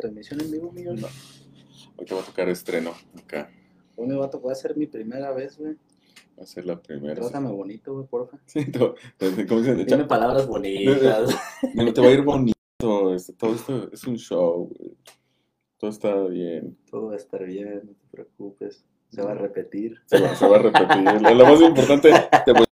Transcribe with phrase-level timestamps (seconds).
[0.00, 0.92] transmisión en vivo, mío.
[0.94, 1.06] No.
[1.96, 3.50] Hoy te va a tocar estreno acá.
[3.96, 5.74] Hoy me va a tocar ser mi primera vez, güey.
[6.38, 7.14] Va a ser la primera.
[7.16, 8.38] Trátame bonito, güey, porfa.
[8.46, 9.84] Sí, te- ¿cómo dicen?
[9.86, 11.36] Dime palabras bonitas.
[11.74, 13.14] No, te va a ir bonito.
[13.14, 14.68] este, todo esto es un show.
[14.76, 14.96] güey.
[15.78, 16.76] Todo está bien.
[16.90, 18.84] Todo va a estar bien, no te preocupes.
[19.10, 19.96] Se va a repetir.
[20.06, 21.22] Se va, se va a repetir.
[21.22, 22.10] Lo, lo más importante,
[22.44, 22.66] te voy-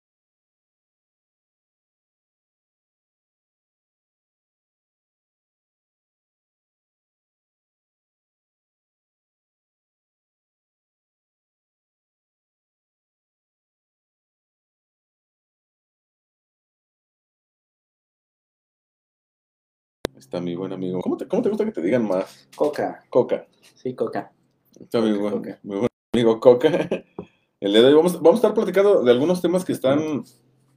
[20.26, 21.00] Está mi buen amigo.
[21.02, 22.48] ¿Cómo te, cómo te gusta que te digan más?
[22.56, 23.00] Coca.
[23.10, 23.46] Coca.
[23.76, 24.32] Sí, coca.
[24.80, 25.60] Está mi buen, Coca.
[25.62, 26.68] mi buen amigo Coca.
[27.60, 30.24] El día de hoy vamos, vamos a estar platicando de algunos temas que están,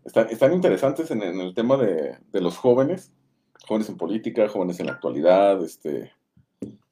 [0.06, 3.12] están, están interesantes en, en el tema de, de los jóvenes,
[3.68, 6.12] jóvenes en política, jóvenes en la actualidad, este,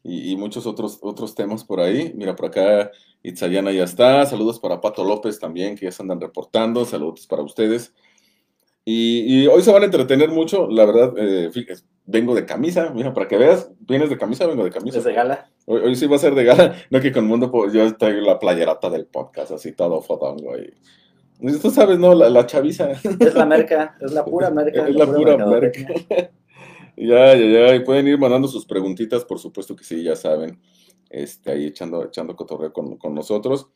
[0.01, 2.11] y, y muchos otros, otros temas por ahí.
[2.15, 2.89] Mira, por acá
[3.21, 4.25] Itzayana ya está.
[4.25, 6.85] Saludos para Pato López también, que ya se andan reportando.
[6.85, 7.93] Saludos para ustedes.
[8.89, 11.67] Y, y hoy se van a entretener mucho, la verdad, eh, fí-
[12.05, 14.99] vengo de camisa, mira, para que veas, vienes de camisa, vengo de camisa.
[14.99, 15.49] Desde gala.
[15.65, 18.21] Hoy, hoy sí va a ser de gala, no que con Mundo, pues, yo traigo
[18.21, 20.55] la playerata del podcast, así todo fodongo.
[20.57, 20.73] Y...
[21.61, 22.15] Tú sabes, ¿no?
[22.15, 22.91] La, la chaviza.
[22.91, 24.87] Es la merca, es la pura merca.
[24.87, 25.95] Es la pura mercadotecnia.
[26.07, 26.31] merca.
[26.99, 27.75] Ya, ya, ya.
[27.75, 30.59] Y pueden ir mandando sus preguntitas, por supuesto que sí, ya saben.
[31.11, 33.67] Este, ahí echando, echando cotorreo con, con nosotros.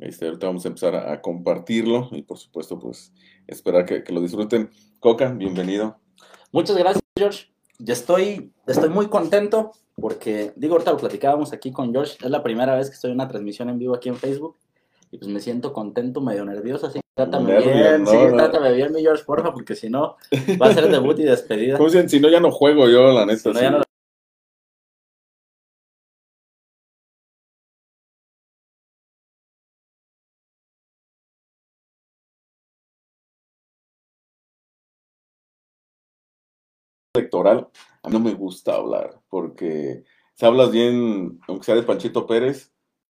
[0.00, 3.12] Este, ahorita vamos a empezar a, a compartirlo y por supuesto, pues,
[3.46, 4.70] esperar que, que lo disfruten.
[4.98, 5.98] Coca, bienvenido.
[6.52, 7.46] Muchas gracias, George.
[7.78, 12.42] Ya estoy, estoy muy contento porque, digo, ahorita lo platicábamos aquí con George, es la
[12.42, 14.56] primera vez que estoy en una transmisión en vivo aquí en Facebook
[15.10, 18.10] y pues me siento contento, medio nervioso, así que trátame bien, ¿no?
[18.10, 18.36] sí, No.
[18.36, 20.16] trátame bien, mi George, porfa, porque si no,
[20.60, 21.76] va a ser debut y despedida.
[21.76, 22.08] ¿Cómo dicen?
[22.08, 23.38] Si no, ya no juego yo, la neta.
[23.38, 23.60] Si no, sí.
[23.60, 23.82] ya no-
[37.20, 37.68] electoral,
[38.02, 40.04] a mí no me gusta hablar, porque
[40.34, 42.72] si hablas bien, aunque sea de Panchito Pérez,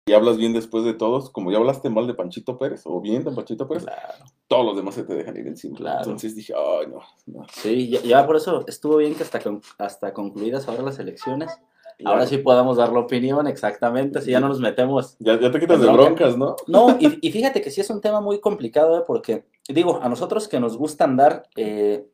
[0.08, 3.24] y hablas bien después de todos, como ya hablaste mal de Panchito Pérez, o bien
[3.24, 4.24] de Panchito Pérez, Claro.
[4.46, 5.76] todos los demás se te dejan ir encima.
[5.76, 5.98] Claro.
[6.04, 7.44] Entonces dije, ay, no, no.
[7.52, 11.50] Sí, ya, ya por eso estuvo bien que hasta, con- hasta concluidas ahora las elecciones,
[11.98, 15.16] Ya, ahora sí podamos dar la opinión exactamente, si ya no nos metemos.
[15.18, 16.02] Ya, ya te quitas de Bronca.
[16.04, 16.54] broncas, ¿no?
[16.68, 19.02] No, y, y fíjate que sí es un tema muy complicado, ¿eh?
[19.06, 22.06] porque, digo, a nosotros que nos gusta andar, eh,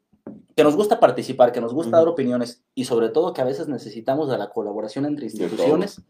[0.54, 3.68] que nos gusta participar, que nos gusta dar opiniones, y sobre todo que a veces
[3.68, 6.02] necesitamos de la colaboración entre instituciones,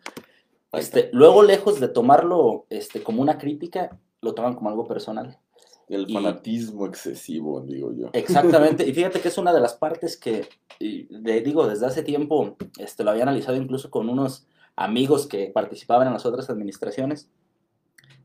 [0.72, 5.38] este, luego lejos de tomarlo este, como una crítica, lo toman como algo personal.
[5.88, 8.10] El Y- fanatismo excesivo, digo yo.
[8.12, 10.48] Exactamente, y fíjate que es una de las partes que,
[10.80, 16.06] de- digo, desde hace tiempo este, lo había analizado incluso con unos amigos que participaban
[16.06, 17.28] en las otras administraciones,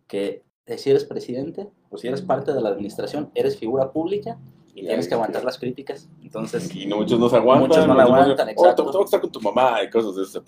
[0.08, 4.38] que eh, si eres presidente o si eres parte de la administración, eres figura pública
[4.78, 6.08] y tienes que aguantar las críticas.
[6.22, 7.68] Entonces, Y no, muchos no se aguantan.
[7.68, 8.86] Muchos no la aguantan, "Oh, exacto.
[8.86, 10.40] tengo que estar con tu mamá y cosas de se.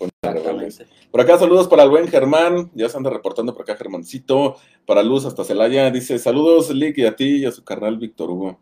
[1.10, 4.54] Por acá saludos para el buen Germán, ya se anda reportando por acá Germancito,
[4.86, 8.30] para Luz hasta Celaya, dice saludos Lick y a ti y a su carnal Víctor
[8.30, 8.60] Hugo,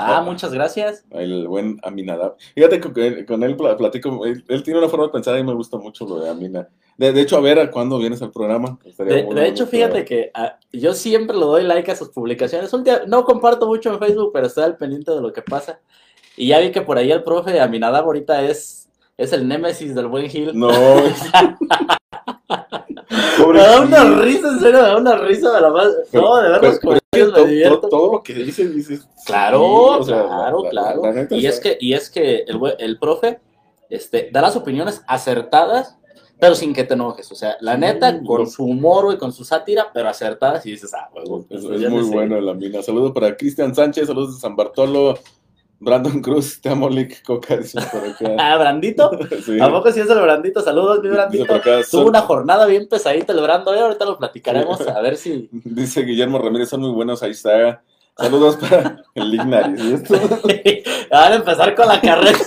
[0.00, 0.22] Ah, Ah.
[0.22, 1.04] muchas gracias.
[1.10, 2.36] el buen Aminadab.
[2.54, 5.76] Fíjate que con él, platico, él, él tiene una forma de pensar y me gusta
[5.76, 6.68] mucho lo de Amina.
[6.96, 8.78] De, de hecho, a ver a cuándo vienes al programa.
[8.98, 12.72] De, hecho, fíjate que ah, yo siempre le doy like a sus publicaciones.
[12.72, 15.80] Última- no comparto mucho en Facebook, pero estoy al pendiente de lo que pasa.
[16.36, 20.06] Y ya vi que por ahí el profe Aminadab ahorita es, es el némesis del
[20.06, 20.50] buen Gil.
[20.58, 20.68] No,
[23.52, 25.88] Me da una risa, en serio, me da una risa de la más.
[26.12, 29.08] No, de ver pero- los pero es que todo, lo que dices, dices.
[29.26, 31.02] Claro, sí, o sea, claro, la- la- claro.
[31.30, 33.40] la y, es que, y es que el, el profe
[33.90, 35.96] este, da las opiniones acertadas,
[36.40, 37.30] pero sin que te enojes.
[37.32, 38.24] O sea, la Sí, neta, no.
[38.24, 41.08] con su humor y con su sátira, pero acertadas, y dices, ah.
[41.14, 42.82] Es, pues, es ya muy bueno la mina.
[42.82, 45.18] Saludos para Cristian Sánchez, saludos de San Bartolo,
[45.80, 48.36] Brandon Cruz, te amo, Lick Coca, dicen por acá.
[48.38, 49.10] Ah, Brandito.
[49.44, 49.60] Sí.
[49.60, 50.60] ¿A poco sí es el Brandito?
[50.60, 51.60] Saludos, mi Dice Brandito.
[51.90, 53.80] Tuvo una jornada bien pesadita el Brando, ¿eh?
[53.80, 55.48] ahorita lo platicaremos, a ver si...
[55.64, 57.82] Dice Guillermo Ramírez, son muy buenos, ahí está.
[58.16, 59.84] Saludos para el Ignaris.
[59.84, 60.14] ¿y esto?
[61.10, 62.38] Van a empezar con la carrera.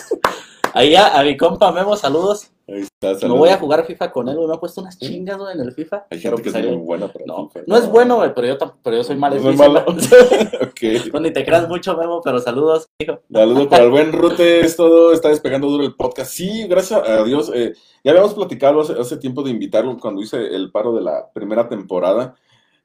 [0.73, 2.51] Ahí a, a mi compa Memo, saludos.
[2.71, 4.47] Ahí está, No voy a jugar FIFA con él, güey.
[4.47, 6.05] Me ha puesto unas chingas, güey, en el FIFA.
[6.09, 8.57] Hay gente que es muy buena para No, FIFA, no es bueno, güey, pero yo,
[8.81, 9.79] pero yo soy malo en No es malo.
[10.61, 11.13] ok.
[11.13, 13.19] No, ni te creas mucho, Memo, pero saludos, hijo.
[13.31, 16.31] Saludos para el buen Rute, es todo, está despegando duro el podcast.
[16.31, 17.51] Sí, gracias a Dios.
[17.53, 17.73] eh,
[18.03, 21.67] ya habíamos platicado hace, hace tiempo de invitarlo cuando hice el paro de la primera
[21.67, 22.35] temporada.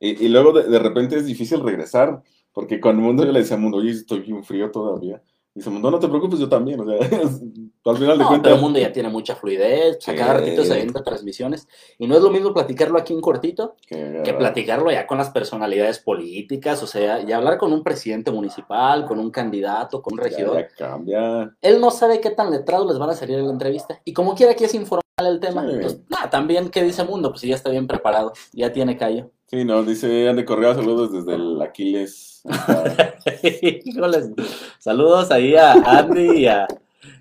[0.01, 2.23] Y, y luego de, de repente es difícil regresar,
[2.53, 5.23] porque con el mundo yo le decía al mundo, oye, estoy bien frío todavía.
[5.57, 6.79] Dice, no, no te preocupes, yo también.
[6.81, 6.99] O sea,
[7.87, 8.41] al final de No, cuentas.
[8.43, 10.17] pero el mundo ya tiene mucha fluidez, a Sí.
[10.17, 11.67] cada ratito se avienta transmisiones.
[11.99, 15.31] Y no es lo mismo platicarlo aquí en cortito que- que platicarlo ya con las
[15.31, 20.19] personalidades políticas, o sea, y hablar con un presidente municipal, con un candidato, con un
[20.19, 20.57] ya, regidor.
[20.59, 21.57] ya cambia.
[21.63, 23.99] Él no sabe qué tan letrados les van a salir en la entrevista.
[24.05, 25.77] Y como quiera que es informal el tema, Sí.
[25.81, 27.31] pues nada, también, ¿qué dice Mundo?
[27.31, 29.31] Pues ya está bien preparado, ya tiene callo.
[29.47, 32.36] Sí, no, dice Andy Correa, saludos desde el Aquiles.
[33.85, 34.31] Híjoles,
[34.79, 36.67] saludos ahí a Andy y a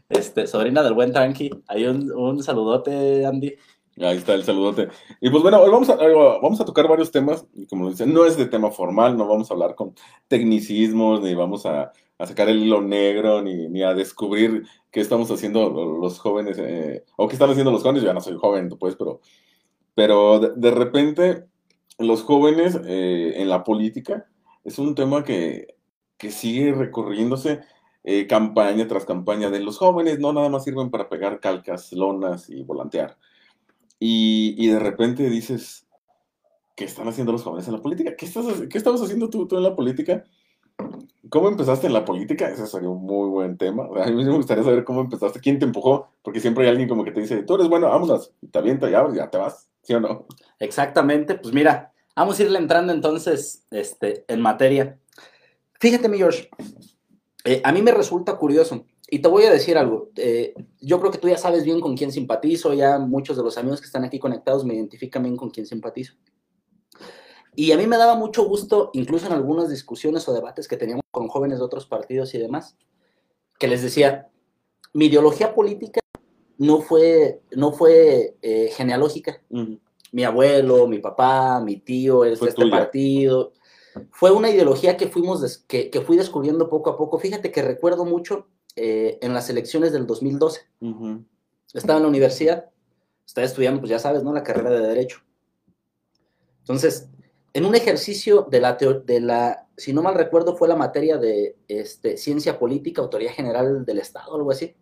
[0.09, 1.49] este, sobrina del buen Tranqui.
[1.67, 3.55] Ahí un, un saludote, Andy.
[3.97, 4.89] Ahí está el saludote.
[5.21, 7.45] Y pues bueno, hoy vamos a, vamos a tocar varios temas.
[7.69, 9.95] Como dicen, no es de tema formal, no vamos a hablar con
[10.27, 15.31] tecnicismos, ni vamos a, a sacar el hilo negro, ni, ni a descubrir qué estamos
[15.31, 18.03] haciendo los jóvenes, eh, o qué están haciendo los jóvenes.
[18.03, 19.21] Yo ya no soy joven, pues, pero,
[19.93, 21.45] pero de, de repente
[21.97, 24.27] los jóvenes eh, en la política
[24.65, 25.75] es un tema que,
[26.17, 27.61] que sigue recorriéndose
[28.03, 32.49] eh, campaña tras campaña de los jóvenes, no nada más sirven para pegar calcas, lonas
[32.49, 33.17] y volantear.
[33.99, 35.87] Y, y de repente dices,
[36.75, 38.15] ¿qué están haciendo los jóvenes en la política?
[38.15, 40.23] ¿Qué, estás, qué estabas haciendo tú, tú en la política?
[41.29, 42.49] ¿Cómo empezaste en la política?
[42.49, 43.87] Ese sería un muy buen tema.
[44.03, 47.03] A mí me gustaría saber cómo empezaste, quién te empujó, porque siempre hay alguien como
[47.03, 49.99] que te dice, tú eres bueno, vámonos, te avienta ya, ya te vas, ¿sí o
[49.99, 50.25] no?
[50.59, 54.99] Exactamente, pues mira, vamos a irle entrando entonces este, en materia.
[55.79, 56.49] Fíjate, mi George,
[57.43, 61.11] eh, a mí me resulta curioso, y te voy a decir algo, eh, yo creo
[61.11, 64.03] que tú ya sabes bien con quién simpatizo, ya muchos de los amigos que están
[64.03, 66.13] aquí conectados me identifican bien con quién simpatizo.
[67.55, 71.03] Y a mí me daba mucho gusto, incluso en algunas discusiones o debates que teníamos
[71.11, 72.75] con jóvenes de otros partidos y demás,
[73.59, 74.27] que les decía,
[74.93, 76.01] mi ideología política
[76.57, 79.41] no fue, no fue eh, genealógica,
[80.15, 82.71] mi abuelo, mi papá, mi tío es de este tuya.
[82.71, 83.51] partido.
[84.11, 87.19] Fue una ideología que, fuimos que, que fui descubriendo poco a poco.
[87.19, 88.47] Fíjate que recuerdo mucho
[88.77, 90.61] eh, en las elecciones del 2012.
[90.79, 91.25] Ujú.
[91.73, 92.69] Estaba en la universidad,
[93.25, 94.31] estaba estudiando, pues ya sabes, ¿no?
[94.31, 95.19] La carrera de Derecho.
[96.59, 97.09] Entonces,
[97.51, 101.57] en un ejercicio de la, de la si no mal recuerdo, fue la materia de
[101.67, 104.77] este, Ciencia Política, Autoridad General del Estado, algo así,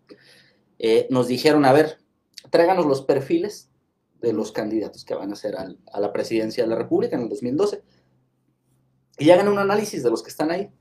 [0.77, 1.97] eh, nos dijeron, a ver,
[2.51, 3.72] tráiganos los perfiles
[4.23, 7.23] de los candidatos que van a ser al- a la presidencia de la República en
[7.23, 7.83] el 2012
[9.19, 10.71] y hagan un análisis de los que están ahí.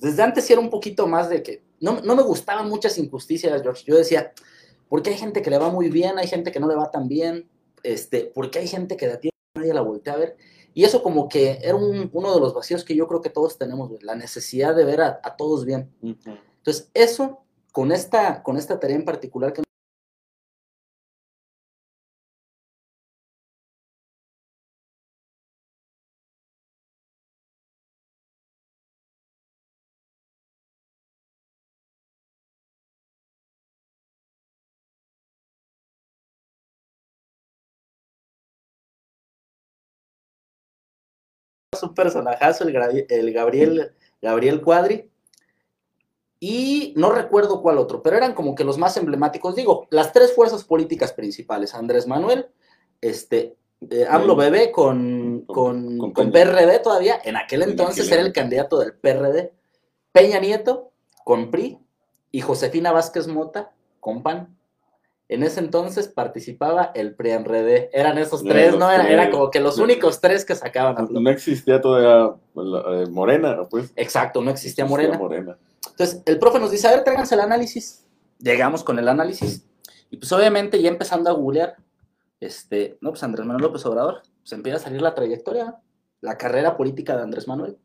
[0.00, 3.84] Desde antes era un poquito más de que no, no me gustaban muchas injusticias, George.
[3.86, 4.32] Yo decía,
[4.88, 6.90] ¿por qué hay gente que le va muy bien, hay gente que no le va
[6.90, 7.48] tan bien?
[7.82, 10.36] Este, ¿Por qué hay gente que de a ti nadie la voltea a ver?
[10.74, 13.56] Y eso como que era un- uno de los vacíos que yo creo que todos
[13.58, 15.90] tenemos, la necesidad de ver a, a todos bien.
[16.58, 17.42] Entonces, eso,
[17.72, 19.62] con esta, con esta tarea en particular que
[41.96, 45.10] personajazo, el, el Gabriel, Gabriel Cuadri.
[46.38, 49.56] Y no recuerdo cuál otro, pero eran como que los más emblemáticos.
[49.56, 52.46] Digo, las tres fuerzas políticas principales, Andrés Manuel,
[53.00, 53.56] este,
[53.90, 56.32] eh, AMLO Bebé con, con, Con con.
[56.32, 59.52] PRD todavía, en aquel En entonces era el candidato del PRD,
[60.12, 60.92] Peña Nieto
[61.24, 61.78] con PRI
[62.30, 64.55] y Josefina Vázquez Mota con PAN.
[65.28, 67.88] En ese entonces participaba el PRI-RD.
[67.92, 68.90] Eran esos tres, ¿no?
[68.90, 70.94] Era, como que los únicos tres que sacaban.
[70.96, 71.20] a flote.
[71.20, 73.92] No existía todavía la- eh, Morena, pues.
[73.96, 75.18] Exacto, no existía Existía Morena.
[75.18, 75.58] Morena.
[75.90, 78.04] Entonces, el profe nos dice, a ver, tráiganse el análisis.
[78.38, 79.66] Llegamos con el análisis.
[80.10, 81.76] Y pues obviamente ya empezando a googlear,
[82.38, 85.76] este, no, pues Andrés Manuel López Obrador, pues empieza a salir la trayectoria,
[86.20, 87.78] la carrera política de Andrés Manuel.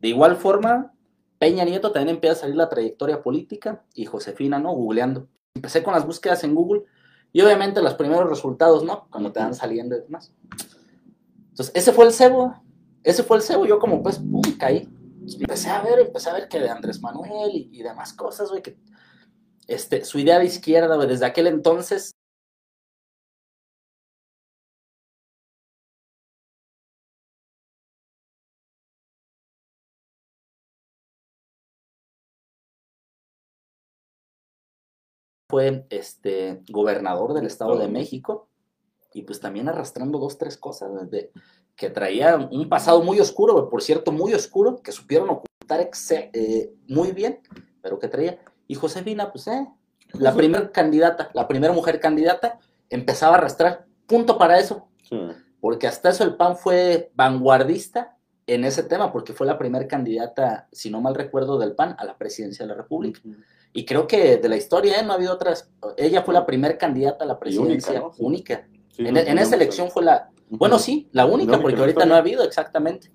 [0.00, 0.92] De igual forma,
[1.38, 4.72] Peña Nieto también empieza a salir la trayectoria política y Josefina, ¿no?
[4.72, 5.26] Googleando.
[5.58, 6.84] Empecé con las búsquedas en Google
[7.32, 9.08] y obviamente los primeros resultados, ¿no?
[9.10, 10.32] Cuando te van saliendo y demás.
[11.50, 12.62] Entonces, ese fue el cebo.
[13.02, 13.66] Ese fue el cebo.
[13.66, 14.88] Yo como pues, pum, caí.
[15.40, 18.62] Empecé a ver, empecé a ver que de Andrés Manuel y, y demás cosas, güey,
[18.62, 18.78] que
[19.66, 22.14] este, su idea de izquierda, güey, desde aquel entonces
[35.48, 38.48] fue este, gobernador del Estado de México
[39.14, 41.32] y pues también arrastrando dos, tres cosas de,
[41.74, 46.74] que traía un pasado muy oscuro, por cierto, muy oscuro, que supieron ocultar exe- eh,
[46.88, 47.40] muy bien,
[47.80, 48.38] pero que traía.
[48.66, 49.66] Y Josefina, pues, eh,
[50.12, 52.58] la primera candidata, la primera mujer candidata,
[52.90, 53.86] empezaba a arrastrar.
[54.06, 55.18] Punto para eso, Sí.
[55.60, 58.17] porque hasta eso el PAN fue vanguardista
[58.48, 62.04] en ese tema, porque fue la primera candidata, si no mal recuerdo, del PAN a
[62.06, 63.20] la presidencia de la República.
[63.74, 65.04] Y creo que de la historia ¿eh?
[65.04, 65.70] no ha habido otras.
[65.98, 68.66] Ella fue la primera candidata a la presidencia única.
[68.96, 70.30] en, esa elección fue la.
[70.48, 73.12] Bueno, sí, la única, porque ahorita no ha habido exactamente.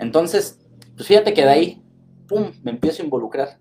[0.00, 0.58] Entonces,
[0.96, 1.82] pues fíjate que de ahí,
[2.26, 3.60] pum, me empiezo a involucrar.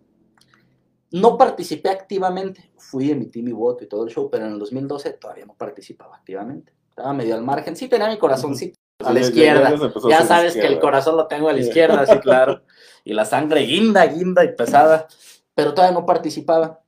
[1.11, 5.13] No participé activamente, fui, emití mi voto y todo el show, pero en el 2012
[5.13, 6.73] todavía no participaba activamente.
[6.89, 7.75] Estaba medio al margen.
[7.75, 9.73] Sí, tenía mi corazoncito a la izquierda.
[10.09, 12.63] Ya, sabes que el corazón lo tengo a la izquierda, sí, claro.
[13.03, 15.07] Y la sangre guinda, guinda y pesada.
[15.55, 16.81] Pero todavía no participaba.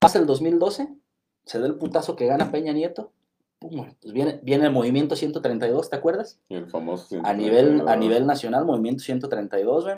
[0.00, 0.88] Pasa el 2012,
[1.44, 3.12] se da el putazo que gana Peña Nieto.
[3.60, 6.40] Pum, pues viene, viene el movimiento 132, ¿te acuerdas?
[6.48, 7.16] El famoso.
[7.22, 9.96] A nivel, a nivel nacional, movimiento 132, ¿ven?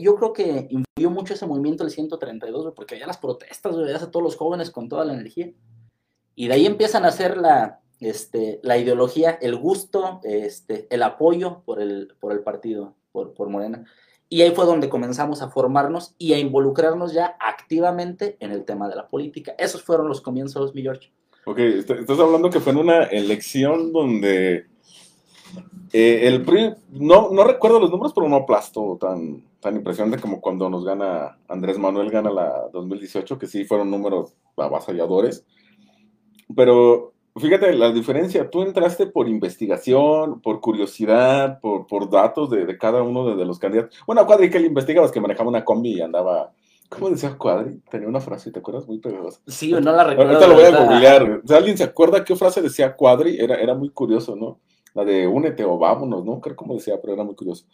[0.00, 4.10] Yo creo que influyó mucho ese movimiento del 132, porque había las protestas, veías a
[4.10, 5.50] todos los jóvenes con toda la energía.
[6.34, 11.62] Y de ahí empiezan a hacer la, este, la ideología, el gusto, este, el apoyo
[11.64, 13.84] por el, por el partido, por, por Morena.
[14.28, 18.88] Y ahí fue donde comenzamos a formarnos y a involucrarnos ya activamente en el tema
[18.88, 19.54] de la política.
[19.58, 21.12] Esos fueron los comienzos, mi George.
[21.46, 24.66] Ok, estás hablando que fue en una elección donde
[25.92, 30.40] eh, el PRI, no, no recuerdo los números, pero no aplastó tan, tan impresionante como
[30.40, 35.46] cuando nos gana Andrés Manuel, gana la 2018, que sí fueron números avasalladores.
[36.54, 42.76] Pero fíjate la diferencia, tú entraste por investigación, por curiosidad, por, por datos de, de
[42.76, 43.96] cada uno de, los candidatos.
[44.06, 46.52] Bueno, Cuadri, que él investigaba, que manejaba una combi y andaba...
[46.88, 47.80] ¿Cómo decía Cuadri?
[47.90, 48.86] Tenía una frase, ¿te acuerdas?
[48.86, 49.40] Muy pegajosa.
[49.46, 50.32] Sí, no la recuerdo.
[50.32, 51.40] Ahorita lo voy a googlear.
[51.50, 53.36] ¿Alguien se acuerda qué frase decía Cuadri?
[53.38, 54.58] Era, era muy curioso, ¿no?
[54.94, 56.40] La de únete o vámonos, ¿no?
[56.40, 57.66] Creo como decía, pero era muy curioso.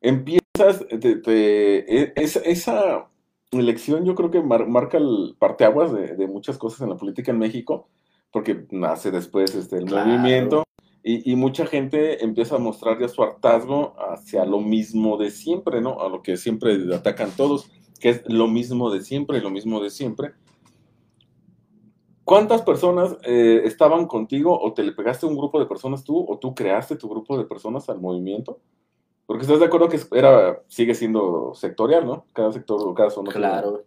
[0.00, 3.08] Empiezas, e, esa,
[3.50, 7.88] elección yo creo que marca el parteaguas de, muchas cosas en la política en México,
[8.30, 10.64] porque nace después este, el movimiento
[11.02, 16.00] y, mucha gente empieza a mostrar ya su hartazgo hacia lo mismo de siempre, ¿no?
[16.02, 19.80] A lo que siempre atacan todos, que es lo mismo de siempre y lo mismo
[19.80, 20.32] de siempre.
[22.28, 26.26] ¿Cuántas personas eh, estaban contigo o te le pegaste a un grupo de personas tú
[26.28, 28.60] o tú creaste tu grupo de personas al movimiento?
[29.24, 32.26] Porque estás de acuerdo que era, sigue siendo sectorial, ¿no?
[32.34, 33.32] Cada sector o cada zona.
[33.32, 33.82] Claro.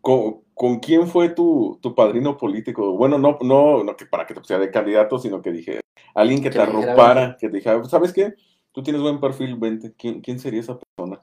[0.00, 2.92] ¿Con, quién fue tu, padrino político?
[2.92, 5.80] Bueno, no, no, no que para que te pusiera de candidato, sino que dije,
[6.14, 8.32] alguien que, te arropara, que te dijera, ¿sabes qué?
[8.72, 9.92] Tú tienes buen perfil, vente.
[9.98, 11.22] ¿Quién, ¿Quién sería esa persona?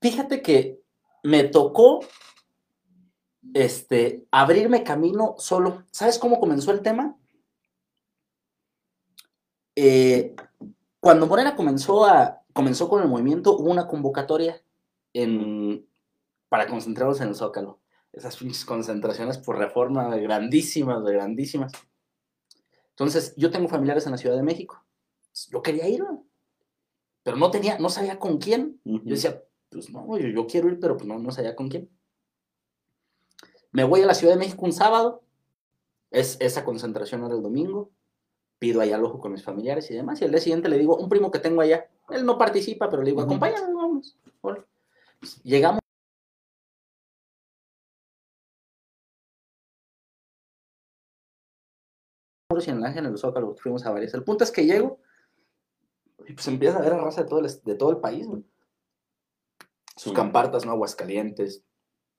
[0.00, 0.78] Fíjate que
[1.24, 1.98] me tocó
[3.54, 5.84] este, abrirme camino solo.
[5.90, 7.16] ¿Sabes cómo comenzó el tema?
[9.76, 10.34] Eh,
[11.00, 14.60] cuando Morena comenzó, a, comenzó con el movimiento, hubo una convocatoria
[15.12, 15.86] en,
[16.48, 17.80] para concentrarnos en el Zócalo.
[18.12, 21.72] Esas concentraciones por reforma grandísimas, grandísimas.
[22.90, 24.84] Entonces, yo tengo familiares en la Ciudad de México.
[25.52, 26.02] Yo quería ir,
[27.22, 28.80] pero no tenía, no sabía con quién.
[28.84, 31.88] Yo decía, pues no, yo, quiero ir, pero pues no, no sabía con quién.
[33.72, 35.22] Me voy a la Ciudad de México un sábado,
[36.10, 37.90] es, esa concentración era el domingo,
[38.58, 41.08] pido allá ojo con mis familiares y demás, y al día siguiente le digo, un
[41.08, 44.16] primo que tengo allá, él no participa, pero le digo, acompáñame, vamos.
[45.42, 45.80] Llegamos.
[52.66, 54.14] en el Ángel, en el Zócalo, fuimos a varias.
[54.14, 54.98] El punto es que llego
[56.26, 58.26] y pues empieza a ver a raza de todo el, de todo el país,
[59.94, 60.72] Sus campartas, ¿no?
[60.72, 61.62] Aguascalientes,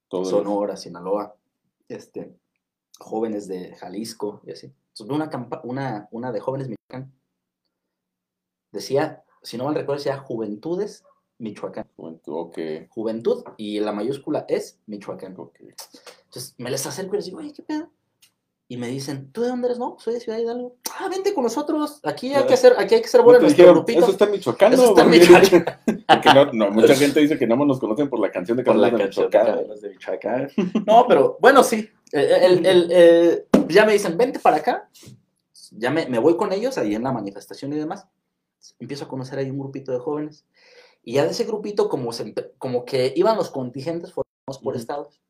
[0.09, 1.38] Sonora, Sinaloa
[1.89, 2.33] este,
[2.99, 4.71] jóvenes de Jalisco y así.
[5.07, 5.29] una,
[5.63, 7.13] una, una de jóvenes Michoacán.
[8.71, 11.03] Decía, si no mal recuerdo, decía Juventudes
[11.39, 11.87] Michoacán.
[11.95, 12.51] Juventud,
[12.89, 15.31] Juventud y la mayúscula es Michoacán.
[15.31, 17.89] Entonces me les acerco y les digo, oye, ¿qué pedo?
[18.67, 19.79] Y me dicen, ¿tú de dónde eres?
[19.79, 20.75] No, soy de Ciudad Hidalgo.
[20.99, 22.01] Ah, vente con nosotros.
[22.03, 23.99] Aquí hay que hacer, aquí hay que en nuestro grupito.
[23.99, 25.65] Eso está en Michoacán, Eso está en Michoacán.
[26.09, 28.91] Porque no, no, mucha gente dice que no nos conocen por la canción de Carlos
[28.91, 29.67] de Michoacán.
[29.81, 30.49] De Michoacán.
[30.85, 31.89] No, pero bueno, sí.
[32.11, 34.89] El, el, el, ya me dicen, vente para acá.
[35.71, 38.07] Ya me, me, voy con ellos ahí en la manifestación y demás.
[38.79, 40.45] Empiezo a conocer ahí un grupito de jóvenes.
[41.03, 45.21] Y ya de ese grupito, como, se, como que iban los contingentes formados por estados,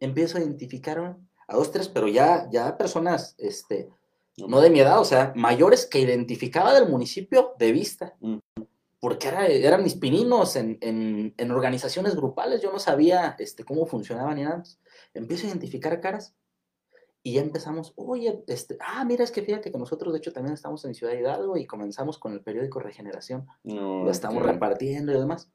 [0.00, 3.88] empiezo a identificar a dos, tres, pero ya, ya personas, este,
[4.36, 8.16] no de mi edad, o sea, mayores que identificaba del municipio de vista.
[9.00, 13.86] Porque era, eran mis pininos en, en, en, organizaciones grupales, yo no sabía este, cómo
[13.86, 14.62] funcionaban ni nada.
[15.14, 16.34] empiezo a identificar caras
[17.22, 20.54] y ya empezamos, oye, este, ah, mira, es que fíjate que nosotros de hecho también
[20.54, 25.18] estamos en Ciudad Hidalgo y comenzamos con el periódico Regeneración, No, lo estamos repartiendo y
[25.18, 25.50] demás.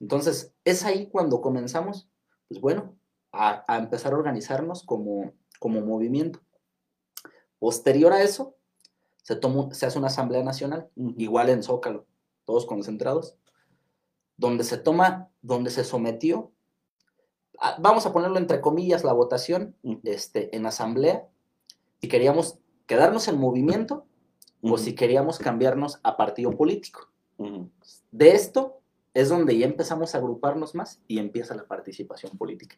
[0.00, 2.10] Entonces, es ahí cuando comenzamos,
[2.48, 2.98] pues bueno,
[3.32, 6.40] a, a empezar a organizarnos como, como movimiento.
[7.58, 8.56] Posterior a eso,
[9.22, 11.14] se, toma, se hace una asamblea nacional, Ujú.
[11.18, 12.07] igual en Zócalo,
[12.48, 13.36] todos concentrados,
[14.38, 16.50] donde se toma, donde se sometió,
[17.60, 20.00] a- vamos a ponerlo entre comillas, la votación Ujú.
[20.04, 21.28] este, en asamblea,
[22.00, 24.06] si queríamos quedarnos en movimiento
[24.62, 24.78] o Ujú.
[24.78, 27.10] si queríamos cambiarnos a partido político.
[27.36, 27.68] Ujú.
[28.12, 28.80] De esto
[29.12, 32.76] es donde ya empezamos a agruparnos más y empieza la participación política.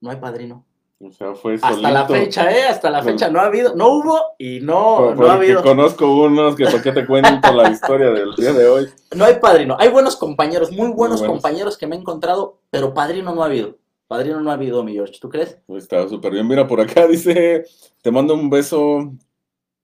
[0.00, 0.66] No hay padrino.
[1.04, 2.62] O sea, fue Hasta la fecha, ¿eh?
[2.62, 5.60] Hasta la fecha no ha habido, no hubo y no, Por- no ha habido.
[5.62, 8.88] conozco unos que por qué te cuento la historia del día de hoy.
[9.16, 9.76] No hay padrino.
[9.80, 11.26] Hay buenos compañeros, muy buenos, buenos.
[11.36, 13.76] compañeros que me he encontrado, pero padrino no ha habido.
[14.06, 15.18] Padrino no ha habido, mi George.
[15.20, 15.58] ¿Tú crees?
[15.66, 16.46] Pues Está súper bien.
[16.46, 17.64] Mira, por acá dice,
[18.00, 19.12] te mando un beso.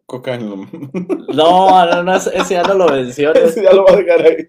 [0.07, 0.57] Coca en lo-
[1.35, 3.43] No, no, no, ese ya no lo menciones.
[3.43, 4.49] Ese ya lo va a dejar ahí.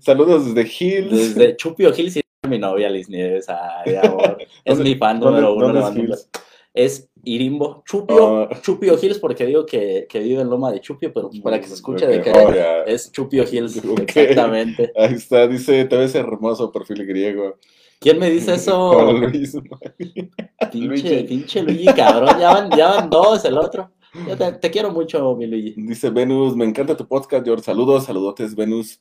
[0.00, 1.10] Saludos desde Hills.
[1.36, 3.46] Desde Chupio Hills y mi novia Liz Nieves.
[3.48, 4.38] Ay, amor.
[4.64, 5.72] Es ¿Dónde- mi fan número uno.
[5.72, 6.30] dónde es Hills?
[6.74, 7.82] Es Irimbo.
[7.86, 8.60] Chupio, Ah.
[8.62, 11.74] Chupio Hills, porque digo que, que vive en Loma de Chupio, pero para que se
[11.74, 12.52] escuche de que oh,
[12.86, 13.82] es Chupio Hills.
[13.84, 14.00] Ok.
[14.00, 14.92] Exactamente.
[14.96, 17.56] Ahí está, dice, te ves hermoso, perfil griego.
[17.98, 19.12] ¿Quién me dice eso?
[19.12, 19.56] Luis.
[20.70, 22.38] Pinche, pinche Luigi, cabrón.
[22.38, 23.90] Ya van, ya van dos, el otro.
[24.28, 25.74] Yo te, te quiero mucho, mi Luigi.
[25.76, 27.64] Dice Venus, me encanta tu podcast, George.
[27.64, 29.00] Saludos, saludotes, Venus.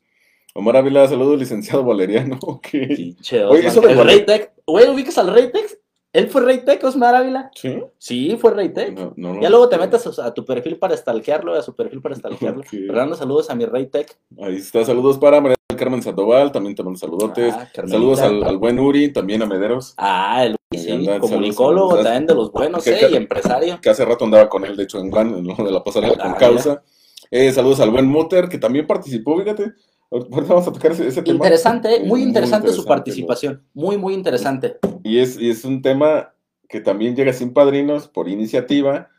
[0.57, 2.37] Omar Ávila, saludos, licenciado Valeriano.
[2.41, 2.67] Ok.
[2.71, 4.25] Pinche Oye, eso de El Rey.
[4.65, 5.79] Güey, ¿ubicas al Rey Tech?
[6.13, 7.51] ¿Él fue Rey Tech, Osmar Ávila?
[7.53, 7.79] ¿Sí?
[7.99, 8.97] Sí, fue Rey Tech.
[8.97, 12.01] No, no, Ya luego te metes a, a tu perfil para stalkearlo, a su perfil
[12.01, 12.61] para stalkearlo.
[12.61, 12.69] Ok.
[12.69, 14.17] Fernando, saludos a mi Rey Tech.
[14.41, 17.53] Ahí está, saludos para María Carmen Sandoval, también te mando saludotes.
[17.53, 21.89] Ah, saludos al, al buen Uri, también a Mederos, Ah, el Ahí sí, anda, comunicólogo
[21.91, 23.07] saludos, también de los buenos, ¿Qué- ¿eh?
[23.11, 23.79] Y empresario.
[23.79, 26.15] que hace rato andaba con él, de hecho, en Juan, en lo de la pasarela
[26.17, 26.81] con Ah, causa.
[27.29, 29.73] Eh, saludos al buen Mutter, que también participó, fíjate.
[30.09, 31.35] Ahorita vamos a tocar ese, ese tema.
[31.35, 31.95] Interesante, ¿eh?
[31.95, 33.63] Es muy muy interesante su interesante, participación.
[33.73, 34.77] Muy, muy interesante.
[35.03, 36.33] Y es, y es un tema
[36.69, 39.09] que también llega sin padrinos, por iniciativa,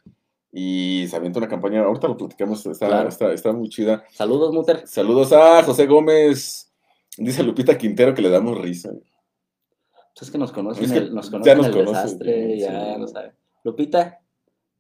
[0.51, 3.09] y se avienta una campaña, ahorita lo platicamos, está, Claro.
[3.09, 4.05] está, está muy chida.
[4.13, 4.87] Saludos, Muter.
[4.87, 6.73] Saludos a José Gómez,
[7.19, 8.91] dice Lupita Quintero que le damos risa.
[10.15, 12.55] Pues es que nos conocen, Es que el, nos ya conocen nos el conocen, desastre,
[12.55, 12.61] sí.
[12.61, 13.33] ya lo saben.
[13.63, 14.21] Lupita,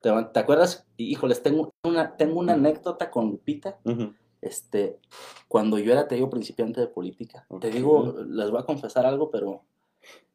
[0.01, 0.87] ¿te, te acuerdas?
[0.97, 3.79] Híjoles, tengo una, tengo una anécdota con Lupita.
[3.85, 4.14] Ujú.
[4.40, 4.98] Este,
[5.48, 7.46] cuando yo era, te digo, principiante de política.
[7.48, 7.74] Te Ok.
[7.74, 9.62] digo, les voy a confesar algo, pero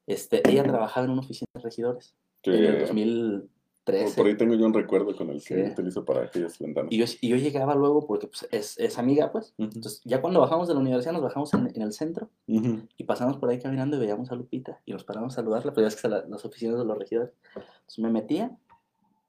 [0.07, 2.13] este, ella trabajaba en una oficina de regidores
[2.43, 4.15] en el Que- 2013.
[4.17, 5.71] Por ahí tengo yo un recuerdo con el que Sí.
[5.71, 6.91] utilizo para aquellas ventanas.
[6.91, 9.53] Y yo, y yo llegaba luego porque pues, es, es amiga, pues.
[9.57, 12.81] Ujú, Entonces, ya cuando bajamos de la universidad, nos bajamos en, en el centro ujú.
[12.97, 15.87] y pasamos por ahí caminando y veíamos a Lupita y nos paramos a saludarla, pero
[15.87, 17.31] ya es que la- las oficinas de los regidores.
[17.55, 18.57] Entonces me metía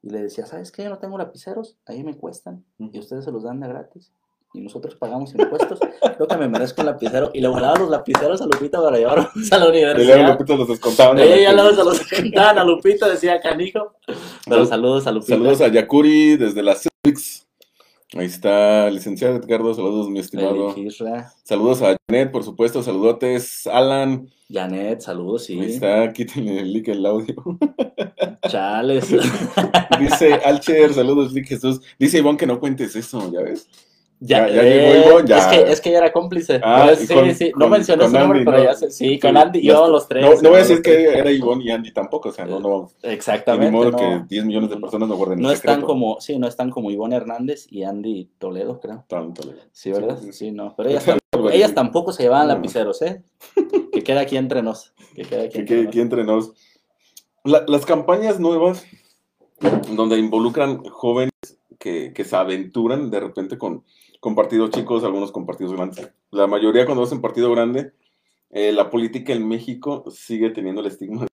[0.02, 0.84] y le decía, ¿sabes qué?
[0.84, 4.12] Yo no tengo lapiceros, ahí me cuestan y ustedes se los dan de gratis.
[4.54, 5.80] Y nosotros pagamos impuestos.
[6.00, 7.30] Creo que me merezco un lapicero.
[7.34, 10.32] Y le volaba los lapiceros a Lupita para llevarlos a la Y luego universidad.
[10.32, 11.16] Lupita los descontaban.
[11.18, 13.94] Ya luego se los contaban a Lupita, decía canijo.
[14.46, 15.34] Pero saludos a Lupita.
[15.34, 17.44] Saludos a Yakuri desde la Six.
[18.16, 20.72] Ahí está, licenciado Edgardo, saludos, mi estimado.
[21.42, 23.66] Saludos a Janet, por supuesto, saludotes.
[23.66, 25.58] Alan, Janet, saludos, sí.
[25.58, 27.34] ahí está, quítenle el link el audio.
[28.48, 29.08] Chales.
[29.98, 31.80] Dice Alcher, saludos, Lick Jesús.
[31.98, 33.68] Dice Ivonne que no cuentes eso, ¿ya ves?
[34.20, 35.36] Ya, Ya- ya eh, llegó ya.
[35.38, 36.60] Es que, es que ella era cómplice.
[36.62, 37.52] Ah, Pues, y sí, con- sí.
[37.58, 38.64] No mencioné su nombre, Andy, pero ¿no?
[38.64, 38.90] ya sé.
[38.90, 39.88] Sí, con Andy, ya yo está.
[39.88, 40.22] los tres.
[40.24, 42.90] No, no voy a decir que era Ivonne y Andy tampoco, o sea, no, no.
[43.02, 43.70] Y Exactamente.
[43.70, 43.98] ni modo no.
[43.98, 46.90] que 10 millones de personas no guarden No el están como, sí, no están como
[46.90, 49.04] Ivonne Hernández y Andy Toledo, creo.
[49.08, 49.42] Tanto.
[49.72, 50.18] Sí, ¿verdad?
[50.32, 50.74] Sí, no.
[50.76, 52.54] Pero ellas, tampoco, ellas tampoco se llevaban No.
[52.54, 53.22] lapiceros, ¿eh?
[53.92, 54.94] Que queda aquí entre nos.
[55.14, 55.86] Que queda aquí Que entre nos.
[55.88, 56.52] aquí entre nos.
[57.44, 58.86] La- las campañas nuevas,
[59.94, 61.30] donde involucran jóvenes
[61.78, 63.84] que, que se aventuran de repente con,
[64.24, 66.10] con partidos chicos, algunos con partidos grandes.
[66.30, 67.92] La mayoría cuando hacen partido grande,
[68.48, 71.26] eh, la política en México sigue teniendo el estigma.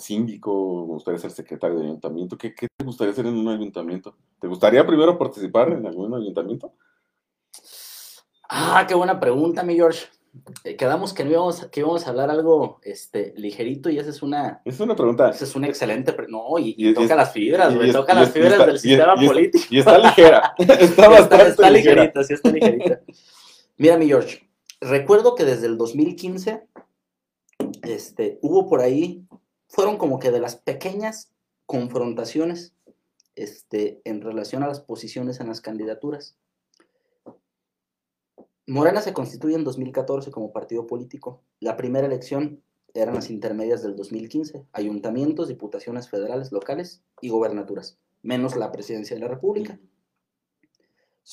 [0.00, 2.36] síndico, gustaría ser secretario de ayuntamiento.
[2.38, 4.16] ¿Qué, qué te gustaría hacer en un ayuntamiento?
[4.40, 6.72] ¿Te gustaría primero participar en algún ayuntamiento?
[8.56, 10.06] Ah, qué buena pregunta, mi George.
[10.64, 14.22] Eh, quedamos que no íbamos, que íbamos a hablar algo este, ligerito y esa es
[14.22, 15.30] una, Es una pregunta.
[15.30, 16.12] esa es una excelente.
[16.12, 17.90] pre- No, y, y Y- y- toca las fibras, güey.
[17.92, 19.64] Toca y- las fibras está- del sistema político.
[19.70, 20.54] Y está ligera.
[20.58, 21.94] Está Está, bastante está ligera.
[22.02, 23.00] ligerita, sí está ligerita.
[23.76, 24.48] Mira, mi George,
[24.80, 26.62] recuerdo que desde el 2015
[27.82, 29.26] este, hubo por ahí,
[29.68, 31.32] fueron como que de las pequeñas
[31.66, 32.72] confrontaciones
[33.34, 36.36] este, en relación a las posiciones en las candidaturas.
[38.66, 41.42] Morena se constituye en 2014 como partido político.
[41.60, 42.62] La primera elección
[42.94, 49.20] eran las intermedias del 2015, ayuntamientos, diputaciones federales, locales y gobernaturas, menos la presidencia de
[49.20, 49.78] la República.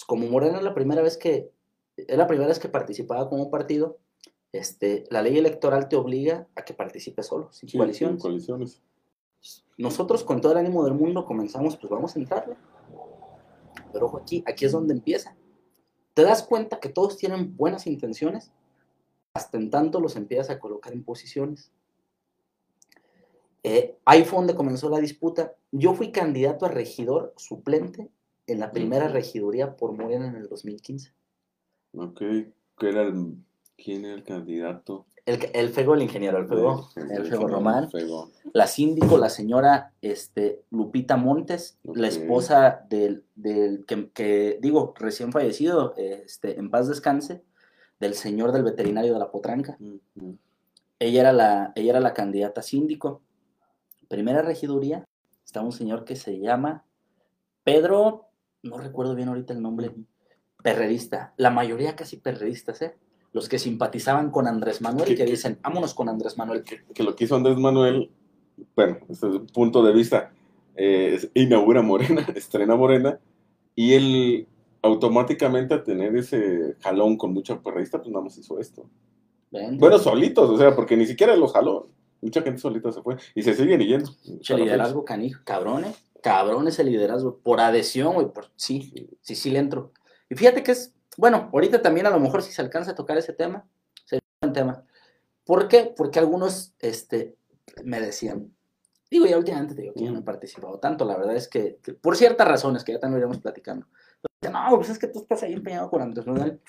[0.08, 1.52] Como Morena es la primera vez que,
[1.96, 4.00] es la primera vez que participaba como partido,
[4.52, 8.16] este, la ley electoral te obliga a que participes solo, sin Sí, coaliciones.
[8.16, 8.82] sin coaliciones.
[9.78, 12.56] Nosotros con todo el ánimo del mundo comenzamos, pues vamos a entrarle.
[13.94, 15.36] Pero ojo aquí, aquí es donde empieza.
[16.14, 18.52] Te das cuenta que todos tienen buenas intenciones,
[19.34, 21.72] hasta en tanto los empiezas a colocar en posiciones.
[23.64, 25.56] Eh, ahí fue donde comenzó la disputa.
[25.72, 28.10] Yo fui candidato a regidor suplente
[28.48, 31.14] en la primera regiduría por Morena en el 2015.
[31.94, 32.20] Ok.
[32.20, 33.38] ¿Qué era el,
[33.84, 35.06] ¿Quién era el candidato?
[35.26, 37.90] El, el Fego, el ingeniero, el Fego, El- el el Fego Román.
[37.92, 38.32] Fego.
[38.54, 45.32] la síndico, la señora este, Lupita Montes, la esposa del, del que, que, digo, recién
[45.32, 47.44] fallecido, este, en paz descanse,
[48.00, 49.78] del señor del veterinario de la Potranca.
[51.00, 53.22] Ella era la, ella era la candidata síndico.
[54.08, 55.08] Primera regiduría,
[55.46, 56.84] está un señor que se llama
[57.64, 58.26] Pedro,
[58.64, 59.92] no recuerdo bien ahorita el nombre,
[60.64, 61.34] perrerista.
[61.38, 62.96] La mayoría casi perreristas, ¿eh?
[63.34, 66.64] Los que simpatizaban con Andrés Manuel, ¿Qué- que qué- dicen, vámonos con Andrés Manuel.
[66.64, 68.10] que lo que hizo Andrés Manuel,
[68.76, 70.32] bueno, desde un punto de vista,
[70.76, 73.20] eh, es- inaugura Morena, estrena Morena,
[73.76, 74.48] y él
[74.82, 78.86] automáticamente a tener ese jalón con mucha perreísta, pues nada más hizo esto.
[79.52, 81.88] Ven, Bueno, solitos, o sea, porque ni siquiera los jaló.
[82.22, 83.16] Mucha gente solita se fue.
[83.36, 84.12] Y se siguen yendo.
[84.42, 85.94] Che, liderazgo canijo, cabrón, ¿eh?
[86.22, 87.38] Cabrón ese liderazgo.
[87.44, 88.46] Por adhesión, güey, por...
[88.56, 89.92] sí, sí, sí le entro.
[90.30, 93.18] Y fíjate que es, bueno, ahorita también a lo mejor si se alcanza a tocar
[93.18, 93.68] ese tema,
[94.06, 94.86] sería un buen tema.
[95.46, 95.94] ¿Por qué?
[95.96, 97.36] Porque algunos, este,
[97.84, 98.54] me decían,
[99.10, 101.80] digo, ya últimamente te digo que ya no he participado tanto, la verdad es que,
[101.84, 103.88] que por ciertas razones que ya también iremos platicando.
[104.42, 106.60] No, pues es que tú estás ahí empeñado con Andrés Manuel.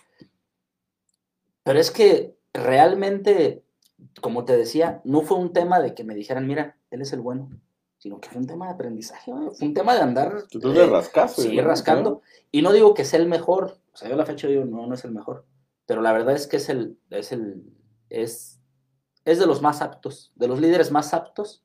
[1.62, 3.62] Pero es que realmente,
[4.20, 7.20] como te decía, no fue un tema de que me dijeran, mira, él es el
[7.20, 7.48] bueno,
[8.02, 10.86] sino que fue un tema de aprendizaje, fue un tema de andar Tú le eh,
[10.88, 11.54] rascaste.
[11.54, 11.62] ¿no?
[11.62, 12.22] rascando.
[12.50, 14.88] Y no digo que sea el mejor, o sea, yo a la fecha digo, no,
[14.88, 15.44] no es el mejor,
[15.86, 17.62] pero la verdad es que es el, es el,
[18.10, 18.60] es,
[19.24, 21.62] es de los más aptos, de los líderes más aptos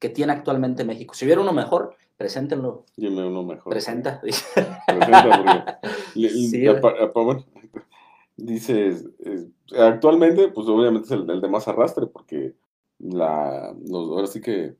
[0.00, 1.14] que tiene actualmente México.
[1.14, 3.70] Si hubiera uno mejor, preséntenlo, Dime uno mejor.
[3.70, 4.20] presenta.
[4.88, 6.66] Presenta, porque- Sí,
[8.36, 9.06] dices,
[9.78, 12.56] actualmente, pues obviamente es el, el de más arrastre, porque
[12.98, 14.74] la, los, ahora sí que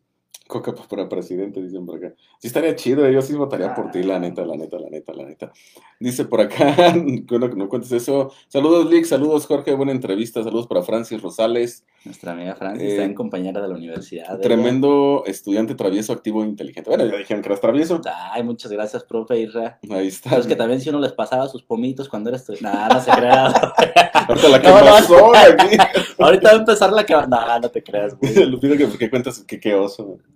[0.47, 2.15] Coca para presidente, dicen por acá.
[2.39, 5.13] Sí estaría chido, eh, yo sí votaría por ti, la neta, la neta, la neta,
[5.13, 5.53] la neta.
[5.99, 6.75] Dice por acá,
[7.29, 8.33] que no, cuentes eso.
[8.49, 11.85] Saludos, Lick, saludos, Jorge, buena entrevista, saludos para Francis Rosales.
[12.05, 14.35] Nuestra amiga Francis, Eh, también compañera de la universidad.
[14.35, 14.41] ella.
[14.41, 16.89] Tremendo estudiante travieso, activo e inteligente.
[16.89, 18.01] Bueno, ya dijeron que eras travieso.
[18.31, 19.81] Ay, muchas gracias, profe Isra.
[19.91, 20.31] Ahí está.
[20.31, 22.79] Sabes que también si uno les pasaba sus pomitos cuando eras estudiante.
[22.79, 23.47] Nada, no se crea.
[24.29, 25.77] Ahorita la que No, no, aquí.
[26.19, 27.27] Ahorita va a empezar la que va.
[27.27, 28.47] No, no te creas, güey.
[28.47, 30.19] Lupita, que, que cuentas que qué oso.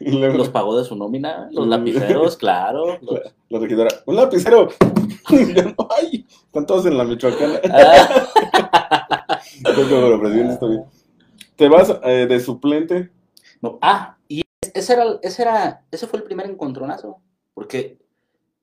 [0.00, 2.98] luego Los pagó de su nómina, los lapiceros, claro.
[3.02, 4.68] los- la regidora, ¡un lapicero!
[5.30, 6.26] Ya no hay.
[6.46, 7.60] Están todos en la Michoacana.
[7.70, 8.24] Ah.
[11.56, 13.10] Te vas eh, de suplente.
[13.62, 14.42] no, ah, y
[14.74, 17.18] ese era, ese era, ese fue el primer encontronazo,
[17.54, 17.98] porque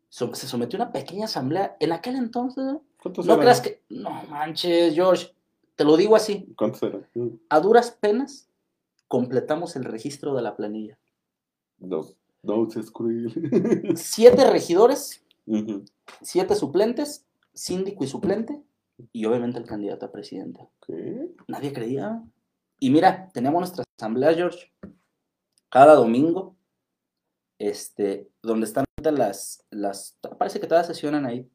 [0.09, 2.63] so- se sometió a una pequeña asamblea en aquel entonces.
[2.65, 2.83] ¿no?
[3.01, 3.43] ¿Cuántos No eran?
[3.43, 5.33] creas que, no manches, George,
[5.75, 7.07] te lo digo así, ¿Cuántos eran?
[7.49, 8.49] a duras penas
[9.11, 10.97] completamos el registro de la planilla.
[11.77, 12.15] Dos.
[12.41, 13.29] Dos es cruel.
[13.97, 15.25] Siete regidores,
[16.21, 18.63] siete suplentes, síndico y suplente,
[19.11, 20.69] y obviamente el candidato a presidente.
[20.87, 21.29] ¿Qué?
[21.49, 22.23] Nadie creía.
[22.79, 24.71] Y mira, teníamos nuestra asamblea, George,
[25.67, 26.55] cada domingo,
[27.59, 31.51] este, donde están las, las, parece que todas sesionan ahí,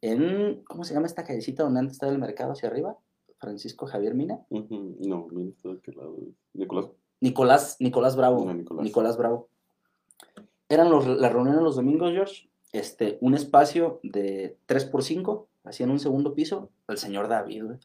[0.00, 2.98] en, ¿cómo se llama esta callecita donde antes estaba el mercado hacia arriba?
[3.40, 4.44] Francisco Javier Mina.
[4.50, 6.16] No, está de lado.
[6.52, 6.90] Nicolás.
[7.20, 8.44] Nicolás, Nicolás Bravo.
[8.44, 8.84] No, Nicolás.
[8.84, 9.16] Nicolás.
[9.16, 9.48] Bravo.
[10.68, 12.48] Eran los, las reuniones los domingos, George.
[12.72, 17.78] Este, un espacio de 3x5, así en un segundo piso, el señor David, güey.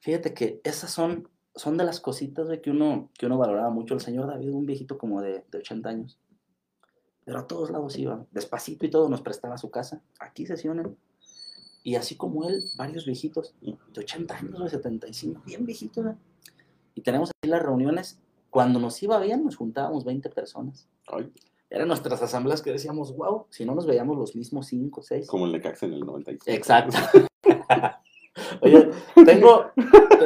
[0.00, 3.94] Fíjate que esas son, son de las cositas, güey, que uno, que uno valoraba mucho.
[3.94, 6.18] El señor David, un viejito como de, de 80 años.
[7.24, 10.02] Pero a todos lados iba, despacito y todo, nos prestaba su casa.
[10.18, 10.96] Aquí sesionan.
[11.84, 16.16] Y así como él, varios viejitos, de 80 años, de 75, bien viejitos, güey.
[16.94, 18.18] Y tenemos aquí las reuniones.
[18.50, 20.88] Cuando nos iba bien, nos juntábamos 20 personas.
[21.08, 21.30] Ay,
[21.68, 25.26] Eran nuestras asambleas que decíamos, wow, si no nos veíamos los mismos 5, 6.
[25.26, 26.56] como el Necaxa en el 96.
[26.56, 26.96] Exacto.
[28.62, 28.90] Oye,
[29.24, 29.66] tengo,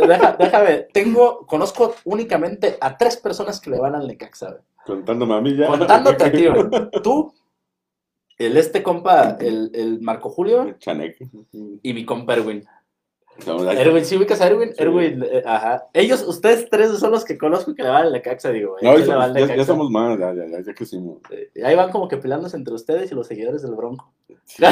[0.06, 4.60] deja- déjame, tengo, conozco únicamente a tres personas que le van al Necaxa.
[4.86, 5.66] Contándome a mí ya.
[5.66, 6.44] Contándote a ti.
[7.02, 7.32] Tú,
[8.38, 11.18] el este compa, el, el Marco Julio Chanek.
[11.82, 12.64] y mi compa Erwin.
[13.46, 14.70] No, Erwin, ¿sí ubicas a Erwin?
[14.70, 14.82] Sí.
[14.82, 15.86] Erwin, eh, ajá.
[15.92, 18.72] Ellos, ustedes tres son los que conozco que le van al Necaxa, digo.
[18.72, 18.84] güey.
[18.84, 18.94] No,
[19.34, 21.18] ¿quién ya, somos más, ya, ya, ya, crecimos.
[21.30, 24.12] Eh, Ahí van como que peleándose entre ustedes y los seguidores del Bronco.
[24.44, 24.64] Sí.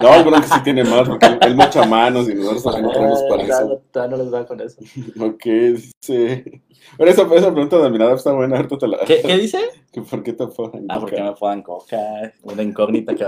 [0.00, 3.22] No, el Bronco sí tiene más, porque él, él mocha manos y nosotros no tenemos
[3.28, 3.82] para eso.
[3.94, 4.80] no, no les va con eso.
[5.20, 6.62] Ok, dice.
[6.96, 8.98] Pero esa, esa pregunta de mirada está buena, ahorita te la.
[9.04, 9.58] ¿Qué, qué dice?
[10.10, 10.86] ¿Por qué te ponen?
[10.88, 11.98] Ah, porque me puedan coca.
[12.42, 13.26] Una incógnita que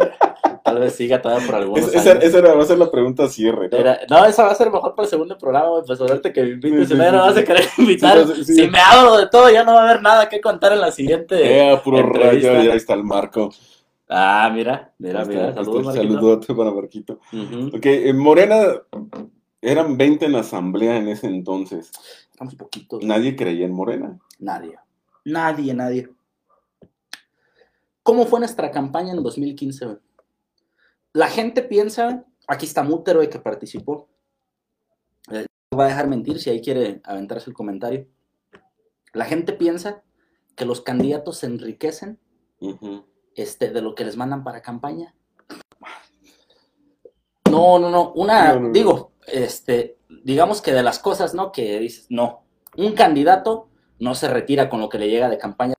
[0.72, 2.24] tal vez siga todavía por algunos Es- esa, años.
[2.24, 3.68] esa era, va a ser la pregunta cierre.
[3.70, 3.76] ¿no?
[3.78, 6.42] Era- no, esa va a ser mejor para el segundo programa, güey, pues ahorita que
[6.42, 7.46] me invites, Sí, si no, sí, ya no sí, vas a sí.
[7.46, 8.26] querer invitar.
[8.36, 8.44] Sí.
[8.44, 10.90] Si me hablo de todo, ya no va a haber nada que contar en la
[10.92, 11.36] siguiente.
[11.72, 12.48] Eh, puro entrevista.
[12.52, 13.50] rayo, ya está el marco.
[14.08, 15.42] Ah, mira, mira, Ahí está, mira.
[15.44, 16.14] ahí está Saludos, el Marquito.
[16.14, 17.20] saludote para Marquito.
[17.32, 17.76] Ujú.
[17.76, 18.56] Ok, en Morena
[19.62, 21.92] eran 20 en la asamblea en ese entonces.
[22.32, 23.04] Estamos poquitos.
[23.04, 24.18] Nadie creía en Morena.
[24.38, 24.76] Nadie.
[25.24, 26.08] Nadie, nadie.
[28.02, 29.84] ¿Cómo fue nuestra campaña en 2015?
[29.84, 29.96] güey?
[31.12, 34.08] La gente piensa, aquí está Mútero, que participó.
[35.30, 38.06] Eh, No va a dejar mentir si ahí quiere aventarse el comentario.
[39.12, 40.02] La gente piensa
[40.56, 42.18] que los candidatos se enriquecen
[43.34, 45.14] este, de lo que les mandan para campaña.
[47.50, 48.12] No, no, no.
[48.12, 48.72] Una, No, no, no.
[48.72, 51.50] digo, este, digamos que de las cosas, ¿no?
[51.50, 52.44] Que dices, no.
[52.76, 53.68] Un candidato
[53.98, 55.74] no se retira con lo que le llega de campaña.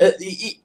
[0.00, 0.62] Eh, y, y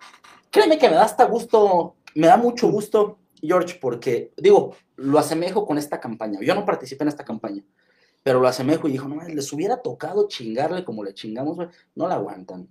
[0.49, 5.65] créeme que me da hasta gusto, me da mucho gusto, George, porque, digo, lo asemejo
[5.65, 6.39] con esta campaña.
[6.41, 7.63] Yo no participé en esta campaña,
[8.23, 11.67] pero lo asemejo y dijo, no, les hubiera tocado chingarle como le chingamos, güey.
[11.95, 12.67] No la aguantan.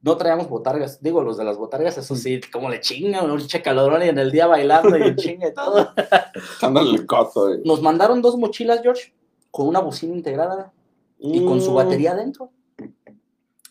[0.00, 4.02] No traíamos botargas, digo, los de las botargas, eso sí, como le chingan, un calorón
[4.02, 5.94] y en el día bailando y chinga y todo.
[6.60, 7.54] Dándole el coto.
[7.54, 7.62] eh.
[7.64, 9.14] Nos mandaron dos mochilas, George,
[9.50, 10.72] con una bocina integrada
[11.18, 11.74] y con su Mm.
[11.74, 12.50] batería adentro.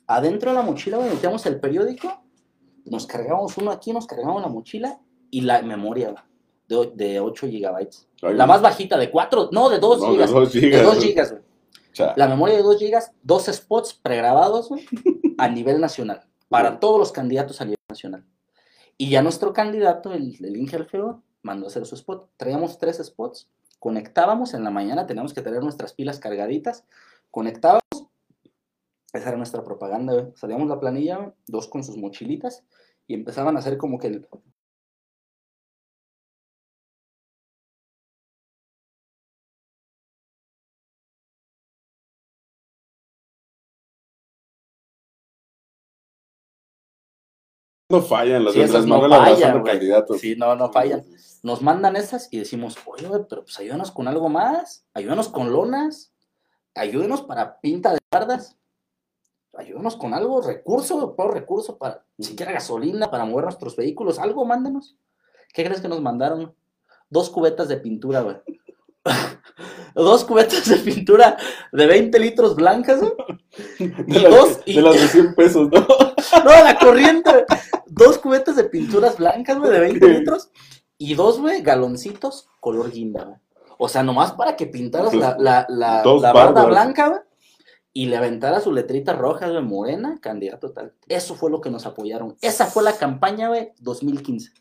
[0.07, 2.23] Adentro de la mochila, güey, metíamos el periódico,
[2.85, 4.99] nos cargábamos uno aquí, nos cargábamos la mochila
[5.31, 6.13] y la memoria
[6.67, 8.07] de, de 8 gigabytes.
[8.21, 10.53] Ay, La más bajita, de 4, no, de 2 no, de gigas.
[10.53, 11.07] De gigas, 2 güey.
[11.07, 11.43] gigas, güey.
[12.15, 14.85] La memoria de 2 gigas, dos spots pregrabados, güey,
[15.37, 18.25] a nivel nacional, para todos los candidatos a nivel nacional.
[18.97, 22.29] Y ya nuestro candidato, el, el Inge Feo, mandó a hacer su spot.
[22.37, 26.85] Traíamos tres spots, conectábamos en la mañana, teníamos que tener nuestras pilas cargaditas,
[27.29, 27.82] conectábamos,
[29.13, 30.25] esa era nuestra propaganda, güey.
[30.35, 32.63] Salíamos la planilla, dos con sus mochilitas,
[33.07, 34.27] y empezaban a hacer como que el,
[47.93, 50.19] No fallan las Sí, las no fallan, candidatos.
[50.19, 51.05] Sí, no, no fallan.
[51.43, 56.11] nos mandan esas y decimos, oye, pero pues ayúdanos con algo más, ayúdanos con lonas,
[56.73, 58.57] ayúdenos para pinta de bardas,
[59.55, 64.95] ayúdanos con algo, recurso, por recurso para, siquiera gasolina para mover nuestros vehículos, algo, mándenos.
[65.53, 66.55] ¿Qué crees que nos mandaron?
[67.09, 68.37] Dos cubetas de pintura, güey.
[69.95, 71.37] Dos cubetas de pintura
[71.71, 73.13] de 20 litros blancas, güey.
[73.77, 75.79] De, Y las, dos, de las de 100 pesos, ¿no?
[76.43, 77.29] No, la corriente.
[77.29, 77.43] güey.
[77.85, 80.49] Dos cubetas de pinturas blancas, güey, de 20 litros.
[80.97, 83.37] Y dos, güey, galoncitos color guinda, güey.
[83.77, 87.21] O sea, nomás para que pintaras la, la, la, la barda blanca, güey.
[87.95, 90.93] Y le aventara su letrita roja, güey, morena, candidato tal.
[91.07, 92.35] Eso fue lo que nos apoyaron.
[92.41, 94.51] Esa fue la campaña, güey, 2015.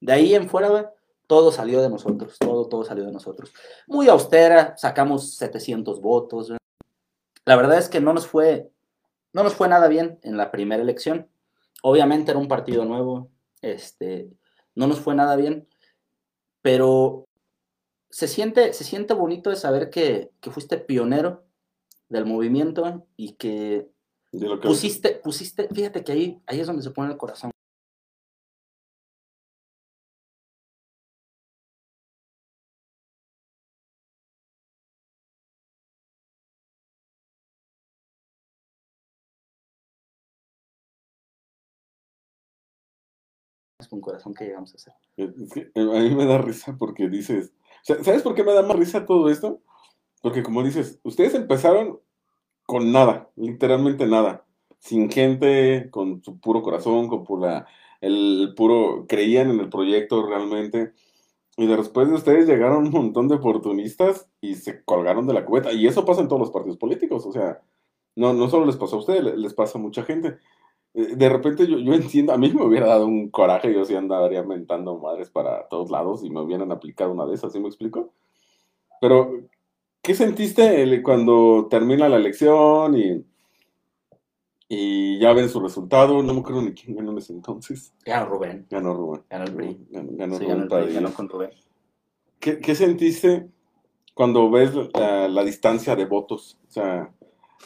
[0.00, 0.92] De ahí en fuera,
[1.26, 2.38] todo salió de nosotros.
[2.38, 3.52] Todo, todo salió de nosotros.
[3.86, 6.52] Muy austera, sacamos 700 votos.
[7.46, 8.70] La verdad es que no nos fue,
[9.32, 11.28] no nos fue nada bien en la primera elección.
[11.82, 13.30] Obviamente era un partido nuevo,
[13.62, 14.30] este,
[14.74, 15.68] no nos fue nada bien,
[16.60, 17.24] pero
[18.10, 21.45] se siente, se siente bonito de saber que, que fuiste pionero
[22.08, 23.88] del movimiento y que
[24.62, 27.50] pusiste, pusiste, fíjate que ahí, ahí es donde se pone el corazón.
[43.78, 44.94] Es con corazón que llegamos a hacer.
[45.16, 48.62] Es que a mí me da risa porque dices, sa- ¿sabes por qué me da
[48.62, 49.60] más risa todo esto?
[50.26, 52.00] Porque como dices, ustedes empezaron
[52.64, 54.44] con nada, literalmente nada.
[54.80, 57.68] sin gente, con su puro corazón, con pura,
[58.00, 60.94] el puro, creían en el proyecto realmente.
[61.56, 65.72] Y después de ustedes llegaron un montón de oportunistas y se colgaron de la cubeta.
[65.72, 67.24] Y eso pasa en todos los partidos políticos.
[67.24, 67.62] O sea,
[68.16, 70.38] no, no solo les pasó a ustedes, les pasa a mucha gente.
[70.94, 73.94] Eh, de repente yo, yo entiendo, a mí me hubiera dado un coraje, yo sí
[73.94, 77.68] andaría mentando madres para todos lados y me hubieran aplicado una de esas, ¿sí me
[77.68, 78.12] explico?
[79.00, 79.46] Pero,
[80.06, 83.24] ¿qué sentiste cuando termina la elección y,
[84.68, 86.22] y ya ven su resultado?
[86.22, 87.92] No me acuerdo ni quién ganó en ese entonces.
[88.04, 88.66] Ganó Rubén.
[88.70, 89.24] Ganó Rubén.
[89.28, 89.86] Ganó el PRI.
[89.90, 91.00] Ganó, ganó Sí, ganó, el PRI, Padilla.
[91.00, 91.50] ganó con Rubén.
[92.38, 93.48] ¿Qué, qué sentiste
[94.14, 96.56] cuando ves la, la distancia de votos?
[96.68, 97.12] O sea,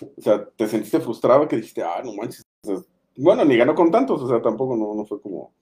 [0.01, 2.43] o sea, ¿te sentiste frustrado que dijiste, ah, no manches?
[2.63, 2.77] o sea,
[3.17, 5.53] bueno, ni ganó con tantos, o sea, tampoco no, no fue como...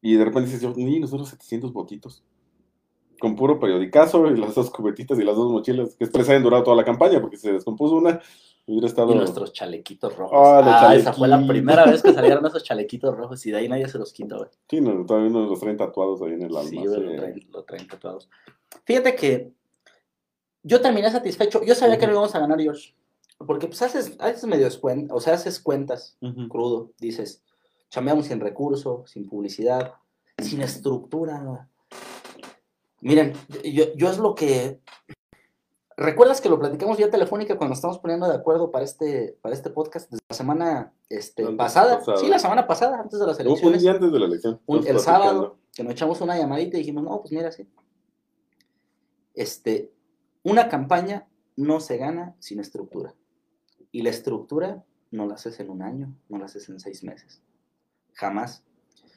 [0.00, 2.22] Y de repente dices, yo, ni nosotros 700 votitos.
[3.22, 6.64] Con puro periodicazo y las dos cubetitas y las dos mochilas, que les hayan durado
[6.64, 8.20] toda la campaña, porque se descompuso una,
[8.66, 9.12] hubiera estado...
[9.12, 10.36] Y nuestros chalequitos rojos.
[10.36, 13.58] Ah, los Ah, esa fue la primera vez que salieron esos chalequitos rojos y de
[13.58, 14.50] ahí nadie se los quitó, güey.
[14.68, 16.68] Sí, no, todavía uno los traen tatuados ahí en el alma.
[16.68, 17.16] Sí, güey, lo sí.
[17.16, 18.28] traen, lo traen tatuados.
[18.84, 19.52] Fíjate que
[20.64, 21.62] yo terminé satisfecho.
[21.64, 22.92] Yo sabía que no íbamos a ganar, George.
[23.38, 26.90] Porque pues haces, haces medio cuentas, o sea, haces cuentas crudo.
[26.98, 27.44] Dices,
[27.88, 29.94] chambeamos sin recurso, sin publicidad,
[30.38, 31.68] sin estructura.
[33.02, 33.32] Miren,
[33.64, 34.80] yo, yo es lo que...
[35.96, 39.68] ¿Recuerdas que lo platicamos vía telefónica cuando estamos poniendo de acuerdo para este, para este
[39.70, 41.98] podcast desde la semana este, pasada?
[41.98, 42.16] pasada.
[42.16, 43.82] Sí, la semana pasada, antes de las Un- Un elecciones.
[43.82, 44.60] día antes de la elección.
[44.66, 45.02] Un- el platicando.
[45.02, 47.68] sábado, que nos echamos una llamadita y dijimos, no, pues mira, sí.
[49.34, 49.92] Este,
[50.42, 53.14] una campaña no se gana sin estructura.
[53.90, 57.42] Y la estructura no la haces en un año, no la haces en seis meses.
[58.14, 58.64] Jamás.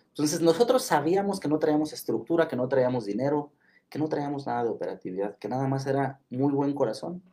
[0.10, 3.52] Entonces nosotros sabíamos que no traíamos estructura, que no traíamos dinero,
[3.89, 7.24] que no traíamos nada de operatividad, que nada más era muy buen corazón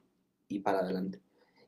[0.49, 1.21] y para adelante.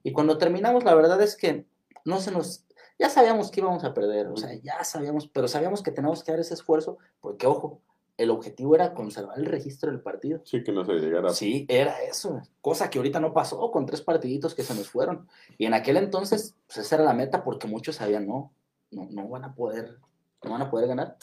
[0.03, 1.66] Y cuando terminamos, la verdad es que
[2.05, 2.64] no se nos...
[2.99, 6.31] Ya sabíamos que íbamos a perder, o sea, ya sabíamos, pero sabíamos que teníamos que
[6.31, 7.81] dar ese esfuerzo, porque ojo,
[8.16, 10.40] el objetivo era conservar el registro del partido.
[10.44, 11.31] Sí, que no se llegara.
[11.31, 15.27] Sí, era eso, cosa que ahorita no pasó con tres partiditos que se nos fueron.
[15.59, 18.53] Y en aquel entonces, pues esa era la meta, porque muchos sabían, no,
[18.90, 19.99] no, no van a poder,
[20.44, 21.16] no van a poder ganar.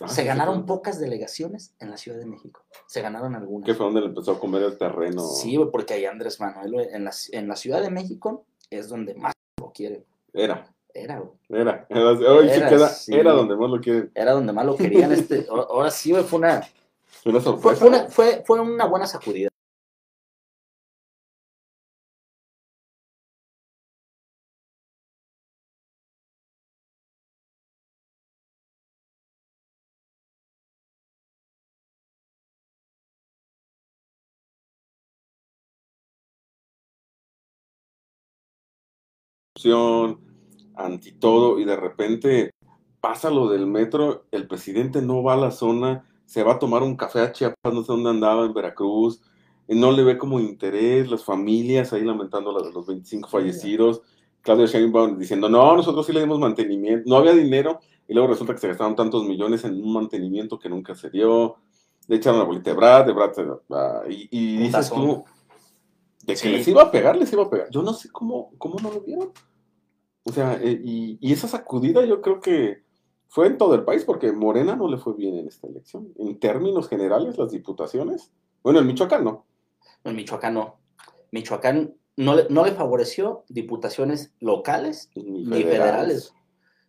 [0.00, 0.62] Ah, Se ganaron sí.
[0.66, 2.62] pocas delegaciones en la Ciudad de México.
[2.86, 3.66] Se ganaron algunas.
[3.66, 5.22] Que fue donde le empezó a comer el terreno.
[5.22, 9.32] Sí, porque ahí Andrés Manuel, en la, en la Ciudad de México es donde más
[9.58, 10.04] lo quiere.
[10.34, 11.30] Era, Era, güey.
[11.48, 11.86] era.
[11.88, 13.14] Era, hoy sí Era, queda, sí.
[13.14, 14.10] era donde más lo quieren.
[14.14, 15.12] Era donde más lo querían.
[15.12, 16.56] Este, ahora- sí, güey, fue una,
[17.24, 17.76] Una fue, sorpresa.
[17.80, 19.48] fue una, fue, fue una buena sacudida.
[39.66, 40.20] Corrupción,
[40.74, 42.50] anti todo, y de repente
[43.00, 46.82] pasa lo del metro, el presidente no va a la zona, se va a tomar
[46.82, 49.22] un café a Chiapas, no sé dónde andaba, en Veracruz,
[49.68, 54.02] no le ve como interés, las familias ahí lamentando la de los 25 fallecidos,
[54.42, 58.54] Claudio Sheinbaum diciendo, no, nosotros sí le dimos mantenimiento, no había dinero, y luego resulta
[58.54, 61.56] que se gastaron tantos millones en un mantenimiento que nunca se dio,
[62.08, 63.32] le echaron la bolita de Brad, de Brad,
[64.08, 65.24] y, dices tú,
[66.24, 66.48] de que Sí.
[66.48, 67.68] les iba a pegar, les iba a pegar.
[67.70, 69.30] Yo no sé cómo, cómo no lo vieron.
[70.28, 72.82] O sea, eh, y, y esa sacudida yo creo que
[73.28, 76.12] fue en todo el país, porque Morena no le fue bien en esta elección.
[76.18, 79.44] En términos generales, las diputaciones, bueno, en Michoacán no.
[80.04, 80.78] En Michoacán no.
[81.32, 86.32] Michoacán no le, no le favoreció diputaciones locales Ni ni federales.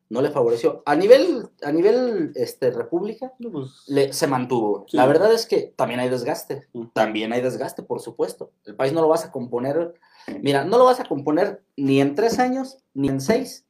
[0.09, 0.83] No le favoreció.
[0.85, 4.85] A nivel, a nivel este, república, No, pues, le- se mantuvo.
[4.87, 4.95] Sí.
[4.95, 6.67] La verdad es que también hay desgaste.
[6.93, 8.51] También hay desgaste, por supuesto.
[8.63, 9.95] El país no lo vas a componer.
[10.41, 13.65] Mira, no lo vas a componer ni en tres años, ni en seis,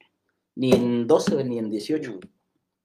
[0.56, 2.20] ni en doce, ni en dieciocho.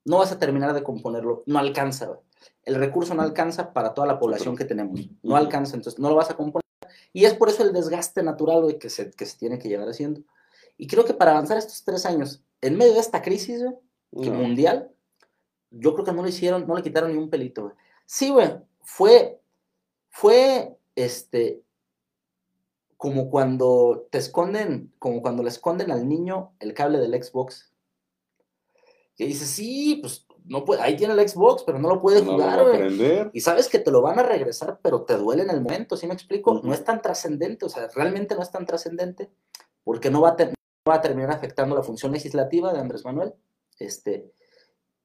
[0.04, 1.42] No vas a terminar de componerlo.
[1.46, 2.06] No alcanza.
[2.06, 2.20] güey.
[2.64, 5.00] El recurso no alcanza para toda la población que tenemos.
[5.22, 6.62] No alcanza, entonces no lo vas a componer.
[7.12, 9.88] Y es por eso el desgaste natural güey, que, se, que se tiene que llevar
[9.88, 10.22] haciendo.
[10.76, 13.74] Y creo que para avanzar estos tres años, en medio de esta crisis güey,
[14.22, 14.38] que no.
[14.38, 14.90] mundial,
[15.70, 17.74] yo creo que no le hicieron, no le quitaron ni un pelito.
[18.06, 18.50] Sí, güey,
[18.80, 19.40] fue,
[20.10, 21.62] fue, este,
[23.02, 27.72] como cuando te esconden, como cuando le esconden al niño el cable del Xbox.
[29.16, 32.34] Que dices, sí, pues, no puede, ahí tiene el Xbox, pero no lo puede No
[32.34, 33.30] jugar.
[33.32, 36.06] Y sabes que te lo van a regresar, pero te duele en el momento, ¿sí
[36.06, 36.60] me explico?
[36.62, 39.32] No es tan trascendente, o sea, realmente no es tan trascendente,
[39.82, 40.52] porque no va, a no
[40.88, 43.34] va a terminar afectando la función legislativa de Andrés Manuel.
[43.80, 44.32] Este,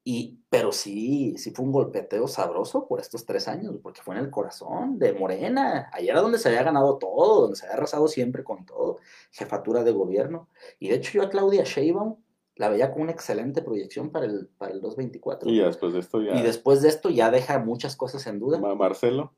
[0.09, 4.23] Y, pero sí, sí fue un golpeteo sabroso por estos tres años, porque fue en
[4.23, 5.89] el corazón de Morena.
[5.91, 8.99] Allá era donde se había ganado todo, donde se había arrasado siempre con todo,
[9.31, 10.47] jefatura de gobierno.
[10.79, 12.15] Y de hecho yo a Claudia Sheinbaum
[12.55, 15.49] la veía con una excelente proyección para el, para el 224.
[15.49, 16.35] Y después de esto ya...
[16.35, 18.59] Y después de esto ya deja muchas cosas en duda.
[18.59, 19.33] Marcelo.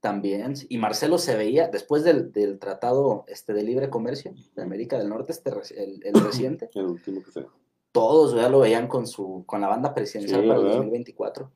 [0.00, 4.96] También, y Marcelo se veía, después del, del Tratado este, de Libre Comercio de América
[4.96, 7.46] del Norte, este, el, el reciente, El último que sea.
[7.92, 10.78] Todos ya lo veían con su con la banda presidencial Sí, para el ¿verdad?
[10.78, 11.50] 2024.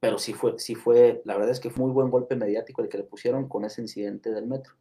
[0.00, 2.88] Pero sí fue, sí fue, la verdad es que fue muy buen golpe mediático el
[2.88, 4.74] que le pusieron con ese incidente del metro.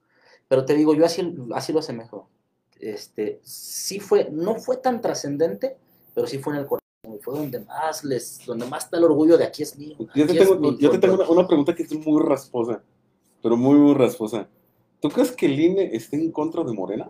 [0.47, 2.27] Pero te digo, yo así, así lo asemejo.
[2.79, 5.77] Este, sí fue, no fue tan trascendente,
[6.15, 6.81] pero sí fue en el corazón.
[7.21, 9.95] Fue donde más les, donde más está el orgullo de aquí es mío.
[10.15, 12.81] Yo te tengo, mi- yo te tengo una, una pregunta que es muy rasposa,
[13.43, 14.47] pero muy, muy rasposa.
[14.99, 17.07] ¿Tú crees que el INE esté en contra de Morena?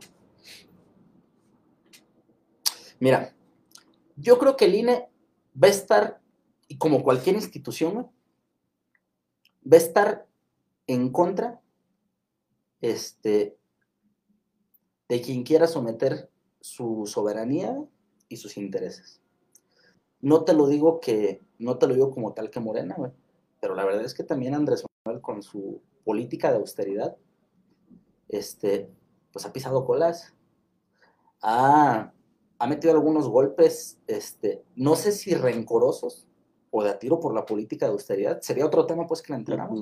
[3.00, 3.34] Mira,
[4.22, 5.10] yo creo que el INE
[5.62, 6.22] va a estar,
[6.68, 8.12] y como cualquier institución,
[9.66, 10.28] va a estar
[10.88, 11.62] en contra
[12.82, 13.58] este,
[15.10, 17.78] de quien quiera someter su soberanía
[18.30, 19.22] y sus intereses.
[20.20, 22.96] No te lo digo que, no te lo digo como tal que Morena,
[23.60, 27.18] pero la verdad es que también Andrés Manuel con su política de austeridad,
[28.30, 28.90] este,
[29.32, 30.34] pues ha pisado colas.
[31.42, 32.14] Ha,
[32.62, 36.28] ha metido algunos golpes, este, no sé si rencorosos
[36.70, 38.40] o de a tiro por la política de austeridad.
[38.42, 39.80] Sería otro tema, pues, que le entramos.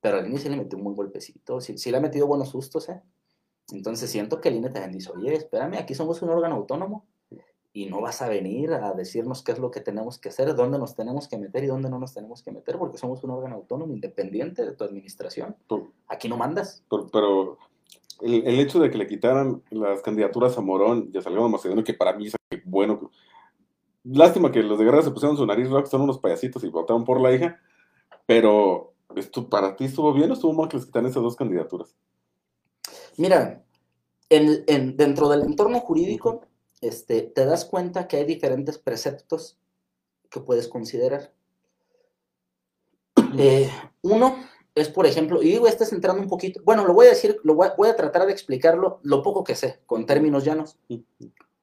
[0.00, 1.60] Pero al INE sí le metió un buen golpecito.
[1.60, 3.02] Sí, sí le ha metido buenos sustos, ¿eh?
[3.72, 7.04] Entonces siento que el INE también dice, oye, espérame, aquí somos un órgano autónomo
[7.72, 10.78] y no vas a venir a decirnos qué es lo que tenemos que hacer, dónde
[10.78, 13.56] nos tenemos que meter y dónde no nos tenemos que meter, porque somos un órgano
[13.56, 15.56] autónomo independiente de tu administración.
[15.66, 16.84] Por- Aquí no mandas.
[16.88, 17.58] por- pero
[18.20, 21.84] el, el hecho de que le quitaran las candidaturas a Morón y a Salgado Macedonio,
[21.84, 23.10] que para mí es bueno.
[24.04, 27.04] Lástima que los de Guerra se pusieron su nariz rock, son unos payasitos y votaron
[27.04, 27.60] por la hija,
[28.24, 31.96] pero esto, ¿para ti estuvo bien o estuvo mal que les quitaran esas dos candidaturas?
[33.16, 33.64] Mira,
[34.28, 36.42] en, en- dentro del entorno jurídico,
[36.80, 39.58] este, te das cuenta que hay diferentes preceptos
[40.30, 41.32] que puedes considerar.
[43.38, 43.70] Eh,
[44.02, 44.36] uno
[44.76, 47.40] es, por ejemplo, y digo, este es entrando un poquito, bueno, lo voy a decir,
[47.44, 50.78] lo voy a, voy a tratar de explicarlo lo poco que sé, con términos llanos.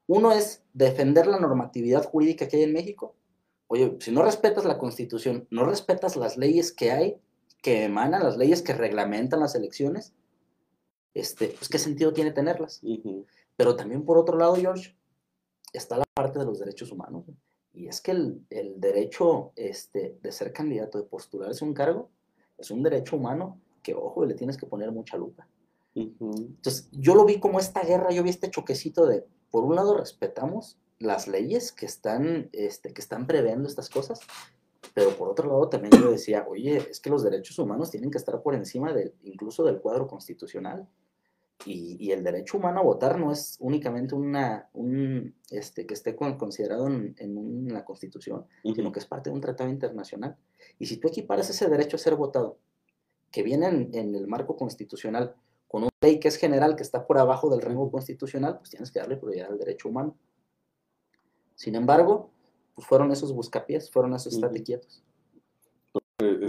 [0.08, 3.16] Uno es defender la normatividad jurídica que hay en México.
[3.68, 7.22] Oye, si no respetas la constitución, no respetas las leyes que hay,
[7.62, 10.14] que emanan, las leyes que reglamentan las elecciones,
[11.14, 12.82] este, pues qué sentido tiene tenerlas.
[13.56, 14.98] Pero también por otro lado, George,
[15.72, 17.26] está la parte de los derechos humanos.
[17.74, 22.10] Y es que el, el derecho este, de ser candidato, de postularse a un cargo,
[22.58, 25.48] es un derecho humano que, ojo, le tienes que poner mucha lupa.
[25.96, 26.32] Ujú.
[26.38, 29.98] Entonces, yo lo vi como esta guerra, yo vi este choquecito de, por un lado,
[29.98, 34.20] respetamos las leyes que están, este, que están previendo estas cosas,
[34.94, 38.18] pero por otro lado también yo decía, oye, es que los derechos humanos tienen que
[38.18, 40.88] estar por encima del, incluso del cuadro constitucional.
[41.66, 46.16] Y, y el derecho humano a votar no es únicamente una, un, este, que esté
[46.16, 49.70] con- considerado en, en un- en la Constitución, sino que es parte de un tratado
[49.70, 50.36] internacional.
[50.80, 52.58] Y si tú equiparas ese derecho a ser votado,
[53.32, 55.36] que viene en, en el marco constitucional,
[55.68, 58.92] con una ley que es general, que está por abajo del rango constitucional, pues tienes
[58.92, 60.16] que darle prioridad al derecho humano.
[61.56, 62.30] Sin embargo,
[62.76, 65.04] pues fueron esos buscapiés, fueron esos estate quietos.
[66.20, 66.40] Eh,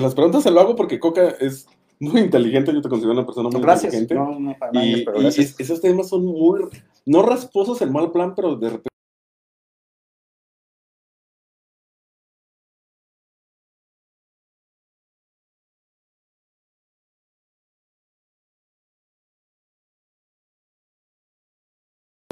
[0.00, 1.66] las preguntas se lo hago porque Coca es
[2.02, 4.14] muy inteligente, yo te considero una persona muy inteligente.
[4.14, 5.50] No, no, para nada, Y, pero y gracias.
[5.50, 6.64] es- esos temas son muy,
[7.06, 8.88] no rasposos en mal plan, pero de repente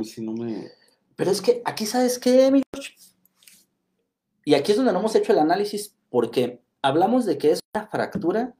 [0.04, 0.70] si no me...
[1.16, 2.94] Pero es que aquí, ¿sabes qué, mi George?
[4.44, 7.86] Y aquí es donde no hemos hecho el análisis, porque hablamos de que es una
[7.88, 8.54] fractura,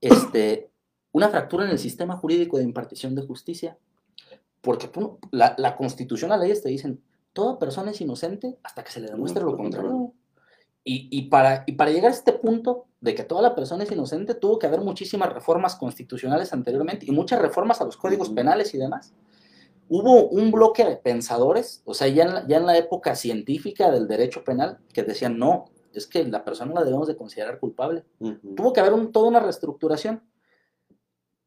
[0.00, 0.70] este,
[1.12, 3.78] una fractura en el sistema jurídico de impartición de justicia.
[4.60, 4.90] Porque
[5.30, 7.00] la, la constitución, las leyes te dicen,
[7.32, 10.12] toda persona es inocente hasta que se le demuestre lo contrario.
[10.82, 13.92] Y, y para, y para llegar a este punto de que toda la persona es
[13.92, 18.74] inocente, tuvo que haber muchísimas reformas constitucionales anteriormente y muchas reformas a los códigos penales
[18.74, 19.12] y demás.
[19.88, 23.90] Hubo un bloque de pensadores, o sea, ya en, la, ya en la época científica
[23.90, 25.66] del derecho penal, que decían, no,
[25.98, 28.04] es que la persona la debemos de considerar culpable.
[28.20, 28.54] Ujú.
[28.54, 30.22] Tuvo que haber un- toda una reestructuración.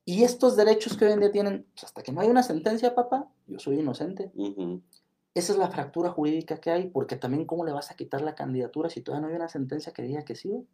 [0.06, 2.96] Y estos derechos que hoy en día tienen, pues hasta que no hay una sentencia,
[2.96, 4.32] papá, yo soy inocente.
[4.36, 4.82] Ujú.
[5.34, 8.36] Esa es la fractura jurídica que hay, porque también cómo le vas a quitar la
[8.36, 10.68] candidatura si todavía no hay una sentencia que diga que sí.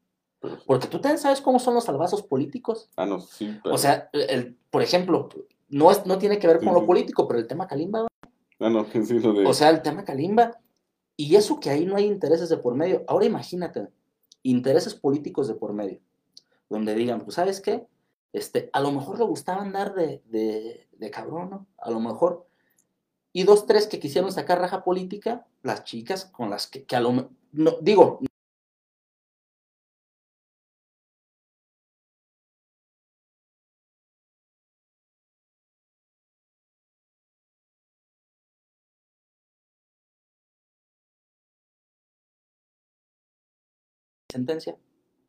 [0.66, 2.90] Porque tú también sabes cómo son los salvazos políticos.
[2.96, 5.30] Ah, no, sí, pero- O sea, el, por ejemplo,
[5.70, 8.08] no, es, no tiene que ver con lo político, pero el tema Kalimba.
[8.60, 9.46] Ah, no, sí, lo de...
[9.46, 10.58] o sea, el tema Kalimba,
[11.18, 13.04] Y eso que ahí no hay intereses de por medio.
[13.08, 13.88] Ahora imagínate,
[14.44, 16.00] intereses políticos de por medio,
[16.70, 17.88] donde digan, pues sabes qué,
[18.34, 21.68] este, a lo mejor le gustaba andar de, de, de cabrón, ¿no?
[21.80, 22.46] A lo mejor.
[23.34, 27.02] Y dos, tres que quisieron sacar raja política, las chicas con las que, que a
[27.02, 28.20] lo no, digo,
[44.38, 44.78] sentencia.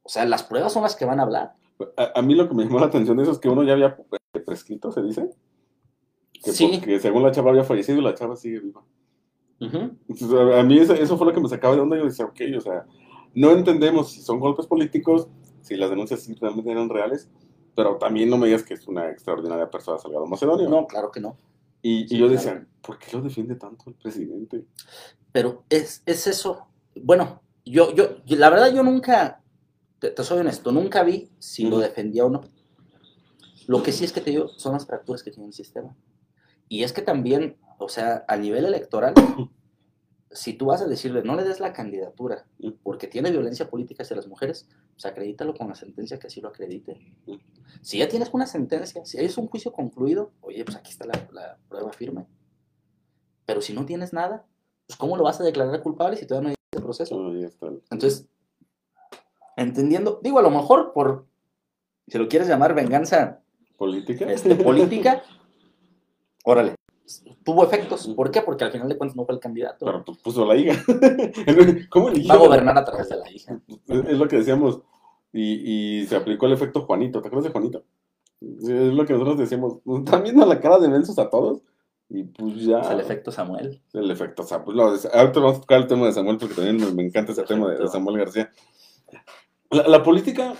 [0.02, 1.54] O sea, las pruebas son las que van a hablar.
[1.96, 3.72] A, a mí lo que me llamó la atención de eso es que uno ya
[3.74, 3.96] había
[4.34, 5.30] eh, prescrito, se dice.
[6.32, 6.68] Que Sí.
[6.78, 8.82] porque según la chava había fallecido y la chava sigue viva.
[9.60, 11.96] Entonces, a, mí eso, eso fue lo que me sacaba de onda.
[11.96, 12.86] Yo decía, ok, o sea,
[13.34, 15.28] no entendemos si son golpes políticos,
[15.62, 17.28] si las denuncias sí realmente eran reales,
[17.74, 20.68] pero también no me digas que es una extraordinaria persona Salgado Macedonio.
[20.68, 21.36] No, claro que no.
[21.82, 22.32] Y, y Sí, yo claro.
[22.40, 24.64] decía, ¿por qué lo defiende tanto el presidente?
[25.32, 26.66] Pero es, es eso.
[27.02, 27.40] Bueno,
[27.70, 29.42] yo, yo, la verdad yo nunca,
[29.98, 32.42] te, te soy honesto, nunca vi si lo defendía o no.
[33.66, 35.94] Lo que sí es que te digo, son las fracturas que tiene el sistema.
[36.68, 39.14] Y es que también, o sea, a nivel electoral,
[40.30, 42.46] si tú vas a decirle, no le des la candidatura
[42.82, 46.48] porque tiene violencia política hacia las mujeres, pues acredítalo con la sentencia que así lo
[46.48, 46.98] acredite.
[47.82, 51.28] Si ya tienes una sentencia, si es un juicio concluido, oye, pues aquí está la,
[51.32, 52.26] la prueba firme.
[53.46, 54.46] Pero si no tienes nada,
[54.86, 56.57] pues ¿cómo lo vas a declarar culpable si todavía no hay
[56.88, 57.28] proceso?
[57.28, 58.26] Ahí está el- Entonces,
[59.56, 61.26] entendiendo, digo, a lo mejor por,
[62.06, 63.40] si lo quieres llamar venganza
[63.76, 64.30] ¿Política?
[64.32, 65.22] este, política,
[66.44, 66.74] órale,
[67.44, 68.08] tuvo efectos.
[68.08, 68.40] ¿Por qué?
[68.42, 69.84] Porque al final de cuentas no fue el candidato.
[69.86, 70.80] Pero pues, puso la hija.
[71.90, 72.28] ¿Cómo eligió?
[72.28, 73.60] Va a gobernar a través de la hija.
[73.88, 74.80] Es lo que decíamos.
[75.32, 77.20] Y, y se aplicó el efecto Juanito.
[77.20, 77.84] ¿Te acuerdas de Juanito?
[78.40, 79.78] Es lo que nosotros decíamos.
[80.04, 81.60] Están viendo la cara de mensos a todos.
[82.10, 82.80] Y pues ya.
[82.80, 83.80] Es el efecto Samuel.
[83.92, 84.76] El efecto Samuel.
[84.76, 87.32] Pues, no, ahorita vamos a tocar el tema de Samuel porque también me, me encanta
[87.32, 87.88] ese tema de.
[87.88, 88.50] Samuel García.
[89.70, 90.54] La, la política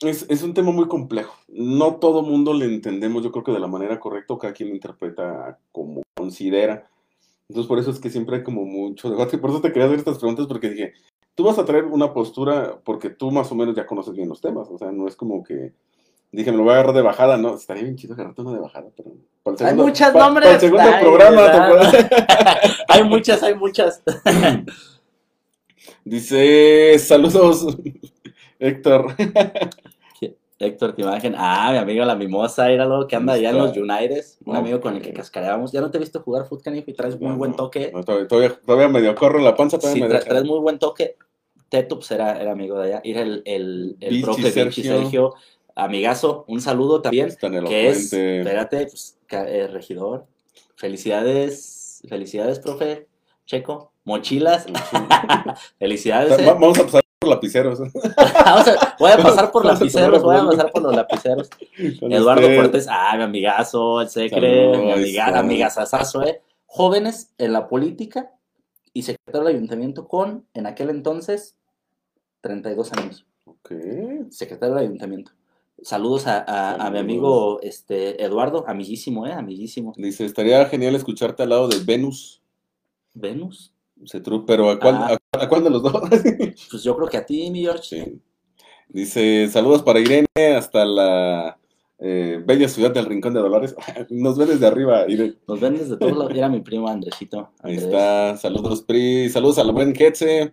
[0.00, 1.34] es, es un tema muy complejo.
[1.48, 4.70] No todo mundo le entendemos, yo creo que de la manera correcta, o cada quien
[4.70, 6.88] lo interpreta como considera.
[7.48, 9.38] Entonces, por eso es que siempre hay como mucho debate.
[9.38, 10.94] Por eso te quería hacer estas preguntas porque dije,
[11.34, 14.40] tú vas a traer una postura porque tú más o menos ya conoces bien los
[14.40, 14.68] temas.
[14.70, 15.74] O sea, no es como que
[16.34, 17.36] dije, me lo voy a agarrar de bajada.
[17.36, 19.10] No, estaría bien chido agarrarte una de bajada, pero.
[19.66, 20.46] Hay muchas pa- nombres.
[20.46, 21.64] Para el segundo Ay, programa, ¿te ¿verdad?
[21.94, 22.06] acuerdas?
[22.88, 24.02] hay muchas, hay muchas.
[26.04, 27.66] Dice, saludos,
[28.58, 29.14] Héctor.
[30.58, 31.34] Héctor, te imagen.
[31.36, 34.24] Ah, mi amigo la mimosa, lo que anda allá en los United.
[34.46, 35.16] Un amigo con el que ok.
[35.16, 35.72] cascareamos.
[35.72, 37.90] Ya no te he visto jugar Canif y traes muy No, buen toque.
[37.92, 40.28] no, todavía, todavía, todavía medio corro en la panza, Sí, todavía me tra- deja.
[40.30, 41.16] traes muy buen toque.
[41.68, 43.00] Tetups era, era amigo de allá.
[43.04, 45.34] Era el, el, el Vichy profe Vichy Sergio.
[45.74, 47.34] Amigazo, un saludo también.
[47.68, 50.26] Que es, espérate, pues, eh, regidor.
[50.76, 53.08] Felicidades, felicidades, profe
[53.46, 53.92] Checo.
[54.04, 54.66] Mochilas.
[55.78, 56.38] felicidades.
[56.38, 56.46] eh.
[56.46, 57.78] Va- Vamos a pasar por lapiceros.
[58.44, 61.48] Vamos a- voy a pasar por lapiceros, voy a pasar por los lapiceros.
[61.78, 62.46] Eduardo.
[62.56, 66.42] Cortés, ah, mi amigazo, el secre, Saludos, mi amiga, amigazazazo, eh.
[66.66, 68.30] Jóvenes en la política
[68.92, 71.56] y secretario del ayuntamiento con, en aquel entonces,
[72.42, 73.26] 32 años.
[73.44, 73.72] Ok.
[74.30, 75.32] Secretario del ayuntamiento.
[75.84, 79.92] Saludos a, a- a mi amigo este, Eduardo, amiguísimo, eh, amiguísimo.
[79.96, 82.40] Dice, estaría genial escucharte al lado de Venus.
[83.12, 83.72] Venus,
[84.06, 85.18] Cetru, pero ¿a cuál, Ah.
[85.32, 85.92] a, cuál de los dos?
[86.70, 87.82] pues yo creo que a ti, mi George.
[88.04, 88.20] Sí.
[88.88, 90.26] Dice, saludos para Irene
[90.56, 91.58] hasta la
[91.98, 93.74] eh, bella ciudad del Rincón de Dolores.
[94.10, 95.34] Nos ve desde arriba, Irene.
[95.46, 96.32] Nos ven desde todos lados.
[96.34, 97.50] Era mi primo Andresito.
[97.60, 100.52] Ahí está, saludos Pri, saludos a la buen Ketze.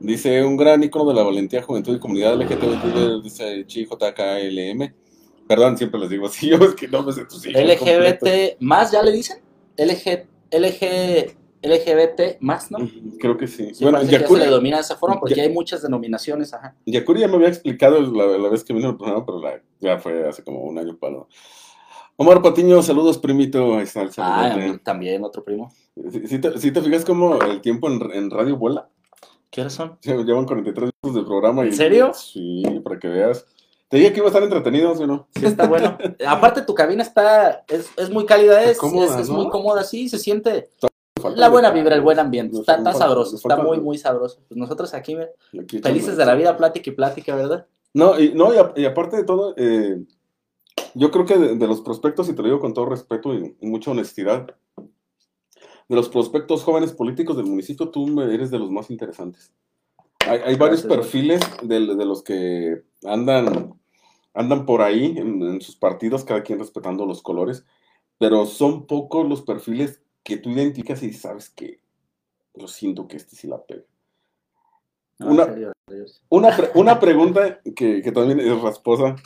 [0.00, 4.94] Dice, un gran icono de la valentía, juventud y comunidad LGTB, dice ChiJKLM.
[5.46, 8.28] Perdón, siempre les digo así, yo es que no me sé tus hijos completos.
[8.28, 9.38] LGBT más, ¿ya le dicen?
[9.76, 12.78] LG, LG, LGBT más, ¿no?
[13.18, 13.74] Creo que sí.
[13.74, 15.52] Sí, bueno, parece que ya se Yakuri, le domina de esa forma porque Ya- hay
[15.52, 16.76] muchas denominaciones, ajá.
[16.86, 19.98] Yakuri ya me había explicado la, la vez que vino al programa, pero la- ya
[19.98, 21.16] fue hace como un año para...
[22.16, 23.76] Omar Patiño, saludos, primito.
[23.76, 25.72] Ahí está el Ah, también otro primo.
[26.10, 28.88] ¿Sí, sí te, sí te fijas cómo el tiempo en, en radio vuela?
[29.50, 29.98] ¿Qué horas son?
[30.00, 31.62] Sí, Llevan 43 minutos de programa.
[31.62, 32.12] ¿En y- serio?
[32.14, 33.46] Sí, para que veas.
[33.88, 35.28] Te dije que iba a estar entretenido, ¿sí o no?
[35.34, 35.96] Sí, está bueno.
[36.28, 39.36] Aparte, tu cabina está, es, es muy cálida, es, Es cómoda, es, es ¿no?
[39.36, 40.68] muy cómoda, sí, se siente
[41.34, 42.58] la buena vibra, el buen ambiente.
[42.60, 44.40] Está, sabroso, está muy, muy sabroso.
[44.46, 45.16] Pues nosotros aquí,
[45.82, 47.66] felices de la vida, plática y plática, ¿verdad?
[47.94, 50.04] No, y, no, y, a- y aparte de todo, eh,
[50.94, 53.56] yo creo que de, de los prospectos, y te lo digo con todo respeto y,
[53.58, 54.54] y mucha honestidad,
[55.88, 59.52] de los prospectos jóvenes políticos del municipio, tú eres de los más interesantes.
[60.26, 63.74] Hay, hay varios perfiles de, de los que andan,
[64.34, 67.64] andan por ahí en, en sus partidos, cada quien respetando los colores,
[68.18, 71.80] pero son pocos los perfiles que tú identificas y sabes que
[72.54, 73.84] yo siento que este sí la pega.
[75.18, 75.72] No, Una- serio.
[76.28, 79.16] Una, pre- una pregunta que, que también es rasposa.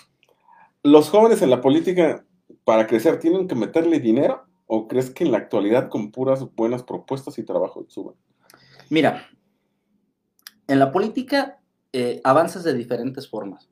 [0.84, 2.24] ¿Los jóvenes en la política,
[2.64, 4.44] para crecer, tienen que meterle dinero?
[4.75, 8.14] ¿O crees que en la actualidad, con puras buenas propuestas y trabajo, suban?
[8.89, 9.27] Mira,
[10.66, 11.61] en la política
[11.93, 13.68] eh, avanzas de diferentes formas.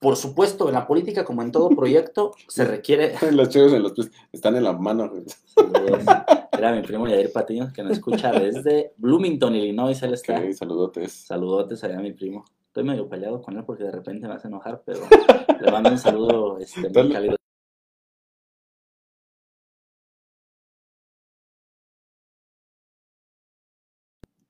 [0.00, 3.14] Por supuesto, en la política, como en todo proyecto, se requiere.
[3.30, 5.12] Las chéves en los pies están en la mano.
[6.58, 10.02] Era mi primo Yair Patiño, que nos escucha desde Bloomington, Illinois.
[10.02, 10.40] Él está.
[10.40, 11.12] Ok, saludotes.
[11.12, 12.44] Saludotes allá mi primo.
[12.66, 15.02] Estoy medio peleado con él porque de repente me hace enojar, pero
[15.60, 17.36] le mando un saludo este, muy cálido.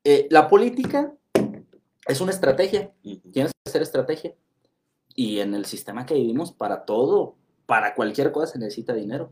[0.05, 1.15] Eh, la política
[2.07, 4.35] es una estrategia, tienes que hacer estrategia.
[5.17, 7.37] Y en el sistema que vivimos, para todo,
[7.67, 9.31] para cualquier cosa se necesita dinero.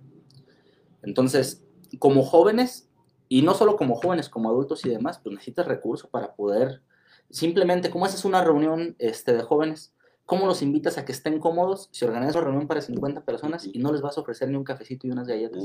[1.03, 1.63] Entonces,
[1.99, 2.89] como jóvenes,
[3.29, 6.83] y no solo como jóvenes, como adultos y demás, pues necesitas recursos para poder,
[7.31, 9.93] simplemente, como haces una reunión este, de jóvenes,
[10.25, 13.79] ¿cómo los invitas a que estén cómodos si organizas una reunión para 50 personas y
[13.79, 15.65] no les vas a ofrecer ni un cafecito y unas galletas?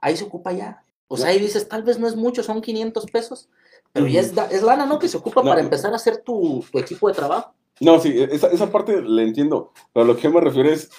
[0.00, 0.84] Ahí se ocupa ya.
[1.08, 3.48] O sea, ahí dices, tal vez no es mucho, son 500 pesos,
[3.96, 4.98] pero ya es, lana, ¿no?
[4.98, 5.48] Que se ocupa No.
[5.50, 7.54] para empezar a hacer tu, tu equipo de trabajo.
[7.80, 9.72] No, sí, esa, esa parte la entiendo.
[9.92, 10.90] Pero a lo que me refiero es,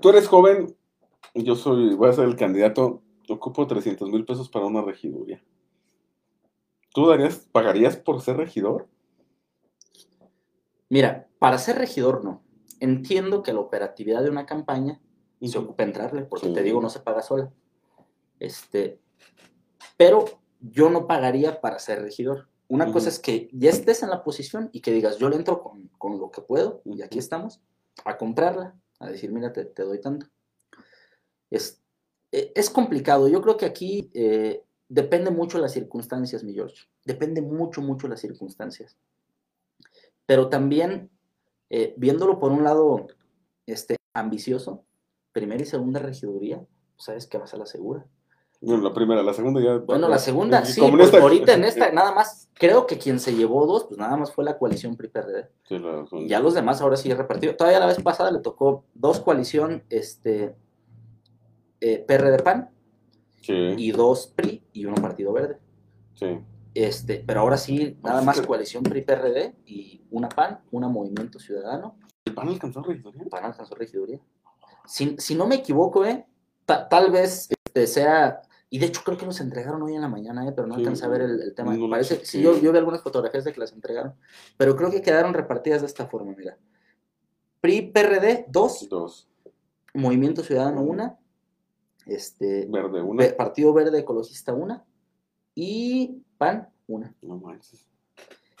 [0.00, 0.76] tú eres joven,
[1.34, 5.42] yo soy, voy a ser el candidato, ocupo 300 mil pesos para una regiduría.
[6.92, 8.88] ¿Tú darías, pagarías por ser regidor?
[10.88, 12.42] Mira, para ser regidor no.
[12.80, 15.00] Entiendo que la operatividad de una campaña
[15.42, 16.54] se ocupa entrarle, porque Sí.
[16.54, 17.52] te digo, no se paga sola.
[18.38, 18.98] Este,
[19.96, 20.24] pero
[20.70, 22.48] yo no pagaría para ser regidor.
[22.68, 25.62] Una cosa es que ya estés en la posición y que digas, yo le entro
[25.62, 27.60] con, con lo que puedo, y aquí estamos,
[28.04, 30.26] a comprarla, a decir, mira, te, te doy tanto.
[31.50, 31.82] Es,
[32.32, 33.28] eh, es complicado.
[33.28, 36.86] Yo creo que aquí eh, depende mucho de las circunstancias, mi George.
[37.04, 38.96] Depende mucho, mucho de las circunstancias.
[40.26, 41.10] Pero también,
[41.70, 43.06] eh, viéndolo por un lado
[43.66, 44.84] este, ambicioso,
[45.32, 46.64] primera y segunda regiduría,
[46.96, 48.06] sabes que vas a la segura.
[48.64, 49.78] Bueno, la primera, la segunda ya.
[49.78, 52.98] Bueno, la segunda, Y sí, como pues, esta- ahorita en esta, nada más, creo que
[52.98, 55.48] quien se llevó dos, pues nada más fue la coalición PRI-PRD.
[55.68, 57.54] Sí, la- ya los demás ahora sí repartido.
[57.56, 60.54] Todavía la vez pasada le tocó dos coalición, este,
[61.80, 62.70] eh, PRD-PAN,
[63.42, 65.58] Sí, y dos PRI y uno Partido Verde.
[66.14, 66.38] sí.
[66.76, 71.96] Este, pero ahora sí, nada Pues más coalición PRI-PRD y una PAN, una Movimiento Ciudadano.
[72.24, 73.22] ¿El PAN alcanzó regiduría?
[73.30, 74.18] PAN alcanzó regiduría.
[74.84, 76.26] Si, si no me equivoco, eh,
[76.66, 78.42] ta- tal vez este, sea...
[78.74, 80.80] Y de hecho creo que los entregaron hoy en la mañana, eh, pero no Sí,
[80.80, 81.76] alcancé a ver el, el tema.
[81.76, 84.14] no Parece, sí, yo, yo vi algunas fotografías de que las entregaron,
[84.56, 86.58] pero creo que quedaron repartidas de esta forma, mira.
[87.60, 88.88] PRI-PRD, dos.
[88.88, 89.28] Dos.
[89.94, 91.16] Movimiento Ciudadano, una.
[92.04, 93.22] Este, Verde, una.
[93.22, 94.84] Ve- Partido Verde Ecologista, una.
[95.54, 97.14] Y PAN, una.
[97.22, 97.86] No manches.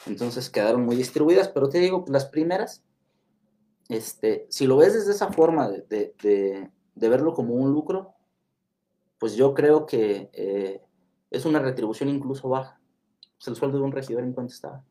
[0.06, 2.84] Entonces quedaron muy distribuidas, pero te digo, las primeras,
[3.88, 8.14] este, si lo ves desde esa forma de, de- de- de verlo como un lucro,
[9.24, 10.82] pues yo creo que eh,
[11.30, 12.78] es una retribución incluso baja.
[13.38, 14.84] Pues el sueldo de un regidor en cuánto estaba.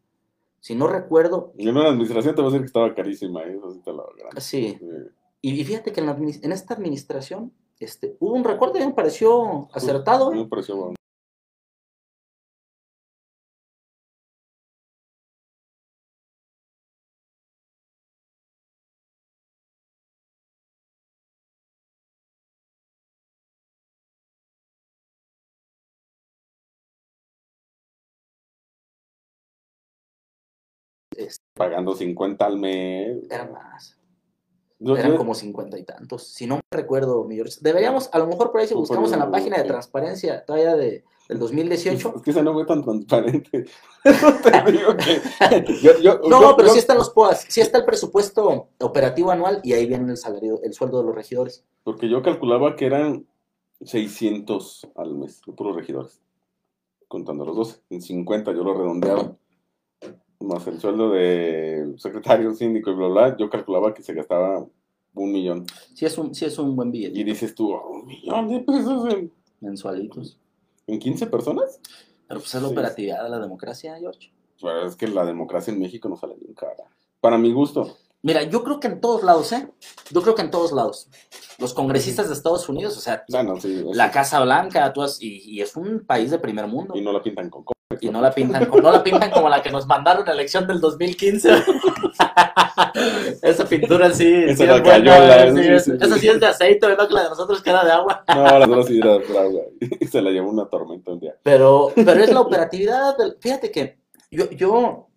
[0.60, 3.56] Si no recuerdo, Y en una administración te voy a decir que estaba carísima, ¿eh?
[3.56, 4.08] eso sí te lo
[4.38, 4.80] sí, Sí.
[5.42, 9.68] y, fíjate que en, la en esta administración este, hubo un recorte que me pareció
[9.72, 10.30] acertado.
[10.30, 10.44] A mí ¿eh?
[10.46, 10.96] me pareció bueno.
[31.58, 33.18] Pagando 50 al mes.
[33.30, 33.98] Era más.
[34.80, 36.28] Eran yo- como cincuenta y tantos.
[36.28, 37.58] Si no me recuerdo, mi George.
[37.62, 41.06] Deberíamos, a lo mejor por ahí si buscamos en la página de transparencia todavía de,
[41.30, 42.14] del 2018.
[42.18, 43.66] Es que ese no fue tan transparente.
[44.04, 45.22] Te digo que.
[45.82, 49.72] yo- yo- No, pero sí están los POAS, sí está el presupuesto operativo anual y
[49.74, 51.64] ahí viene el salario, el sueldo de los regidores.
[51.84, 53.26] Porque yo calculaba que eran
[53.82, 56.22] 600 al mes, de puros regidores.
[57.08, 57.82] Contando los 12.
[57.92, 59.38] En 50 yo lo redondeaba.
[60.44, 63.38] Más el sueldo de secretario, síndico y bla, bla.
[63.38, 64.66] Yo calculaba que se gastaba
[65.16, 65.66] un millón.
[65.94, 67.20] Sí es un, sí es un buen billete.
[67.20, 69.32] Y dices tú, "Oh, un millón de pesos en,
[69.62, 70.38] Mensualitos.
[70.88, 71.80] en 15 personas.
[72.28, 72.74] Pero pues es la Sí.
[72.74, 74.32] operatividad de la democracia, George.
[74.62, 76.84] Pero es que la democracia en México no sale bien cara.
[77.22, 77.98] Para mi gusto.
[78.22, 79.70] Mira, yo creo que en todos lados, ¿eh?
[80.10, 81.10] Yo creo que en todos lados.
[81.60, 83.24] Los congresistas de Estados Unidos, o sea,
[83.62, 83.84] sí.
[83.94, 86.94] la Casa Blanca, tú has- y, y es un país de primer mundo.
[86.98, 87.66] Y no la pintan con.
[88.02, 90.34] Y no la pintan, como- no la pintan como la que nos mandaron en la
[90.34, 91.50] elección del 2015.
[93.42, 95.98] Esa pintura sí, Esa sí es buena, cayola, sí, sí, es- sí, sí.
[96.02, 97.08] esa sí es de aceite, ¿verdad?
[97.08, 98.24] Que la de nosotros que era de agua.
[98.34, 99.62] No, las otras sí era pura agua.
[100.00, 101.36] Y se la llevó una tormenta un día.
[101.44, 103.18] Pero, pero es la operatividad.
[103.18, 103.98] del- fíjate que
[104.32, 105.08] yo, yo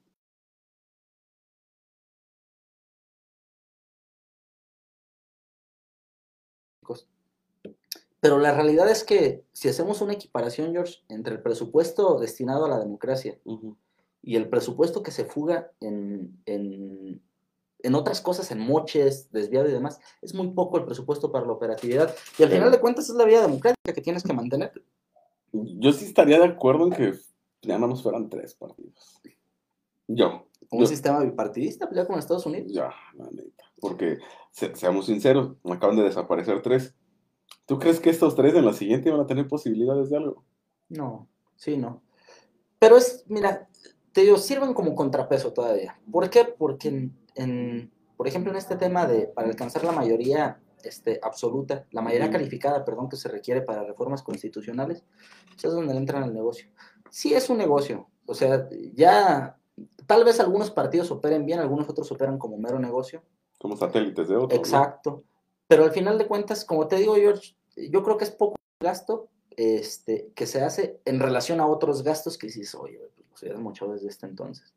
[8.27, 12.69] Pero la realidad es que si hacemos una equiparación, George, entre el presupuesto destinado a
[12.69, 13.77] la democracia Ujú.
[14.21, 17.23] y el presupuesto que se fuga en, en,
[17.85, 21.53] en otras cosas, en moches, desviado y demás, es muy poco el presupuesto para la
[21.53, 22.13] operatividad.
[22.37, 24.73] Y al final de cuentas es la vía democrática que tienes que mantener.
[25.53, 27.13] Yo sí estaría de acuerdo en que
[27.63, 29.21] ya no nos fueran tres partidos.
[30.09, 32.73] Yo, Un Yo- sistema bipartidista, pues ya con Estados Unidos.
[32.73, 33.63] ya, la neta.
[33.81, 34.19] Porque,
[34.51, 36.93] se- seamos sinceros, acaban de desaparecer tres.
[37.67, 40.45] ¿Tú crees que estos tres en la siguiente van a tener posibilidades de algo?
[40.89, 42.03] No, sí, no.
[42.79, 43.69] Pero es, mira,
[44.13, 45.99] te digo, sirven como contrapeso todavía.
[46.11, 46.45] ¿Por qué?
[46.45, 51.87] Porque, en, en, por ejemplo, en este tema de, para alcanzar la mayoría este, absoluta,
[51.91, 55.05] la mayoría calificada, perdón, que se requiere para reformas constitucionales,
[55.49, 56.69] pues es donde entran al negocio.
[57.11, 59.59] Sí es un negocio, o sea, ya,
[60.07, 63.23] tal vez algunos partidos operen bien, algunos otros operan como mero negocio,
[63.59, 64.53] Como satélites de otros.
[64.53, 64.57] ¿no?
[64.57, 65.25] Exacto.
[65.67, 69.29] Pero al final de cuentas, como te digo, George, yo creo que es poco gasto
[69.57, 73.89] este, que se hace en relación a otros gastos que dices, oye, pues hacías mucho
[73.89, 74.75] desde este entonces.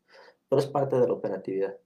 [0.48, 1.76] Pero es parte de la operatividad.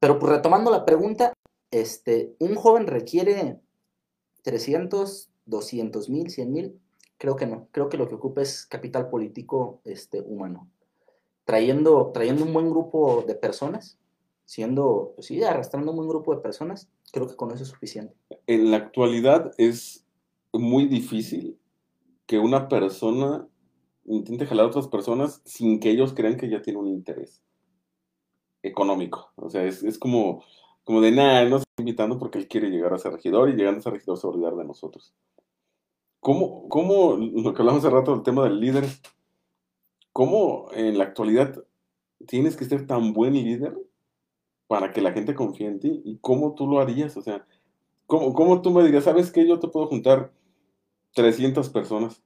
[0.00, 1.32] Pero pues retomando la pregunta,
[1.70, 3.60] este, un joven requiere
[4.42, 6.80] 300, 200 mil, 100 mil.
[7.18, 7.68] Creo que no.
[7.72, 10.68] Creo que lo que ocupa es capital político este, humano.
[11.44, 13.98] Trayendo, trayendo un buen grupo de personas,
[14.44, 18.14] siendo, pues sí, arrastrando un buen grupo de personas, creo que con eso es suficiente.
[18.46, 20.06] En la actualidad es
[20.58, 21.58] muy difícil
[22.26, 23.48] que una persona
[24.04, 27.42] intente jalar a otras personas sin que ellos crean que ya tiene un interés
[28.62, 29.32] económico.
[29.36, 30.44] O sea, es, es como,
[30.84, 33.54] como de nada, él nos está invitando porque él quiere llegar a ser regidor y
[33.54, 35.14] llegando a ser regidor se va a olvidar de nosotros.
[36.20, 38.84] ¿Cómo, cómo, lo que hablamos hace rato del tema del líder,
[40.12, 41.64] cómo en la actualidad
[42.26, 43.76] tienes que ser tan buen líder
[44.66, 46.02] para que la gente confíe en ti?
[46.04, 47.16] ¿Y cómo tú lo harías?
[47.16, 47.46] O sea,
[48.06, 49.46] ¿cómo, cómo tú me dirías, sabes qué?
[49.46, 50.32] Yo te puedo juntar
[51.14, 52.22] 300 personas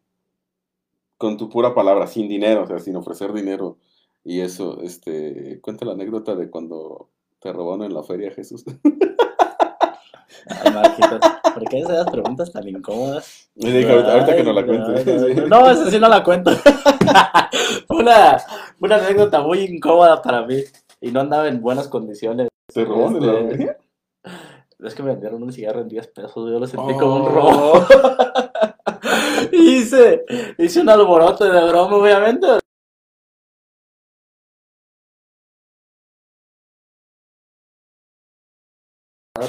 [1.18, 3.78] con tu pura palabra, sin dinero, o sea, sin ofrecer dinero.
[4.24, 7.08] Y eso, este, cuenta la anécdota de cuando
[7.40, 8.64] te robaron en la feria, Jesús.
[10.48, 11.20] Ay, Marquitos,
[11.54, 13.50] ¿por qué esas preguntas tan incómodas?
[13.54, 15.48] Dije, ahorita, ahorita que no la cuentes.
[15.48, 16.50] No, esa sí no la cuento.
[17.90, 18.38] Una,
[18.80, 20.56] una anécdota muy incómoda para mí
[21.00, 22.48] y no andaba en buenas condiciones.
[22.72, 23.76] ¿Te robaron en la Este, feria?
[24.80, 26.98] Es que me vendieron un cigarro en 10 pesos, yo lo sentí Oh.
[26.98, 27.72] como un robo.
[29.52, 30.24] hice,
[30.58, 32.46] hice un alboroto de broma, obviamente.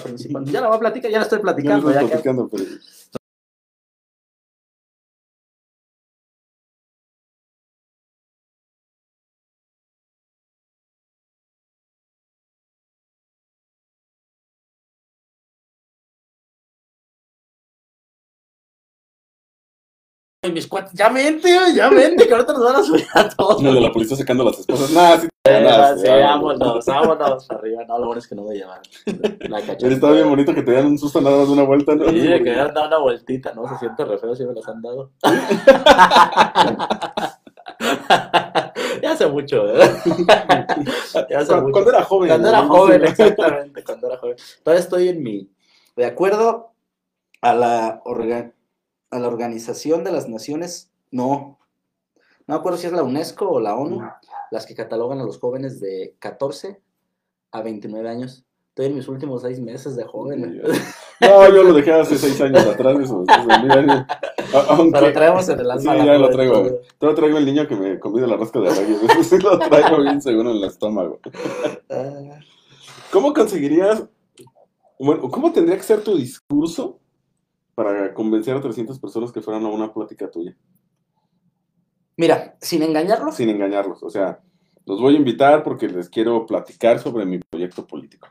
[0.03, 0.45] Principal.
[0.45, 1.87] Ya la voy a platicar, ya la estoy Ya platicando.
[1.87, 2.63] no ya que- platicando, pero...
[20.43, 23.63] Y mis cuates, ya vente, ya vente, que ahorita nos van a subir a todos.
[23.63, 24.91] El de la policía sacando las esposas.
[24.91, 26.59] Nah, sí, Eh, ganaste, sí, vámonos.
[26.59, 27.83] vámonos, vámonos arriba.
[27.87, 29.87] No, lo bueno es que no voy a llevar la Pero cacheta.
[29.87, 32.09] Estaba bien bonito que te dieran un susto nada más de una vuelta, ¿no?
[32.09, 33.67] Sí, que me han dado una vueltita, ¿no?
[33.69, 35.11] Se siente re feo si me las han dado.
[39.01, 39.97] ya hace mucho, ¿verdad?
[41.29, 41.71] ya hace Cuando, mucho.
[41.73, 42.29] cuando era joven.
[42.29, 42.67] Cuando era ¿no?
[42.69, 44.35] joven, exactamente, cuando era joven.
[44.63, 45.49] Todavía estoy en mi,
[45.95, 46.73] de acuerdo
[47.41, 48.53] a la, orga-
[49.13, 51.57] a la Organización de las Naciones, no,
[52.47, 54.01] no me acuerdo si es la UNESCO o la ONU,
[54.51, 56.81] las que catalogan a los jóvenes de 14
[57.51, 58.43] a 29 años.
[58.69, 60.61] Estoy en mis últimos seis meses de joven.
[61.21, 62.99] No, yo lo dejé hace seis años atrás.
[62.99, 64.05] Eso, eso,
[64.67, 65.93] aunque, Pero traemos en el alma.
[65.93, 66.73] Sí, ya lo traigo, güey.
[66.97, 69.03] Todavía traigo el niño que me convida la rosca de reyes.
[69.03, 71.19] Eso sí lo traigo bien seguro en el estómago.
[71.89, 72.39] Ah,
[73.09, 74.03] ¿Cómo conseguirías,
[74.99, 76.99] bueno, cómo tendría que ser tu discurso
[77.75, 80.55] para convencer a 300 personas que fueran a una plática tuya?
[82.17, 84.03] Mira, sin engañarlos, Sin engañarlos.
[84.03, 84.39] O sea,
[84.85, 88.27] los voy a invitar porque les quiero platicar sobre mi proyecto político.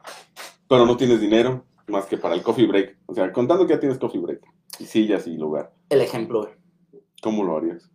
[0.69, 2.99] Pero no tienes dinero más que para el coffee break.
[3.07, 4.43] O sea, contando que ya tienes coffee break.
[4.79, 5.73] Y sillas y lugar.
[5.91, 6.49] el ejemplo.
[7.21, 7.91] ¿Cómo lo harías?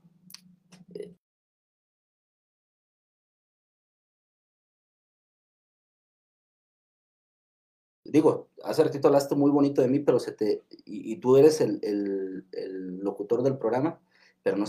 [8.11, 11.61] digo, hace ratito hablaste muy bonito de mí, pero se te, y, y tú eres
[11.61, 13.99] el, el- el locutor del programa,
[14.43, 14.65] pero no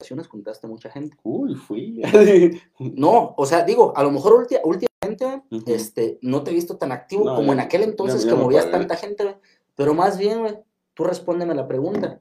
[0.00, 1.16] ocasiones juntaste mucha gente.
[1.22, 2.02] Uy, fui.
[2.78, 5.64] No, o sea, digo, a lo mejor últimamente Ujú.
[5.66, 8.96] este, no te he visto tan activo No, como en aquel entonces que movías tanta
[8.96, 9.36] gente.
[9.76, 10.58] Pero más bien, güey,
[10.94, 12.20] tú respóndeme la pregunta.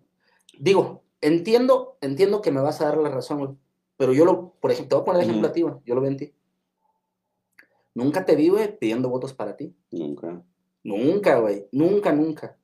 [0.59, 3.51] Digo, entiendo, entiendo que me vas a dar la razón, güey.
[3.97, 5.49] Pero yo lo, por ejemplo, te voy a poner ejemplo Ujú.
[5.51, 5.73] a ti, güey.
[5.85, 6.33] Yo lo veo en ti.
[7.93, 9.75] Nunca te vi, güey, pidiendo votos para ti.
[9.91, 10.43] Nunca.
[10.83, 11.67] Nunca, güey.
[11.71, 12.57] Nunca, nunca.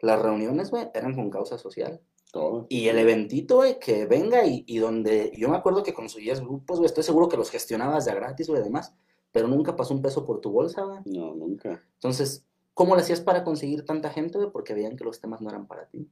[0.00, 2.00] Las reuniones, güey, eran con causa social.
[2.32, 2.66] Todo.
[2.68, 6.78] Y el eventito, güey, que venga y, y donde yo me acuerdo que conseguías grupos,
[6.78, 8.94] güey, estoy seguro que los gestionabas de gratis, güey, además,
[9.32, 11.00] pero nunca pasó un peso por tu bolsa, güey.
[11.06, 11.82] No, nunca.
[11.94, 14.50] Entonces, ¿cómo le hacías para conseguir tanta gente, güey?
[14.50, 16.08] Porque veían que los temas no eran para ti.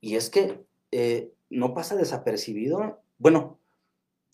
[0.00, 3.00] Y es que eh, no pasa desapercibido.
[3.18, 3.58] Bueno,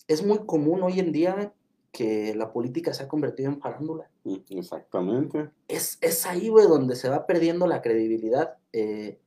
[0.06, 1.50] es muy común hoy en día güey,
[1.92, 5.50] que la política se ha convertido en farándula Mm, Exactamente.
[5.68, 9.18] es, es ahí, güey, donde se va perdiendo la credibilidad, eh,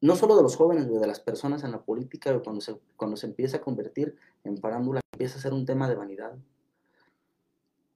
[0.00, 3.16] no solo de los jóvenes, güey, de las personas en la política, cuando se, cuando
[3.16, 6.34] se empieza a convertir en farándula, empieza a ser un tema de vanidad.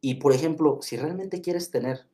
[0.00, 2.06] Y, por ejemplo, si realmente quieres tener,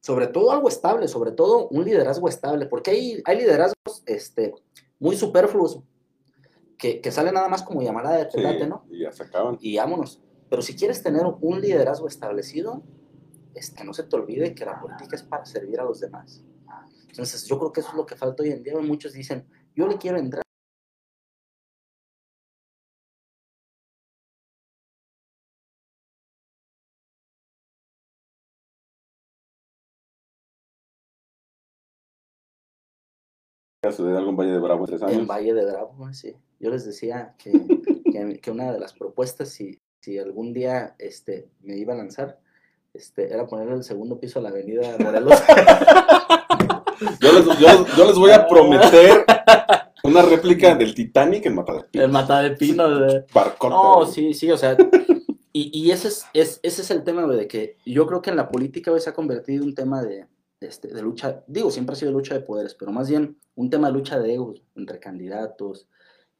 [0.00, 4.52] sobre todo algo estable, sobre todo un liderazgo estable, porque hay, hay liderazgos este,
[4.98, 5.80] muy superfluos,
[6.76, 8.84] que, que salen nada más como llamada de Sí, petate, ¿no?
[8.90, 9.58] y ya se acaban.
[9.60, 10.20] y vámonos.
[10.48, 12.82] Pero si quieres tener un liderazgo establecido,
[13.54, 16.44] este, no se te olvide que la política es para servir a los demás.
[17.08, 18.74] Entonces, yo creo que eso es lo que falta hoy en día.
[18.78, 20.42] Muchos dicen, yo le quiero entrar.
[33.82, 35.16] De algún Valle de Bravo en tres años.
[35.16, 36.36] En Valle de Bravo, sí.
[36.58, 37.52] Yo les decía que,
[38.12, 42.38] que, que una de las propuestas, si, si algún día este, me iba a lanzar,
[42.94, 45.34] este, era ponerle el segundo piso a la avenida Morelos.
[47.20, 49.24] Yo les, yo les- yo les voy a prometer
[50.04, 52.04] una réplica del Titanic en Matadepino.
[52.04, 52.84] el mata de pino.
[53.34, 53.74] Barcote.
[53.74, 54.10] No, güey.
[54.12, 54.76] sí, sí, o sea,
[55.52, 58.30] y, y ese, es, es- ese es el tema, güey, de que yo creo que
[58.30, 60.24] en la política, se ha convertido en un tema de,
[60.60, 63.88] este, de lucha, digo, siempre ha sido lucha de poderes, pero más bien un tema
[63.88, 65.88] de lucha de egos entre candidatos,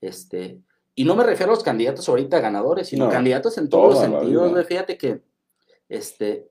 [0.01, 0.61] este,
[0.99, 4.01] y no me refiero a los candidatos ahorita ganadores, sino No, candidatos en todos los
[4.01, 5.23] sentidos, güey, fíjate que,
[5.91, 6.51] este,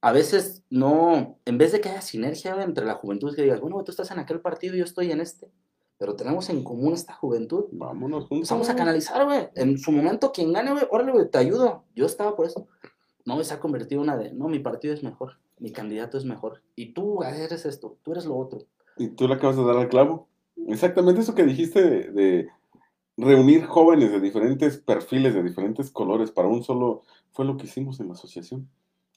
[0.00, 3.82] a veces no, en vez de que haya sinergia entre la juventud, que digas, bueno,
[3.84, 5.52] tú estás en aquel partido y yo estoy en este,
[5.98, 8.38] pero tenemos en común esta juventud, Vámonos juntos.
[8.38, 9.48] Empezamos a canalizar, güey.
[9.54, 11.84] En su momento, quien gane, güey, órale, güey, te ayudo.
[11.94, 12.66] Yo estaba por eso.
[13.24, 16.24] No, se ha convertido en una de, no, mi partido es mejor, mi candidato es
[16.24, 16.62] mejor.
[16.74, 18.66] Y tú eres esto, tú eres lo otro.
[18.98, 20.28] Y tú le acabas de dar al clavo.
[20.66, 22.48] Exactamente eso que dijiste de, de
[23.16, 27.02] reunir jóvenes de diferentes perfiles, de diferentes colores para un solo,
[27.32, 28.68] fue lo que hicimos en la asociación.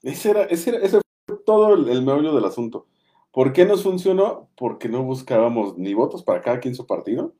[0.02, 2.88] Ese era, ese era, ese fue todo el, meollo del asunto.
[3.32, 4.50] ¿Por qué nos funcionó?
[4.56, 7.34] Porque no buscábamos ni votos para cada quien su partido.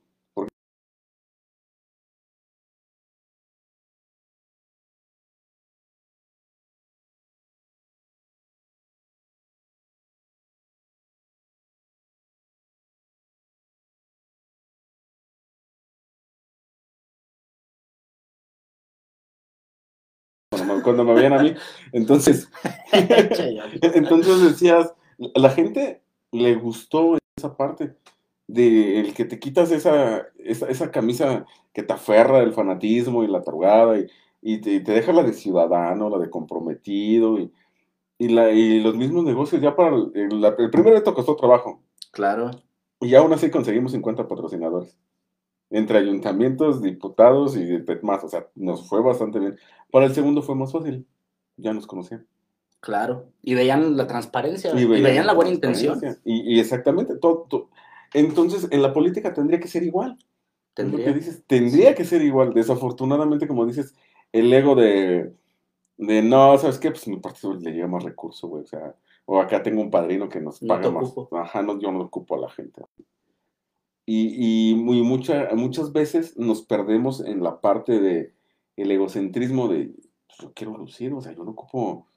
[20.96, 21.54] Cuando me, veían a mí.
[21.92, 22.50] Entonces,
[23.82, 24.94] Entonces decías,
[25.36, 27.96] la gente le gustó esa parte
[28.48, 33.28] de el que te quitas esa, esa, esa camisa que te aferra del fanatismo y
[33.28, 34.08] la tarugada y,
[34.42, 37.52] y te, y te deja la de ciudadano, la de comprometido y,
[38.18, 39.62] y, la, y los mismos negocios.
[39.62, 41.82] Ya para el, el- el primer reto costó trabajo.
[42.12, 42.52] Claro,
[43.02, 44.98] y aún así conseguimos 50 patrocinadores
[45.70, 49.58] entre ayuntamientos, diputados y más, o sea, nos fue bastante bien.
[49.92, 51.06] Para el segundo fue más fácil,
[51.58, 52.26] ya nos conocían.
[52.80, 53.32] claro.
[53.42, 56.00] Y veían la transparencia, Y y veían, la buena intención.
[56.24, 57.70] Y, y exactamente, todo, todo.
[58.14, 60.18] Entonces, en la política tendría que ser igual.
[60.78, 61.14] Lo que Tendría.
[61.14, 62.54] dices, tendría que ser igual.
[62.54, 63.96] Desafortunadamente, como dices,
[64.32, 65.34] el ego de,
[65.98, 66.92] de no, ¿sabes qué?
[66.92, 68.64] Pues mi partido le llega más recurso, güey.
[68.64, 68.96] O sea,
[69.26, 71.10] o acá tengo un padrino que nos No paga más.
[71.10, 71.38] ocupo.
[71.38, 72.82] Ajá, no, yo no ocupo a la gente.
[74.12, 78.34] Y, y muy, mucha, muchas veces nos perdemos en la parte de
[78.76, 79.94] egocentrismo de
[80.26, 82.08] pues, yo quiero lucir, o sea, yo no ocupo.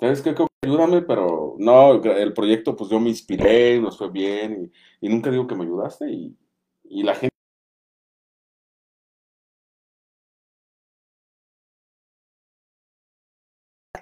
[0.00, 0.34] ¿Sabes qué?
[0.62, 4.72] Ayúdame, pero no, el proyecto, pues yo me inspiré, nos fue bien,
[5.02, 6.34] y, nunca digo que me ayudaste, y,
[6.84, 7.34] y la gente.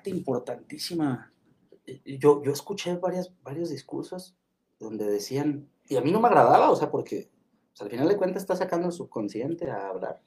[0.05, 1.33] importantísima.
[2.05, 4.37] Yo, yo escuché varias, varios discursos
[4.79, 7.29] donde decían, y a mí no me agradaba, o sea, porque
[7.73, 10.23] o sea, al final de cuentas está sacando el subconsciente a hablar.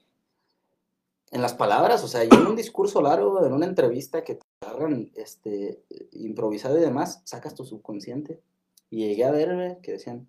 [1.31, 4.45] En las palabras, o sea, yo en un discurso largo, en una entrevista que te
[4.61, 8.39] agarran este, improvisado y demás, sacas tu subconsciente.
[8.91, 10.27] Y llegué a ver que decían,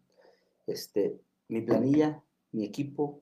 [0.67, 2.23] este, mi planilla,
[2.53, 3.21] mi equipo,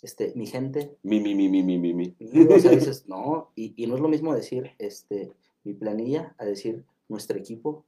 [0.00, 0.96] este, mi gente.
[1.02, 2.16] Mi, mi, mi, mi, mi, mi, mi.
[2.50, 5.32] O sea, dices, no, y, y no es lo mismo decir este,
[5.64, 7.84] mi planilla a decir nuestro equipo,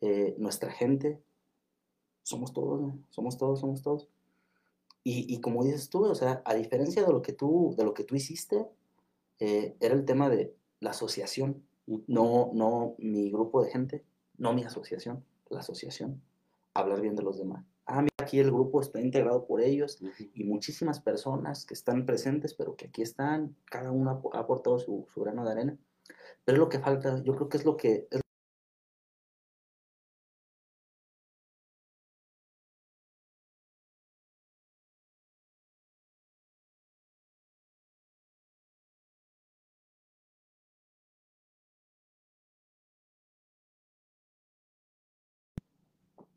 [0.00, 1.20] eh, nuestra gente.
[2.30, 2.98] Somos todos, ¿no?
[3.10, 4.08] somos todos, somos todos.
[5.04, 7.94] Y, y como dices tú, o sea, a diferencia de lo que tú, de lo
[7.94, 8.66] que tú hiciste,
[9.40, 11.62] eh, era el tema de la asociación,
[12.08, 14.04] no, no mi grupo de gente,
[14.38, 16.22] no mi asociación, la asociación,
[16.74, 17.64] hablar bien de los demás.
[17.86, 20.00] Ah, mira, aquí el grupo está integrado por ellos
[20.34, 25.06] y muchísimas personas que están presentes, pero que aquí están, cada uno ha aportado su,
[25.12, 25.78] su grano de arena.
[26.44, 28.08] Pero es lo que falta, yo creo que es lo que...
[28.10, 28.22] es-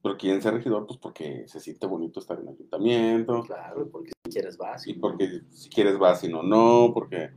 [0.02, 4.12] Pero quieren ser regidor, pues porque se siente bonito estar en el ayuntamiento, claro, porque
[4.26, 4.88] si quieres vas.
[4.88, 7.32] y porque si quieres vas y no, no, porque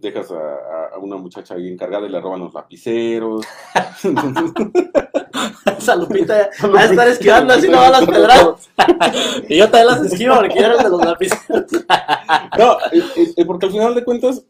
[0.00, 3.44] dejas a, a- a una muchacha ahí encargada y le roban los lapiceros.
[5.78, 8.70] Esa Lupita va a estar esquivando así no va las pedradas.
[9.48, 11.38] y yo también las esquivo porque yo era de los lápices.
[12.58, 14.44] no, eh, eh, eh, porque al final de cuentas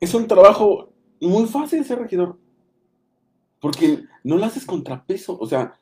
[0.00, 2.36] es un trabajo muy fácil ser regidor.
[3.60, 5.74] Porque no lo haces contrapeso, o sea,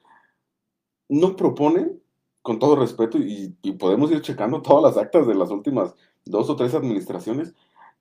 [1.09, 2.01] no proponen,
[2.43, 5.95] con todo respeto, y, y podemos ir checando todas las actas de las últimas
[6.25, 7.55] dos o tres administraciones,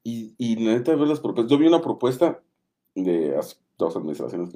[0.04, 1.52] y, y neta ver las propuestas.
[1.52, 2.42] Yo vi una propuesta
[2.96, 3.38] de
[3.78, 4.54] dos administraciones.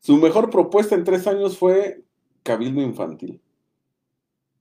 [0.00, 2.04] Su mejor propuesta en tres años fue
[2.42, 3.40] Cabildo Infantil.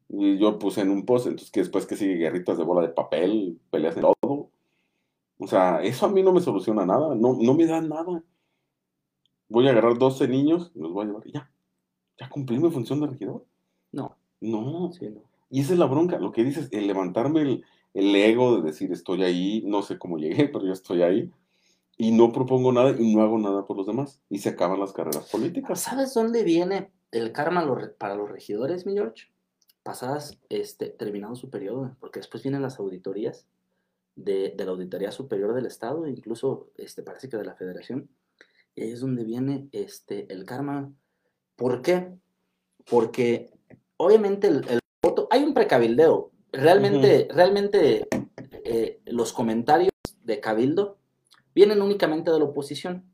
[0.09, 2.93] Y yo puse en un post, entonces que después que sigue guerritas de bola de
[2.93, 4.49] papel, peleas de todo.
[5.37, 8.23] O sea, eso a mí no me soluciona nada, no, no me da nada.
[9.49, 11.51] Voy a agarrar 12 niños, los voy a llevar y ya.
[12.19, 13.45] Ya cumplí mi función de regidor.
[13.91, 14.91] No, No.
[14.91, 15.21] sí, no.
[15.49, 17.63] Y esa es la bronca, lo que dices, el levantarme el,
[17.93, 21.31] el ego de decir estoy ahí, no sé cómo llegué, pero yo estoy ahí.
[21.97, 24.19] Y no propongo nada y no hago nada por los demás.
[24.29, 25.79] Y se acaban las carreras políticas.
[25.79, 27.65] ¿Sabes dónde viene el karma
[27.97, 29.27] para los regidores, mi George?
[29.83, 33.47] Pasadas, este, terminado su periodo, porque después vienen las auditorías
[34.15, 38.09] de, de la Auditoría Superior del Estado, incluso este, parece que de la Federación,
[38.75, 40.91] y ahí es donde viene este, el karma.
[41.55, 42.13] ¿Por qué?
[42.89, 43.51] Porque
[43.97, 46.31] obviamente el, el voto, hay un precabildeo.
[46.51, 48.07] Realmente, realmente
[48.63, 49.91] eh, los comentarios
[50.23, 50.97] de cabildo
[51.53, 53.05] vienen únicamente de la oposición.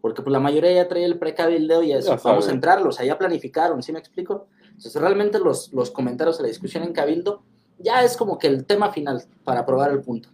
[0.00, 2.94] Porque pues, la mayoría ya trae el precabildeo y ya Ya es, vamos a entrarlos,
[2.94, 4.48] o sea, ya planificaron, ¿sí me explico?
[4.66, 7.42] Entonces, realmente los, los comentarios de la discusión en cabildo
[7.78, 10.30] ya es como que el tema final para aprobar el punto.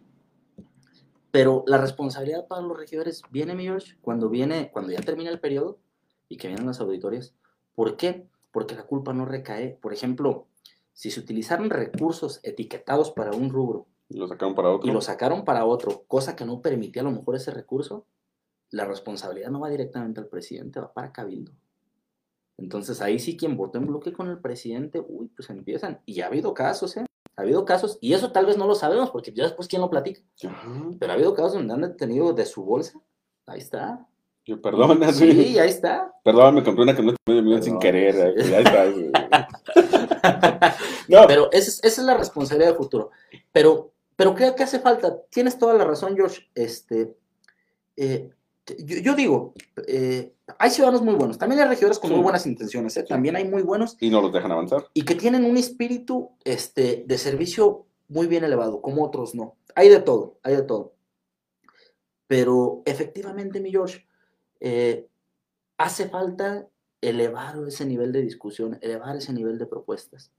[1.30, 5.40] Pero la responsabilidad para los regidores viene, mi George, cuando viene, cuando ya termina el
[5.40, 5.78] periodo
[6.28, 7.34] y que vienen las auditorias.
[7.74, 8.26] ¿Por qué?
[8.52, 9.78] Porque la culpa no recae.
[9.80, 10.46] Por ejemplo,
[10.92, 14.88] si se utilizaron recursos etiquetados para un rubro Y lo sacaron para otro.
[14.88, 18.06] y lo sacaron para otro, cosa que no permitía a lo mejor ese recurso,
[18.70, 21.52] la responsabilidad no va directamente al presidente, va para Cabildo.
[22.56, 26.00] Entonces ahí sí quien votó en bloque con el presidente, uy, pues empiezan.
[26.06, 27.04] Y ha habido casos, ¿eh?
[27.36, 29.90] Ha habido casos, y eso tal vez no lo sabemos, porque ya después quién lo
[29.90, 30.72] platica, Ajá.
[31.00, 33.00] pero ha habido casos donde han detenido de su bolsa.
[33.46, 34.06] Ahí está.
[34.62, 35.58] Perdona, Sí, sí.
[35.58, 36.12] ahí está.
[36.22, 38.34] Perdón, me compré una camioneta medio millón sin querer.
[38.54, 38.84] Ahí está.
[41.08, 43.10] no, Pero esa es, esa es la responsabilidad del futuro.
[43.52, 45.16] Pero, pero que hace falta.
[45.30, 46.42] Tienes toda la razón, George.
[46.54, 47.14] Este,
[47.96, 48.30] eh,
[48.78, 49.54] yo, yo digo,
[49.86, 51.38] eh, hay ciudadanos muy buenos.
[51.38, 52.14] También hay regidores con Sí.
[52.14, 52.96] muy buenas intenciones.
[52.98, 53.04] ¿eh?
[53.04, 54.86] También hay muy buenos y no los dejan avanzar.
[54.94, 59.56] y que tienen un espíritu este, de servicio muy bien elevado, como otros no.
[59.74, 60.92] Hay de todo, hay de todo.
[62.26, 64.03] Pero efectivamente, mi George,
[64.66, 65.06] eh,
[65.76, 66.66] hace falta
[67.02, 70.32] elevar ese nivel de discusión, elevar ese nivel de propuestas.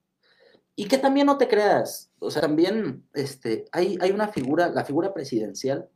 [0.76, 4.84] Y que también no te creas, o sea, también este, hay, hay una figura, la
[4.84, 5.88] figura presidencial,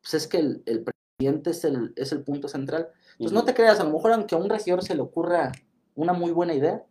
[0.00, 2.88] pues es que el, el presidente es el, es el punto central.
[3.18, 5.52] Pues no te creas, a lo mejor aunque a un regidor se le ocurra
[5.94, 6.86] una muy buena idea,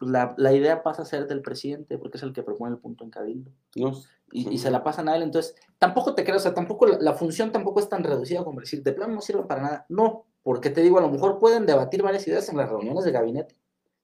[0.00, 3.04] la, la idea pasa a ser del presidente, porque es el que propone el punto
[3.04, 3.50] en cabildo.
[3.76, 3.92] No,
[4.32, 7.14] Y, se la pasan a él, entonces tampoco te creas, o sea, tampoco la, la
[7.14, 9.86] función tampoco es tan reducida como decir, de plano no sirve para nada.
[9.88, 13.12] No, porque te digo, a lo mejor pueden debatir varias ideas en las reuniones de
[13.12, 13.56] gabinete.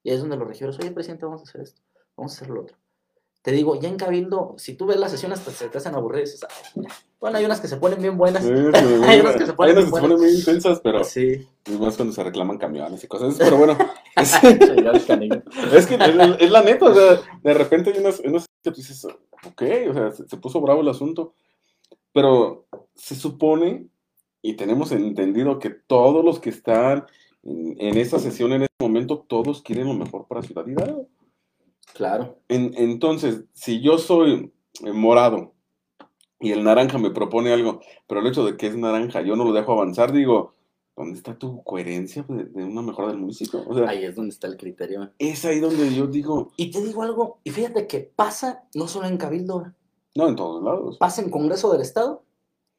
[0.02, 1.82] Y ahí es donde los regidores, oye, presidente, vamos a hacer esto,
[2.16, 2.76] vamos a hacer lo otro.
[3.42, 6.24] Te digo, ya en Cabildo, si tú ves las sesiones, hasta se te hacen aburrir.
[6.24, 6.88] Dices, "Ay, ya".
[7.18, 8.42] Bueno, hay unas que se ponen bien buenas.
[8.44, 10.80] Sí, sí, Hay unas que se ponen hay unas que bien se ponen muy intensas,
[10.80, 11.46] pero Sí.
[11.66, 13.36] y más cuando se reclaman camiones y cosas.
[13.38, 13.76] Pero bueno,
[14.16, 18.70] es, es que es, es la neta, o sea, de repente hay unas, unas que
[18.70, 21.34] tú dices, ok, o sea, se, se puso bravo el asunto,
[22.12, 23.88] pero se supone
[24.42, 27.06] y tenemos entendido que todos los que están
[27.42, 31.08] en, en esa sesión en este momento, todos quieren lo mejor para Ciudad Hidalgo.
[31.94, 32.38] Claro.
[32.48, 34.52] En- entonces, si yo soy
[34.84, 35.54] eh, morado
[36.40, 39.44] y el naranja me propone algo, pero el hecho de que es naranja yo no
[39.44, 40.54] lo dejo avanzar, digo,
[40.96, 43.62] ¿dónde está tu coherencia de, de una mejora del municipio?
[43.66, 45.10] O sea, Ahí es donde está el criterio.
[45.18, 49.06] es ahí donde yo digo, Y te digo algo, y fíjate que pasa no solo
[49.06, 49.72] en Cabildo,
[50.14, 50.96] no, en todos lados.
[50.98, 52.22] pasa en Congreso del Estado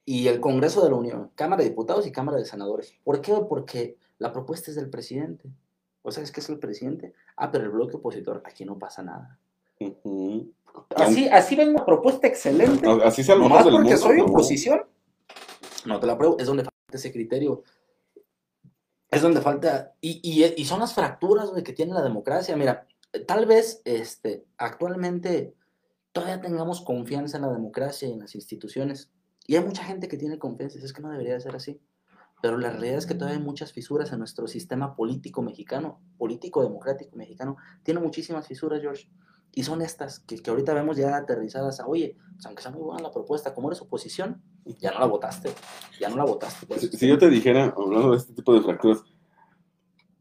[0.05, 2.95] y el Congreso de la Unión, Cámara de Diputados y Cámara de Senadores.
[3.03, 3.33] ¿Por qué?
[3.47, 5.49] Porque la propuesta es del presidente.
[6.01, 7.13] ¿O sabes qué es el presidente?
[7.35, 9.37] Ah, pero el bloque opositor, aquí no pasa nada.
[9.79, 10.51] Ujú.
[10.95, 12.87] Así, así ven una propuesta excelente.
[13.03, 14.81] Así sea lo mejor del porque mundo, soy oposición.
[15.85, 16.37] No te la pruebo.
[16.39, 17.63] Es donde falta ese criterio.
[19.09, 19.93] Es donde falta.
[20.01, 22.55] Y, y- y son las fracturas que tiene la democracia.
[22.57, 22.85] Mira,
[23.25, 25.53] tal vez este, actualmente
[26.11, 29.11] todavía tengamos confianza en la democracia y en las instituciones.
[29.45, 30.77] Y hay mucha gente que tiene confianza.
[30.79, 31.79] Es que no debería de ser así.
[32.41, 36.61] Pero la realidad es que todavía hay muchas fisuras en nuestro sistema político mexicano, político
[36.61, 37.57] democrático mexicano.
[37.83, 39.09] Tiene muchísimas fisuras, George.
[39.57, 42.83] Y son estas que, que ahorita vemos ya aterrizadas a, oye, pues aunque sea muy
[42.83, 44.39] buena la propuesta, como eres oposición,
[44.79, 45.51] ya no la votaste.
[45.99, 46.67] Ya no la votaste.
[46.67, 46.81] pues.
[46.81, 49.03] Si, si yo te dijera, hablando de este tipo de fracturas,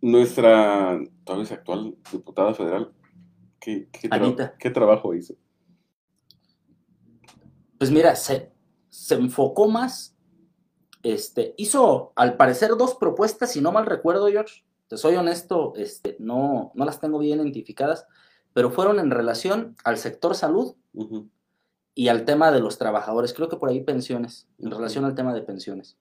[0.00, 2.94] nuestra tal vez actual diputada federal,
[3.60, 5.34] ¿qué, qué, tra- qué trabajo hizo?
[7.78, 8.50] Pues mira, se,
[8.88, 10.16] se enfocó más,
[11.02, 16.16] este, hizo al parecer dos propuestas, si no mal recuerdo, George, te soy honesto, este,
[16.20, 18.06] no, no las tengo bien identificadas,
[18.56, 21.28] pero fueron en relación al sector salud Ujú.
[21.94, 25.34] y al tema de los trabajadores, creo que por ahí pensiones, en relación al tema
[25.34, 25.98] de pensiones.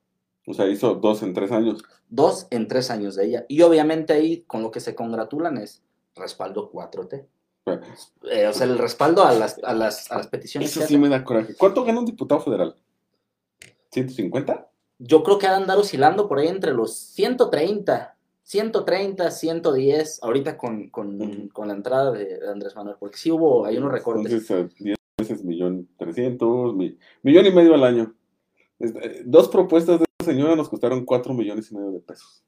[0.48, 1.84] O sea, hizo dos en tres años.
[2.08, 3.46] Dos en tres años de ella.
[3.50, 5.84] Y obviamente ahí con lo que se congratulan es
[6.16, 7.26] respaldo 4T.
[7.66, 7.82] Bueno,
[8.32, 10.70] Eh, o sea, el respaldo a las, a las, a las peticiones.
[10.78, 11.56] Eso sí me da coraje.
[11.56, 12.74] ¿Cuánto gana un diputado federal?
[13.94, 14.66] ¿150?
[15.00, 18.15] Yo creo que ha de andar oscilando por ahí entre los 130,
[18.46, 23.66] 130, 110, ahorita con, con, con la entrada de, de Andrés Manuel, porque sí hubo,
[23.66, 24.32] hay unos recortes.
[24.32, 28.14] Entonces, eh, 10 veces millón trescientos, mi- millón y medio al año.
[28.80, 32.44] Eh, Dos propuestas de esa señora nos costaron cuatro millones y medio de pesos.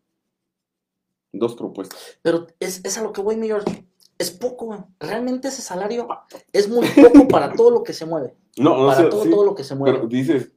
[1.33, 1.99] Dos propuestas.
[2.21, 3.83] Pero es, es a lo que voy, mi George.
[4.19, 6.07] Es poco, realmente ese salario
[6.53, 8.35] es muy poco para todo lo que se mueve.
[8.57, 9.97] No, o Para sea, todo, sí, todo lo que se mueve.
[9.97, 10.51] pero dices,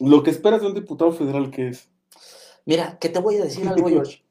[0.00, 1.90] lo que esperas de un diputado federal, ¿qué es?
[2.66, 4.24] Mira, que te voy a decir algo, George.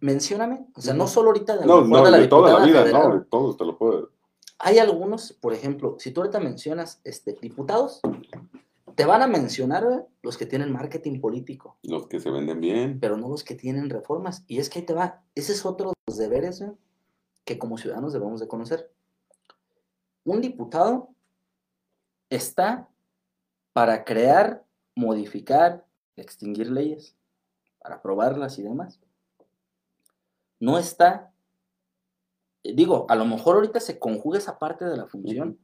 [0.00, 2.82] Mencióname, o sea, no solo ahorita de, No, no, de la de toda la vida,
[2.82, 3.08] federal.
[3.08, 4.10] no, de todos te lo puedo.
[4.58, 8.00] Hay algunos, por ejemplo, si tú ahorita mencionas este, diputados,
[8.94, 12.98] te van a mencionar los que tienen marketing político, Los que se venden bien.
[13.00, 14.44] pero no los que tienen reformas.
[14.46, 16.64] Y es que ahí te va, ese es otro de los deberes
[17.44, 18.90] que como ciudadanos debemos de conocer.
[20.24, 21.10] Un diputado
[22.30, 22.88] está
[23.74, 24.64] para crear,
[24.94, 25.84] modificar,
[26.16, 27.16] extinguir leyes,
[27.84, 28.98] para aprobarlas y demás.
[30.58, 31.34] No está,
[32.64, 35.58] eh, digo, a lo mejor ahorita se conjuga esa parte de la función,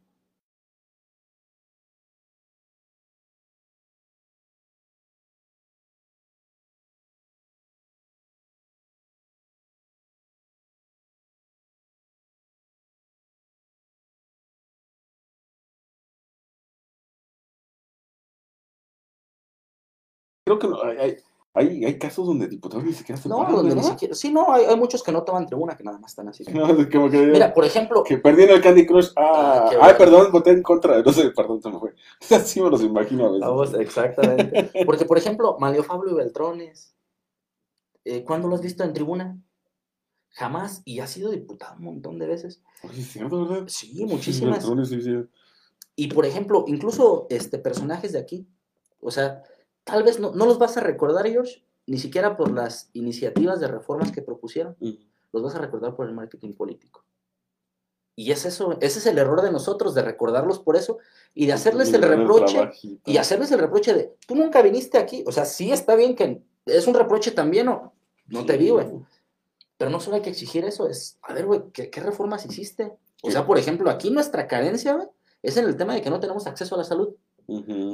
[20.44, 20.66] Creo que
[21.52, 23.90] hay, hay, casos donde diputados ni siquiera se No, paran, donde ni ¿verdad?
[23.90, 24.14] siquiera.
[24.14, 26.44] Sí, no, hay, hay muchos que no toman tribuna, que nada más están así.
[26.54, 29.10] No, es como que, Mira, por ejemplo, que perdí en el Candy Crush.
[29.16, 31.02] Ah, Ah, ay, perdón, voté en contra.
[31.02, 31.94] No sé, perdón, se me fue.
[32.36, 33.40] Así me los imagino a veces.
[33.40, 34.70] Vamos, exactamente.
[34.86, 36.94] Porque, por ejemplo, Mario Fabio Beltrones,
[38.04, 39.36] eh, ¿cuándo lo has visto en tribuna?
[40.30, 42.62] Jamás, y ha sido diputado un montón de veces.
[43.66, 44.58] Sí, muchísimas.
[44.58, 45.00] Beltrones, sí.
[45.96, 48.46] Y, por ejemplo, incluso este, personajes de aquí,
[49.00, 49.42] o sea,
[49.90, 53.68] tal vez no, no los vas a recordar, George, ni siquiera por las iniciativas de
[53.68, 54.90] reformas que propusieron, Mm.
[55.32, 57.04] los vas a recordar por el marketing político.
[58.16, 60.98] Y es eso, ese es el error de nosotros, de recordarlos por eso
[61.34, 62.70] y de hacerles el reproche
[63.06, 66.42] y hacerles el reproche de, tú nunca viniste aquí, o sea, sí está bien que
[66.66, 67.94] es un reproche también, o
[68.26, 68.86] no te vi, güey,
[69.78, 72.92] pero no solo hay que exigir eso, es, a ver, güey, ¿qué, qué reformas hiciste?
[73.22, 75.08] O sea, por ejemplo, aquí nuestra carencia, güey,
[75.42, 77.14] es en el tema de que no tenemos acceso a la salud.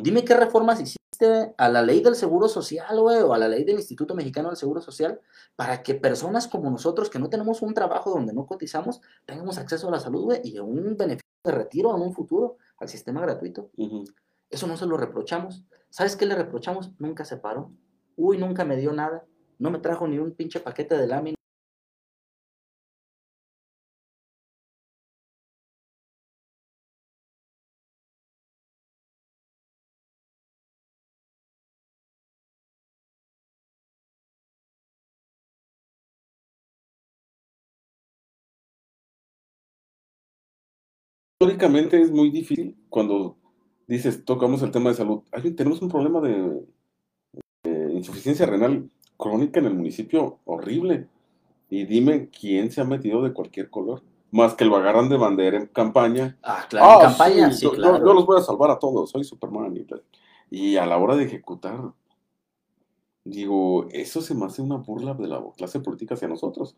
[0.03, 3.65] Dime qué reformas hiciste a la ley del Seguro Social, güey, o a la ley
[3.65, 5.21] del Instituto Mexicano del Seguro Social,
[5.57, 9.89] para que personas como nosotros, que no tenemos un trabajo donde no cotizamos, tengamos acceso
[9.89, 13.23] a la salud, güey, y a un beneficio de retiro en un futuro al sistema
[13.23, 13.71] gratuito.
[14.51, 15.65] Eso no se lo reprochamos.
[15.89, 16.93] ¿Sabes qué le reprochamos?
[16.99, 17.73] Nunca se paró.
[18.17, 19.25] Uy, nunca me dio nada.
[19.59, 21.37] No me trajo ni un pinche paquete de lámina.
[41.47, 43.37] Históricamente es muy difícil cuando
[43.87, 45.23] dices, tocamos el tema de salud.
[45.57, 46.63] Tenemos un problema de,
[47.65, 51.09] de insuficiencia renal crónica en el municipio horrible.
[51.71, 54.03] Y dime quién se ha metido de cualquier color.
[54.31, 56.37] Más que lo agarran de bandera en campaña.
[56.43, 57.99] Ah, claro, en Ah, campaña, sí, sí, yo, claro.
[57.99, 60.03] yo- yo los voy a salvar a todos, soy Superman y tal.
[60.51, 61.93] Y a la hora de ejecutar,
[63.25, 66.77] digo, eso se me hace una burla de la clase política hacia nosotros.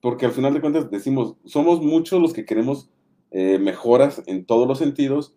[0.00, 2.88] Porque al final de cuentas decimos, somos muchos los que queremos
[3.30, 5.34] eh, mejoras en todos los sentidos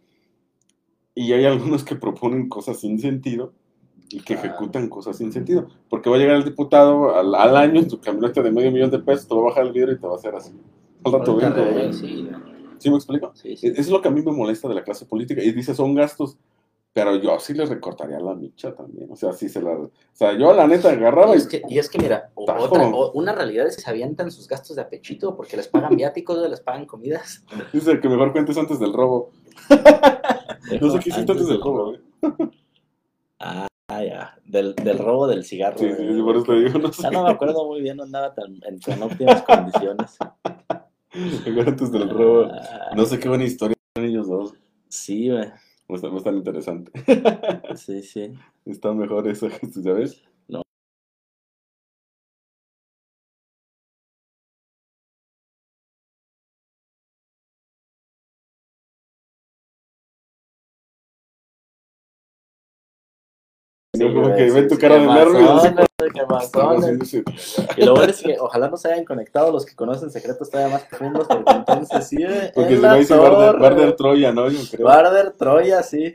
[1.16, 3.54] y hay algunos que proponen cosas sin sentido
[4.10, 4.50] y que Claro.
[4.50, 5.68] ejecutan cosas sin sentido.
[5.90, 9.00] Porque va a llegar el diputado al, al año su camioneta de medio millón de
[9.00, 10.52] pesos, te va a bajar el vidrio y te va a hacer así.
[11.04, 12.28] Al rato vengo, sí,
[12.78, 13.32] ¿Sí me explico?
[13.36, 13.68] sí, sí.
[13.76, 15.44] Es lo que a mí me molesta de la clase política.
[15.44, 16.38] Y dice, son gastos.
[16.92, 19.12] Pero yo sí les recortaría la micha también.
[19.12, 19.72] O sea, sí se la.
[19.74, 23.12] O sea, yo la neta agarraba Y es que, y es que mira, otra, o-
[23.12, 26.62] una realidad es que se avientan sus gastos de apechito porque les pagan viáticos, les
[26.62, 27.44] pagan comidas.
[27.74, 29.32] Dice que mejor cuentes antes del robo.
[30.82, 32.00] No sé qué hiciste antes del robo, güey.
[33.40, 33.68] Ah,
[34.04, 35.78] ya, del, del robo del cigarro.
[35.80, 37.02] Sí, sí, sí, por eso te digo, no sé.
[37.04, 40.18] Ya no me acuerdo muy bien, no andaba tan, en tan óptimas condiciones.
[41.46, 42.52] Mejor antes del robo.
[42.52, 44.54] Ah, No sé qué buena historia tienen ellos dos.
[44.90, 45.50] Sí, güey,
[45.96, 46.92] está, no es tan interesante.
[47.76, 48.34] sí, sí.
[48.66, 49.48] Está mejor eso,
[49.84, 50.24] ¿sabes?
[64.14, 65.64] Como que ven tu cara de nervios.
[67.02, 67.24] así.
[67.78, 70.74] Y lo bueno es que ojalá no se hayan conectado los que conocen secretos todavía
[70.74, 73.96] más profundos, porque entonces sí, güey, Porque si la no, sí Barder.
[73.96, 74.50] Troya, ¿no?
[74.50, 74.86] Yo creo.
[74.86, 76.14] Barder, Troya, sí.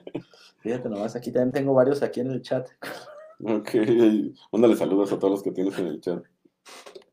[0.60, 2.68] Fíjate nomás, aquí también tengo varios aquí en el chat.
[3.44, 3.70] Ok.
[4.52, 6.22] Mándale saludos a todos los que tienes en el chat.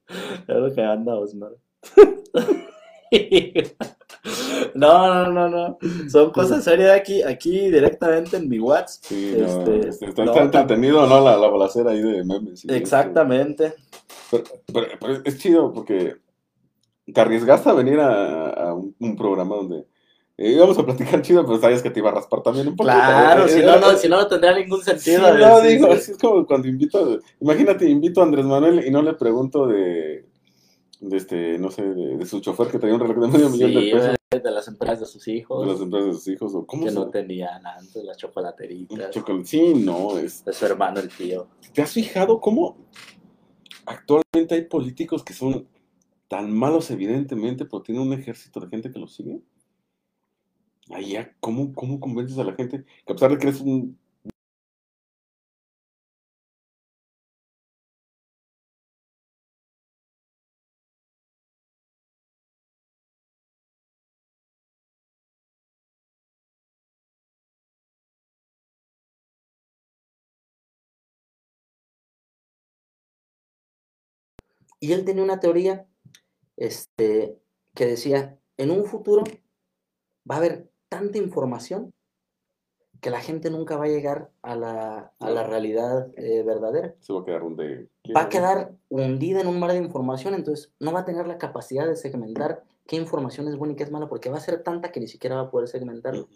[0.48, 1.52] Lo que anda Osmar.
[4.76, 5.78] No, no, no, no.
[6.10, 9.04] Son cosas serias aquí, aquí directamente en mi WhatsApp.
[9.06, 11.22] Sí, no, Este, está, no, entretenido, ¿no?
[11.22, 12.62] La, la balacera ahí de memes.
[12.62, 13.74] sí, Exactamente.
[14.32, 14.44] Pero,
[14.74, 16.18] pero- pero es chido porque
[17.12, 19.88] te arriesgaste a venir a, a un, un programa donde
[20.38, 22.94] eh, íbamos a platicar chido, pero sabías que te iba a raspar también un poquito.
[22.96, 25.38] Claro, Eh, si eh, no, no, eh, si no, no tendría ningún sí, sentido.
[25.38, 25.94] no, Sí, digo, sí.
[25.94, 29.68] así es como cuando invito, a- imagínate, invito a Andrés Manuel y no le pregunto
[29.68, 30.26] de,
[31.00, 33.74] de este, no sé, de, de su chofer que traía un reloj de medio millón
[33.74, 36.66] de pesos de las empresas de sus hijos, de las empresas de sus hijos, o
[36.68, 39.46] cómo que no tenían antes, las chocolateritas, chocolate.
[39.46, 41.48] Sí, no, es, de su hermano el tío.
[41.74, 42.78] ¿Te has fijado cómo
[43.88, 45.68] actualmente hay políticos que son
[46.28, 49.42] tan malos, evidentemente, pero tienen un ejército de gente que los sigue?
[50.92, 53.98] Ahí ya, ¿cómo, ¿cómo convences a la gente que a pesar de que eres un...
[74.80, 75.88] Y él tenía una teoría
[76.58, 77.40] este,
[77.76, 79.24] que decía, en un futuro
[80.30, 81.94] va a haber tanta información
[83.02, 86.96] que la gente nunca va a llegar a la, a la realidad eh, verdadera.
[87.00, 87.44] Se va a quedar.
[87.44, 91.38] Va a quedar hundida en un mar de información, entonces no va a tener la
[91.38, 94.64] capacidad de segmentar qué información es buena y qué es mala, porque va a ser
[94.64, 96.28] tanta que ni siquiera va a poder segmentarlo.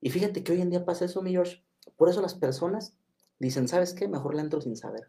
[0.00, 1.64] Y fíjate que hoy en día pasa eso, mi George.
[1.96, 2.94] Por eso las personas
[3.38, 4.08] dicen, ¿sabes qué?
[4.08, 5.08] Mejor le entro sin saber.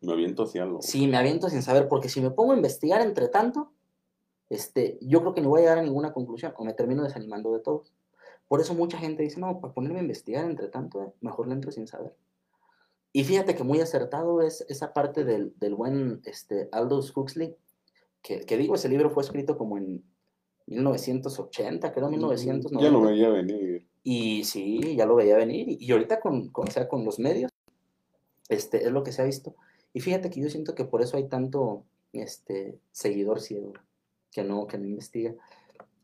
[0.00, 0.82] Me aviento hacia algo.
[0.82, 3.72] Sí, me aviento sin saber, porque si me pongo a investigar entre tanto,
[4.50, 7.52] este, yo creo que no voy a llegar a ninguna conclusión o me termino desanimando
[7.52, 7.92] de todos.
[8.48, 11.54] Por eso mucha gente dice, no, para ponerme a investigar entre tanto, eh, mejor le
[11.54, 12.14] entro sin saber.
[13.12, 17.56] Y fíjate que muy acertado es esa parte del, del buen este, Aldous Huxley,
[18.22, 20.04] que, que digo, ese libro fue escrito como en
[20.66, 22.84] 1980, creo, 1990.
[22.84, 23.86] Ya lo veía venir.
[24.02, 25.66] Y sí, ya lo veía venir.
[25.80, 27.50] Y, ahorita con, con, o sea, con los medios,
[28.48, 29.54] este, es lo que se ha visto.
[29.96, 33.72] Y fíjate que yo siento que por eso hay tanto este, seguidor ciego
[34.30, 35.34] que no, que no investiga.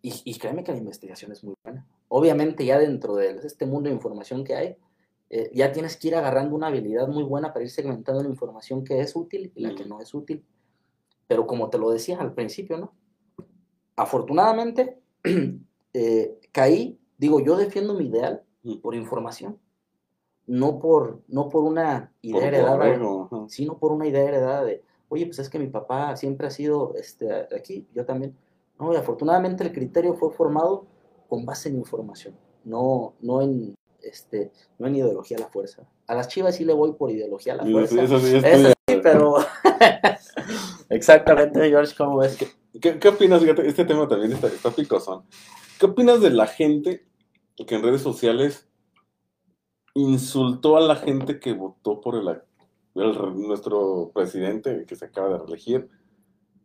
[0.00, 1.86] Y, y créeme que la investigación es muy buena.
[2.08, 4.76] Obviamente ya dentro de este mundo de información que hay,
[5.28, 8.82] eh, ya tienes que ir agarrando una habilidad muy buena para ir segmentando la información
[8.82, 10.42] que es útil y la que no es útil.
[11.26, 12.94] Pero como te lo decía al principio, ¿no?
[13.96, 15.02] Afortunadamente,
[15.92, 18.76] eh, caí, digo, yo defiendo mi ideal Mm.
[18.80, 19.58] por información,
[20.52, 25.24] no por, no por una idea Por heredada, sino por una idea heredada de, oye,
[25.24, 28.36] pues es que mi papá siempre ha sido este, aquí, yo también.
[28.78, 30.84] No, y afortunadamente el criterio fue formado
[31.26, 35.88] con base en información, no, no, en, este, no en ideología a la fuerza.
[36.06, 38.02] A las chivas sí le voy por ideología a la fuerza.
[38.02, 39.36] eso sí, Eso sí, pero...
[40.90, 42.36] Exactamente, George, ¿cómo ves?
[42.78, 43.42] ¿Qué, qué opinas?
[43.42, 45.22] Este tema también está, está picosón.
[45.80, 47.06] ¿Qué opinas de la gente
[47.56, 48.68] que en redes sociales
[49.94, 55.38] insultó a la gente que votó por el, el- nuestro presidente que se acaba de
[55.38, 55.88] reelegir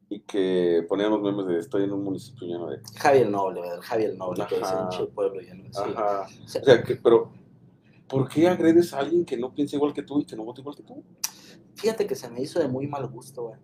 [0.09, 2.79] y que ponían los memes de estoy en un municipio lleno de...
[2.95, 3.79] Javier Noble, ¿verdad?
[3.81, 4.83] Javier Noble, que Ajá.
[4.83, 5.65] en Che pueblo lleno.
[5.75, 6.27] Ajá.
[6.43, 7.31] O sea, O sea, que, pero
[8.07, 10.61] ¿por qué agredes a alguien que no piensa igual que tú y que no vota
[10.61, 11.03] igual que tú?
[11.75, 13.59] Fíjate que se me hizo de muy mal gusto, güey.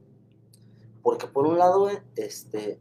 [1.01, 2.79] Porque por un lado, este,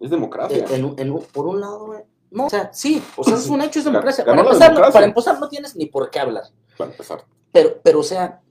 [0.00, 0.64] Es democracia.
[0.70, 2.02] en en por un lado, güey,
[2.34, 4.24] no, o sea, sí, o sea, es un hecho, es democracia.
[4.24, 4.92] Para empezar, democracia.
[4.92, 6.42] para empezar, no tienes ni por qué hablar.
[6.76, 7.24] Para empezar.
[7.52, 8.42] Pero, pero, o sea,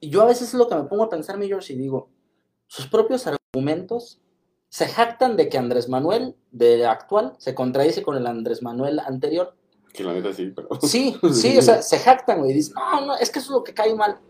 [0.00, 2.08] yo a veces es lo que me pongo a pensar, mi George, y digo,
[2.68, 4.20] sus propios argumentos
[4.68, 9.56] se jactan de que Andrés Manuel, de actual, se contradice con el Andrés Manuel anterior.
[9.92, 10.68] Que la neta sí, pero...
[10.82, 13.56] Sí, sí, o sea, se jactan, güey, y dicen, no, no, es que eso es
[13.58, 14.20] lo que cae mal.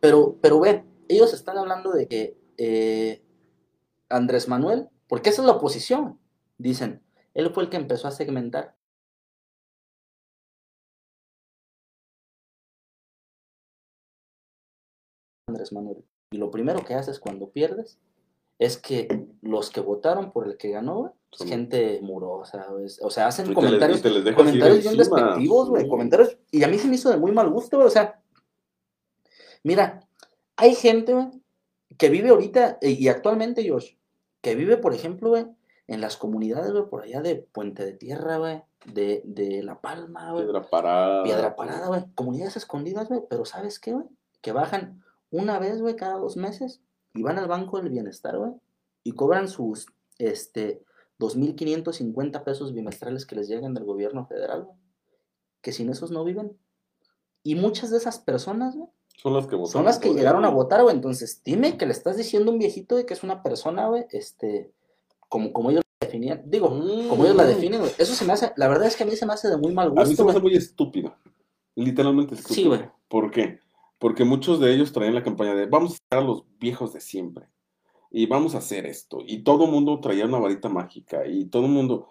[0.00, 3.22] Pero, pero ve, ellos están hablando de que eh,
[4.08, 6.18] Andrés Manuel, porque esa es la oposición,
[6.56, 7.02] dicen,
[7.34, 8.76] él fue el que empezó a segmentar.
[15.48, 16.04] Andrés Manuel.
[16.30, 17.98] Y lo primero que haces cuando pierdes
[18.58, 22.66] es que los que votaron por el que ganó, güey, es Son- gente murosa,
[23.00, 25.18] o sea, hacen les- comentarios y les comentarios bien encima.
[25.20, 27.90] despectivos, güey, comentarios, y a mí se me hizo de muy mal gusto, güey, o
[27.90, 28.22] sea,
[29.64, 30.06] mira,
[30.56, 31.28] hay gente, güey,
[31.98, 33.94] que vive ahorita, eh, y actualmente, Josh,
[34.42, 35.46] que vive, por ejemplo, güey,
[35.86, 40.32] en las comunidades, güey, por allá de Puente de Tierra, güey, de, de La Palma,
[40.32, 41.22] güey, Piedra parada.
[41.24, 44.06] Piedra Parada, güey, comunidades escondidas, güey, pero ¿sabes qué, güey?
[44.40, 46.80] Que bajan una vez, güey, cada dos meses,
[47.14, 48.52] y van al Banco del Bienestar, güey,
[49.02, 49.86] y cobran sus,
[50.18, 50.82] este,
[51.18, 54.76] 2.550 pesos bimestrales que les llegan del gobierno federal, güey.
[55.60, 56.58] Que sin esos no viven.
[57.44, 59.72] Y muchas de esas personas, güey, Son las que votaron.
[59.72, 60.94] son las que llegaron a votar, güey.
[60.94, 64.06] Entonces, dime que le estás diciendo a un viejito de que es una persona, güey,
[64.10, 64.72] este,
[65.32, 66.42] como, como ellos la definían.
[66.44, 67.46] Digo, como ellos la Mm.
[67.46, 67.92] definen, güey.
[67.96, 69.72] Eso se me hace, la verdad es que a mí se me hace de muy
[69.72, 71.16] mal A mí se gusto, me hace muy estúpido.
[71.74, 72.54] Literalmente estúpido.
[72.54, 72.90] Sí, güey.
[73.08, 73.58] ¿Por qué?
[73.98, 77.00] Porque muchos de ellos traían la campaña de vamos a estar a los viejos de
[77.00, 77.46] siempre.
[78.10, 79.20] Y vamos a hacer esto.
[79.26, 81.26] Y todo el mundo traía una varita mágica.
[81.26, 82.10] Y todo el mundo.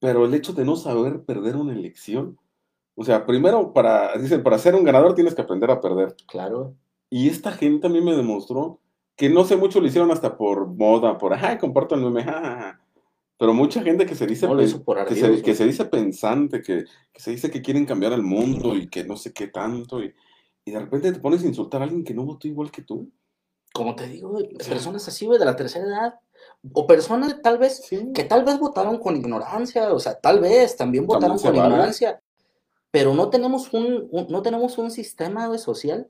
[0.00, 2.36] Pero el hecho de no saber perder una elección.
[2.96, 6.16] O sea, primero, para, dicen, para ser un ganador tienes que aprender a perder.
[6.26, 6.74] Claro.
[7.10, 8.80] Y esta gente a mí me demostró
[9.16, 12.80] que no sé mucho lo hicieron hasta por moda, por, ajá, comparto el meme, ja".
[13.36, 14.54] Pero mucha gente que se dice, No
[14.84, 18.22] por que, se, que se dice pensante, que, que se dice que quieren cambiar el
[18.22, 20.02] mundo y que no sé qué tanto.
[20.02, 20.14] Y,
[20.64, 23.10] y de repente te pones a insultar a alguien que no votó igual que tú.
[23.72, 24.38] Como te digo,
[24.68, 26.14] personas así, güey, de la tercera edad.
[26.72, 28.12] O personas tal vez Sí.
[28.14, 31.68] que tal vez votaron con ignorancia, o sea, tal vez también votaron se con vale.
[31.68, 32.20] ignorancia,
[32.92, 36.08] pero no tenemos un, un- no tenemos un sistema social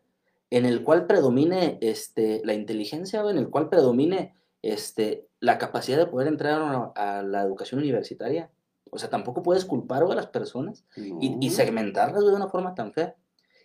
[0.54, 6.06] en el cual predomine este, la inteligencia, en el cual predomine este, la capacidad de
[6.06, 8.52] poder entrar a, la educación universitaria.
[8.92, 13.16] O sea, tampoco puedes culpar a las personas y, segmentarlas de una forma tan fea.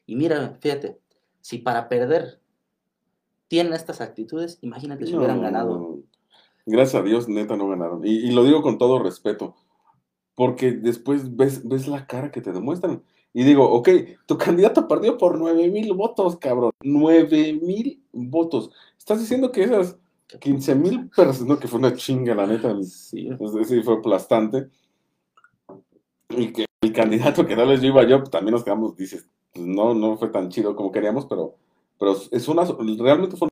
[0.07, 0.97] Y mira, fíjate,
[1.41, 2.39] si para perder
[3.47, 5.77] tienen estas actitudes, imagínate si hubieran ganado.
[5.77, 5.99] no.
[6.65, 8.03] Gracias a Dios, neta, no ganaron.
[8.03, 9.55] Y, y lo digo con todo respeto,
[10.33, 13.03] porque después ves, ves la cara que te demuestran.
[13.34, 13.89] Y digo, ok,
[14.26, 16.72] tu candidato perdió por nueve mil votos, cabrón.
[16.84, 18.72] Nueve mil votos.
[18.97, 19.97] Estás diciendo que esas
[20.39, 22.76] 15 mil personas, no, que fue una chinga, la neta.
[22.84, 24.69] Sí, pues, Sí, fue aplastante.
[26.30, 29.65] Y que el candidato que no les iba yo, pues, también nos quedamos, dices, pues,
[29.65, 31.56] no, no fue tan chido como queríamos, pero,
[31.99, 33.49] pero es una, realmente fue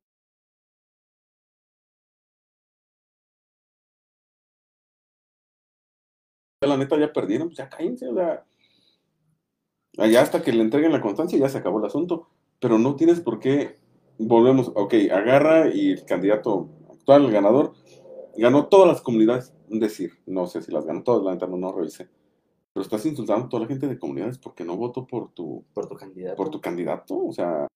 [6.62, 8.44] la neta ya perdieron, pues ya cállense, o sea,
[9.98, 12.30] allá hasta que le entreguen la constancia ya se acabó el asunto,
[12.60, 13.76] pero no tienes por qué,
[14.18, 17.74] volvemos, ok, agarra y el candidato actual, el ganador,
[18.38, 21.58] ganó todas las comunidades, es decir, no sé si las ganó todas, la neta no,
[21.58, 22.08] no revisé,
[22.74, 25.88] pero estás insultando a toda la gente de comunidades porque no votó por tu, por
[25.88, 26.36] tu candidato.
[26.36, 27.68] por tu candidato, o sea,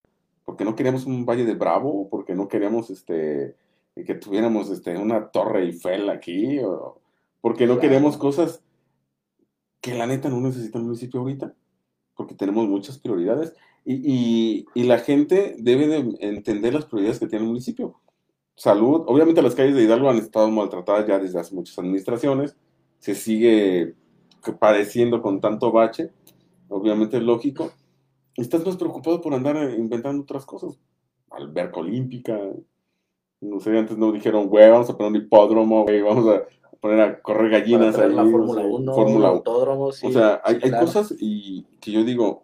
[0.46, 3.56] porque no queríamos un Valle de Bravo, porque no queríamos este
[3.94, 7.00] que tuviéramos este una Torre Eiffel aquí, o
[7.42, 7.82] porque no Claro.
[7.82, 8.64] queríamos cosas
[9.82, 11.54] que la neta no necesita el municipio ahorita,
[12.16, 13.54] porque tenemos muchas prioridades
[13.86, 17.96] y, y- y la gente debe de entender las prioridades que tiene el municipio.
[18.56, 22.56] Salud, obviamente las calles de Hidalgo han estado maltratadas ya desde hace muchas administraciones,
[23.00, 23.96] se sigue
[24.60, 26.12] padeciendo con tanto bache,
[26.70, 27.72] obviamente es lógico,
[28.36, 30.80] estás más preocupado por andar eh, inventando otras cosas.
[31.32, 32.40] Alberca olímpica.
[33.40, 36.44] No sé, antes no dijeron, güey, vamos a poner un hipódromo, güey, vamos a
[36.82, 38.14] poner a correr gallinas ahí.
[38.14, 39.28] la Fórmula sé, 1, Fórmula un 1.
[39.28, 40.86] autódromo, sí, o sea, hay, sí, hay claro.
[40.86, 42.44] cosas y que yo digo,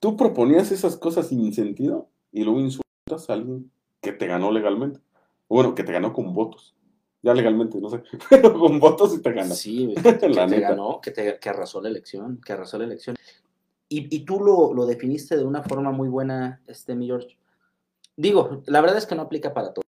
[0.00, 3.70] tú proponías esas cosas sin sentido y luego insultas a alguien
[4.02, 5.00] que te ganó legalmente.
[5.48, 6.74] Bueno, que te ganó con votos.
[7.22, 8.02] Ya legalmente, no sé.
[8.30, 9.58] Pero con votos sí te ganas.
[9.58, 13.16] Sí, que, que te ganó, que, te, que arrasó la elección, que arrasó la elección.
[13.88, 17.38] Y, y tú lo, lo definiste de una forma muy buena, este, mi George.
[18.16, 19.85] Digo, la verdad es que no aplica para todo.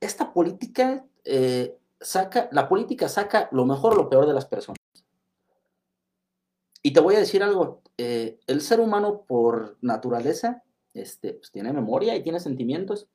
[0.00, 4.78] Esta política eh, saca, la política saca lo mejor o lo peor de las personas.
[6.82, 10.62] Y te voy a decir algo, eh, el ser humano por naturaleza
[10.94, 13.08] este, pues, tiene memoria y tiene sentimientos.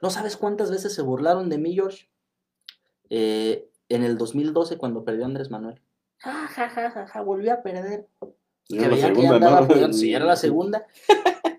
[0.00, 2.08] No sabes cuántas veces se burlaron de mí, George,
[3.10, 5.80] eh, en el 2012 cuando perdió Andrés Manuel.
[6.18, 8.06] Ja, ja, ja, ja, ja, volvió a perder.
[8.68, 9.92] Y veía que andaba ¿no?
[9.92, 10.86] sí, era la segunda.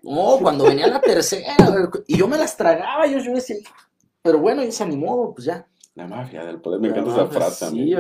[0.10, 1.56] No, cuando venía la tercera,
[2.08, 3.58] y yo me las tragaba, yo, yo decía,
[4.24, 5.68] pero bueno, y se animó, pues ya.
[5.94, 7.70] La mafia del poder, me encanta esa frase.
[7.70, 7.94] sí.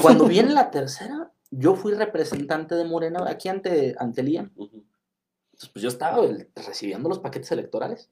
[0.00, 4.22] Cuando viene la tercera, yo fui representante de Morena aquí ante, ante.
[4.22, 4.84] Ujú.
[5.52, 8.10] Entonces, pues yo estaba recibiendo los paquetes electorales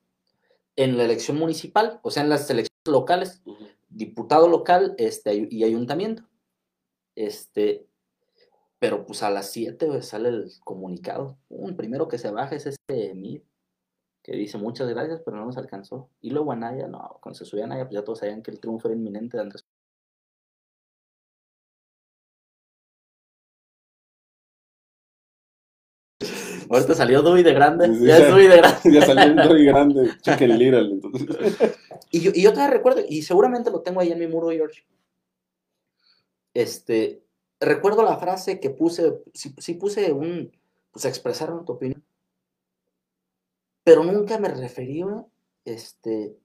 [0.74, 3.42] en la elección municipal, o sea, en las elecciones locales,
[3.88, 6.24] diputado local este, y ayuntamiento.
[7.14, 7.86] Este,
[8.78, 11.38] pero pues a las 7 sale el comunicado.
[11.48, 13.42] Un primero que se baja es este Mid,
[14.22, 16.10] que dice muchas gracias, pero no nos alcanzó.
[16.20, 18.88] Y luego Anaya, no, cuando se subía Anaya, pues ya todos sabían que el triunfo
[18.88, 19.64] era inminente de Andrés.
[26.68, 28.28] Ahorita salió Dewey de grande, Sí, sí, ya es ya.
[28.28, 28.80] Dewey de grande.
[28.92, 31.78] ya salió muy grande, Chicken Little, entonces.
[32.10, 34.84] Y yo, y yo todavía recuerdo, y seguramente lo tengo ahí en mi muro, George.
[36.54, 37.25] Este,
[37.60, 40.50] recuerdo la frase que puse, sí puse un,
[40.90, 42.04] pues expresaron tu opinión,
[43.84, 45.04] pero nunca me referí,
[45.64, 46.36] este,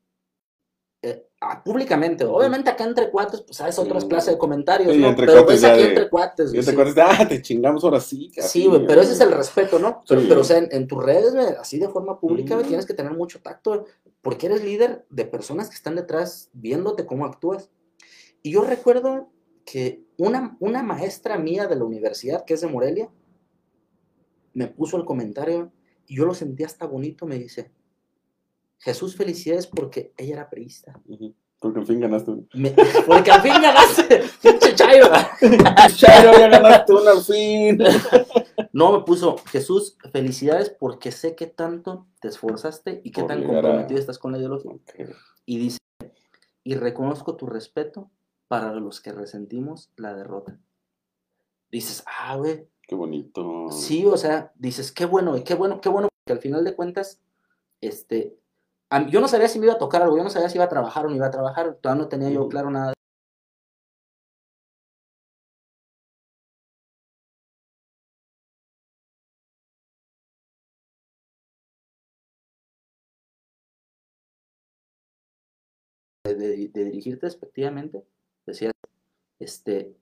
[1.04, 2.24] eh, a- públicamente.
[2.26, 4.10] Obviamente acá entre cuates, pues sabes otras Sí.
[4.10, 5.08] clases de comentarios, Sí, ¿no?
[5.08, 6.52] entre Pero cuates ya aquí de- entre cuates.
[6.52, 6.70] Te sí.
[6.70, 8.32] acuerdas, ah, te chingamos ahora sí.
[8.38, 10.04] Sí, güey, pero ese es el respeto, ¿no?
[10.08, 12.94] Pero, pero, o sea, en, en tus redes, güey, así de forma pública, tienes que
[12.94, 13.86] tener mucho tacto,
[14.22, 17.72] porque eres líder de personas que están detrás viéndote cómo actúas.
[18.44, 19.30] Y yo recuerdo
[19.66, 23.10] que una, una maestra mía de la universidad, que es de Morelia,
[24.54, 25.72] me puso el comentario
[26.08, 27.72] y yo lo sentí hasta bonito, me dice,
[28.80, 31.00] Jesús, felicidades porque ella era priista.
[31.60, 32.32] Porque al fin ganaste.
[32.54, 32.72] Me-
[33.08, 35.08] porque al fin ganaste, pinche chairo.
[35.96, 37.80] Chairo, ya ganaste al fin.
[38.74, 43.44] No, me puso, Jesús, felicidades porque sé que tanto te esforzaste y que Por tan
[43.44, 44.72] a- comprometido estás con la ideología.
[45.46, 45.78] Y dice,
[46.64, 48.10] y reconozco tu respeto
[48.52, 50.60] para los que resentimos la derrota.
[51.72, 53.72] Dices, ah, güey, Qué bonito.
[53.72, 56.76] sí, o sea, dices, qué bueno, y qué bueno, qué bueno, porque al final de
[56.76, 57.22] cuentas,
[57.80, 58.36] este,
[58.92, 60.66] mí- yo no sabía si me iba a tocar algo, yo no sabía si iba
[60.66, 62.92] a trabajar o no iba a trabajar, todavía no tenía yo claro nada.
[76.26, 78.06] De, de- de dirigirte despectivamente,
[78.46, 78.74] decías,
[79.40, 79.96] este,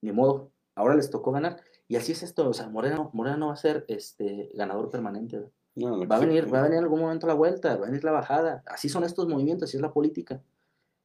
[0.00, 1.60] ni modo, ahora les tocó ganar.
[1.88, 5.44] Y así es esto, o sea, Moreno, Moreno no va a ser este, ganador permanente.
[5.74, 7.88] No, no, Va a venir, va a venir en algún momento la vuelta, va a
[7.88, 8.62] venir la bajada.
[8.66, 10.42] Así son estos movimientos, así es la política.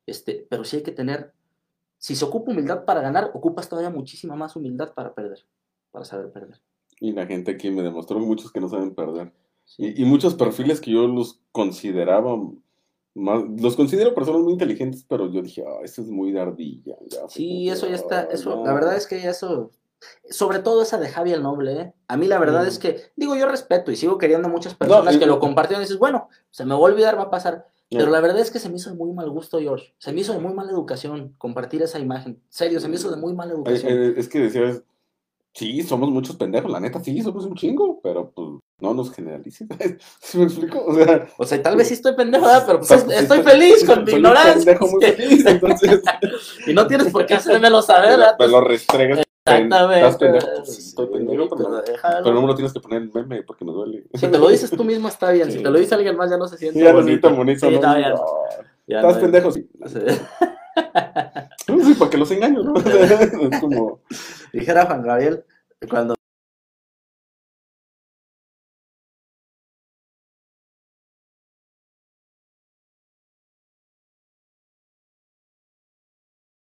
[0.06, 1.34] Este, pero sí hay que tener,
[1.98, 5.46] si se ocupa humildad para ganar, ocupas todavía muchísima más humildad para perder,
[5.92, 6.62] para saber perder.
[7.00, 9.34] Y la gente aquí me demostró muchos que no saben perder.
[9.66, 9.94] Sí.
[9.96, 12.38] Y, y muchos perfiles que yo los consideraba
[13.18, 16.96] más, los considero personas muy inteligentes, pero yo dije, ah, ese es muy de ardilla.
[17.10, 18.66] ya, Sí, eso ya está, eso, no.
[18.66, 19.72] la verdad es que eso,
[20.30, 21.94] sobre todo esa de Javi el Noble, ¿eh?
[22.08, 22.68] A mí la verdad Mm.
[22.68, 25.82] es que, digo, yo respeto y sigo queriendo a muchas personas y- que lo compartieron
[25.82, 27.68] y dices, bueno, se me va a olvidar, va a pasar.
[27.90, 29.96] Pero la verdad es que se me hizo de muy mal gusto, George.
[29.98, 32.42] Se me hizo de muy mala educación compartir esa imagen.
[32.50, 33.92] Serio, se me hizo de muy mala educación.
[33.94, 34.84] eh, es que decías,
[35.58, 38.48] sí, somos muchos pendejos, la neta, sí, somos un chingo, pero pues
[38.80, 39.68] no nos generalices.
[40.22, 40.86] ¿Sí me explico?
[40.86, 42.64] O sea, O sea, tal vez sí estoy pendejo, ¿verdad?
[42.68, 44.54] pero pues estoy feliz con mi ignorancia.
[44.74, 46.02] pendejo muy feliz, entonces,
[46.68, 48.36] y no tienes por qué hacérmelo saber, ¿verdad?
[48.40, 49.24] me lo restregas.
[49.50, 49.96] Exactamente.
[50.06, 53.72] Estás pendejo, pues, estoy pero, no me lo tienes que poner en meme porque me
[53.72, 54.04] duele.
[54.14, 56.38] Si te lo dices tú mismo está bien, si te lo dice alguien más ya
[56.38, 57.34] no se siente Sí, ya bonito.
[57.34, 57.76] bonito, Sí, ¿no?
[57.76, 58.14] está bien.
[58.88, 59.70] Ya Estás no- pendejo, sí.
[61.66, 61.94] Sí.
[62.00, 62.74] Para que los engaño, ¿no?
[63.52, 64.02] es como,
[64.54, 65.44] Dijera Juan Gabriel,
[65.90, 66.16] cuando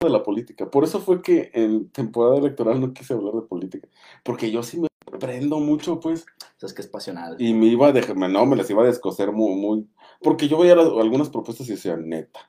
[0.01, 0.69] de la política.
[0.69, 3.87] Por eso fue que en temporada electoral no quise hablar de política.
[4.23, 4.87] Porque yo sí me
[5.19, 6.25] prendo mucho, pues.
[6.61, 7.35] es que es pasional.
[7.39, 9.89] Y me iba a dejar, no, me las iba a descoser muy, muy.
[10.21, 12.39] Porque yo veía las- algunas propuestas y decía, neta.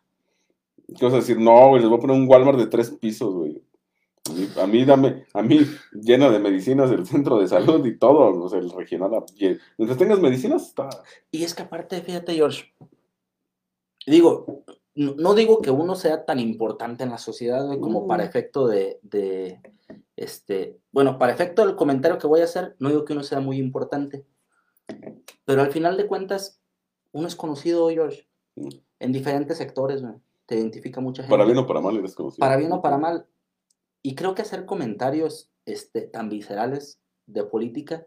[0.98, 1.38] ¿Qué vas a decir?
[1.40, 3.62] No, güey, les voy a poner un Walmart de tres pisos, güey.
[4.60, 5.60] A mí, dame, a mí
[5.92, 9.10] llena de medicinas el centro de salud y todo, o sea, el regional.
[9.78, 10.88] Mientras tengas medicinas, está.
[11.30, 12.72] Y es que aparte, fíjate, George,
[14.06, 14.64] digo,
[14.94, 18.26] no, no digo que uno sea tan importante en la sociedad güey, como para Mm.
[18.26, 19.60] efecto de, de,
[20.16, 23.38] este, bueno, para efecto del comentario que voy a hacer, no digo que uno sea
[23.40, 24.24] muy importante,
[25.44, 26.60] pero al final de cuentas,
[27.12, 28.26] uno es conocido, George,
[28.56, 28.68] Mm.
[29.00, 30.14] en diferentes sectores, güey.
[30.46, 31.32] Te identifica mucha gente.
[31.32, 32.40] Para bien o para mal, eres conocido.
[32.40, 33.26] para bien o para mal.
[34.02, 38.06] Y creo que hacer comentarios este, tan viscerales de política,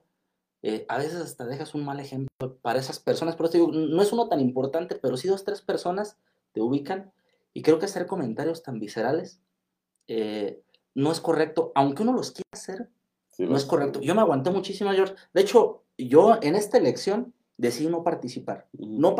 [0.61, 3.35] eh, a veces hasta dejas un mal ejemplo para esas personas.
[3.35, 6.17] Por eso digo, no es uno tan importante, pero sí dos, tres personas
[6.53, 7.11] te ubican.
[7.53, 9.41] Y creo que hacer comentarios tan viscerales
[10.07, 10.61] eh,
[10.95, 12.89] no es correcto, aunque uno los quiera hacer,
[13.39, 14.01] Sí, no es correcto.
[14.01, 15.15] Yo me aguanté muchísimo, George.
[15.33, 18.67] De hecho, yo en esta elección decidí no participar.
[18.73, 19.15] No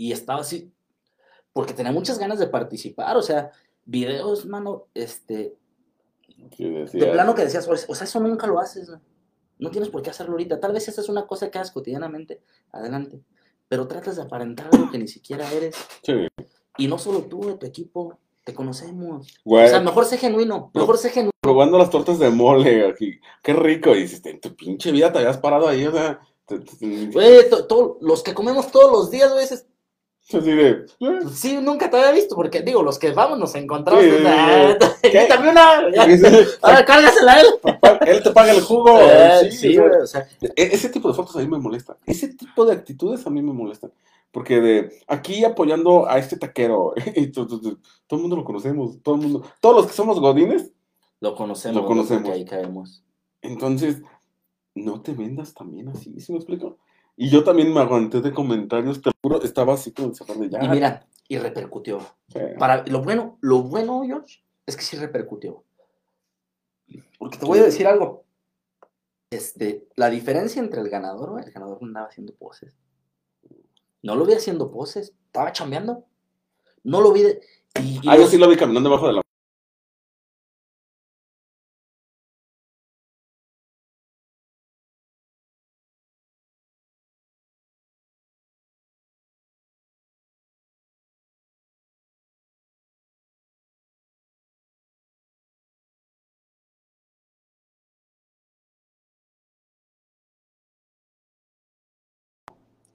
[0.00, 0.72] y estaba así,
[1.52, 3.50] porque tenía muchas ganas de participar, o sea,
[3.84, 5.56] videos, mano, este,
[6.92, 9.00] de plano que decías, o sea, eso nunca lo haces, güey.
[9.58, 12.40] no tienes por qué hacerlo ahorita, tal vez esa es una cosa que haces cotidianamente,
[12.72, 13.20] adelante,
[13.68, 16.14] pero tratas de aparentar algo que ni siquiera eres, Sí,
[16.78, 20.70] y no solo tú, de tu equipo, te conocemos, güey, o sea, mejor sé genuino,
[20.72, 23.20] mejor sé genuino, probando las tortas de mole aquí.
[23.42, 23.94] Qué rico.
[23.94, 26.20] Y dices, en tu pinche vida te habías parado ahí, o sea.
[27.12, 29.44] güey, to- to- los que comemos todos los días, güey,
[30.38, 30.86] Así de.
[31.00, 34.76] eh, sí, nunca te había visto, porque, digo, los que vamos nos encontramos, Sí, ah,
[36.62, 37.46] ahora cárgasela a él,
[38.06, 38.98] Él te paga el jugo.
[39.00, 41.48] Eh, sí, sí, o sea, güey, o sea, E- Ese tipo de fotos a mí
[41.48, 41.96] me molestan.
[42.06, 43.92] Ese tipo de actitudes a mí me molestan.
[44.32, 47.58] Porque de aquí apoyando a este taquero, y todo
[48.10, 50.70] el mundo lo conocemos, todo el mundo, todos los que somos godines,
[51.20, 51.82] Lo conocemos.
[51.82, 52.30] Lo conocemos.
[52.30, 53.02] ahí caemos.
[53.42, 54.00] entonces
[54.74, 56.78] no te vendas también así, ¿sí me explico?
[57.16, 60.64] Y yo también me aguanté de comentarios, te juro, estaba así como de de ya.
[60.64, 62.00] Y mira, y repercutió.
[62.28, 62.40] sí.
[62.58, 65.64] Para, lo bueno, lo bueno, George, es que sí repercutió.
[67.18, 68.24] Porque te voy a decir algo.
[69.30, 72.74] Este, la diferencia entre el ganador, el ganador no andaba haciendo poses.
[74.02, 76.04] No lo vi haciendo poses, estaba chambeando.
[76.82, 77.40] No lo vi de.
[77.80, 79.22] Y, y Ah, yo sí lo vi caminando debajo de la.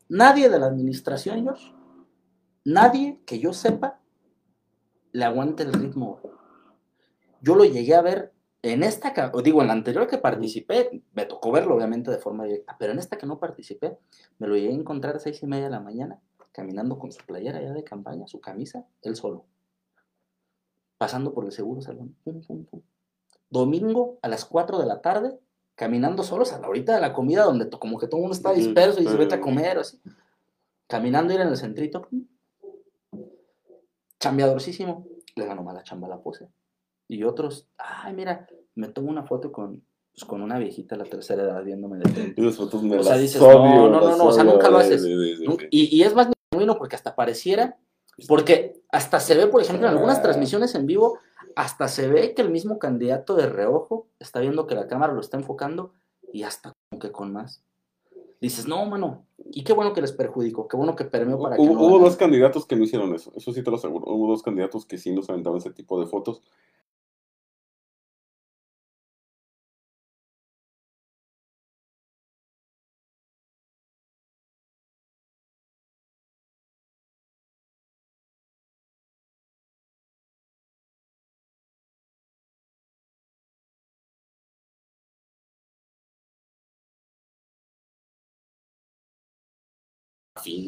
[0.07, 1.73] Nadie de la administración, George,
[2.63, 3.99] nadie que yo sepa,
[5.11, 6.19] le aguante el ritmo.
[7.41, 11.25] Yo lo llegué a ver en esta, o digo, en la anterior que participé, me
[11.25, 13.97] tocó verlo obviamente de forma directa, pero en esta que no participé,
[14.39, 16.19] me lo llegué a encontrar a seis y media de la mañana,
[16.51, 19.45] caminando con su playera ya de campaña, su camisa, él solo.
[20.97, 22.15] Pasando por el seguro salón.
[22.23, 22.81] pum, pum, pum.
[23.49, 25.39] Domingo a las 4 de la tarde,
[25.75, 28.53] caminando solos a la horita de la comida, donde como que todo el mundo está
[28.53, 29.99] disperso y se vete a comer, o así.
[30.87, 32.07] Caminando ir en el centrito.
[34.19, 35.07] Chambeadorcísimo.
[35.35, 36.47] Le ganó mala chamba a la pose.
[37.07, 39.83] Y otros, ay, mira, me tomo una foto con,
[40.13, 42.41] pues, con una viejita de la tercera edad viéndome de frente.
[42.41, 45.03] Esas fotos me O sea, dices, no, no, no, no, o sea, nunca lo haces.
[45.03, 47.77] de- de- de- Nunca- Y, y es más genuino porque hasta pareciera,
[48.27, 50.21] porque hasta se ve, por ejemplo, en algunas Ah.
[50.21, 51.19] transmisiones en vivo,
[51.55, 55.21] hasta se ve que el mismo candidato de reojo está viendo que la cámara lo
[55.21, 55.93] está enfocando
[56.31, 57.63] y hasta como que con más.
[58.41, 61.63] Dices, no, mano, y qué bueno que les perjudicó, qué bueno que permeó para que
[61.63, 62.03] no hubo ganaran".
[62.03, 64.11] dos candidatos que no hicieron eso, eso sí te lo aseguro.
[64.11, 66.41] Hubo dos candidatos que sí nos aventaban ese tipo de fotos.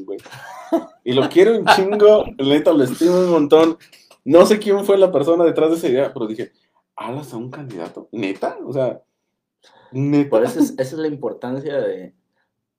[0.05, 0.19] Güey.
[1.03, 3.77] Y lo quiero un chingo, neta, lo estimo un montón.
[4.25, 6.51] No sé quién fue la persona detrás de esa idea, pero dije,
[6.95, 8.09] ¿alas a un candidato?
[8.11, 8.57] ¿Neta?
[8.65, 9.01] O sea,
[9.91, 10.29] ¿neta?
[10.29, 12.13] Por eso es- esa es la importancia de...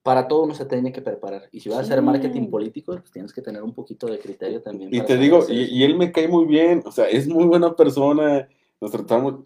[0.03, 1.49] Para todo uno se tiene que preparar.
[1.53, 4.63] Y si vas a hacer marketing político, pues tienes que tener un poquito de criterio
[4.63, 4.95] también.
[4.95, 8.49] Y te digo, y, él me cae muy bien, o sea, es muy buena persona,
[8.81, 9.41] nos tratamos,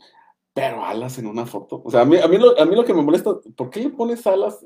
[0.55, 1.83] pero alas en una foto.
[1.85, 3.81] O sea, a mí, a mí, lo, a mí lo que me molesta, ¿por qué
[3.81, 4.65] le pones alas?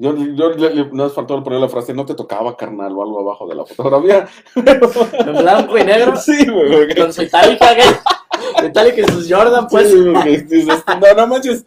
[0.00, 3.02] Yo, yo le, le- no es faltó poner la frase, no te tocaba carnal o
[3.02, 4.26] algo abajo de la fotografía.
[4.54, 8.68] En blanco y negro, sí, güey, con su itálica, güey.
[8.68, 9.90] Itálica y sus Jordan, pues.
[9.90, 11.66] Sí, porque dices, no, no manches.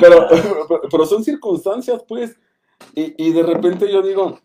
[0.00, 2.36] Pero, pero, pero son circunstancias, pues.
[2.94, 4.38] Y, y de repente yo digo,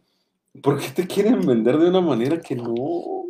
[0.61, 2.73] ¿Por qué te quieren vender de una manera que no?
[2.73, 3.27] O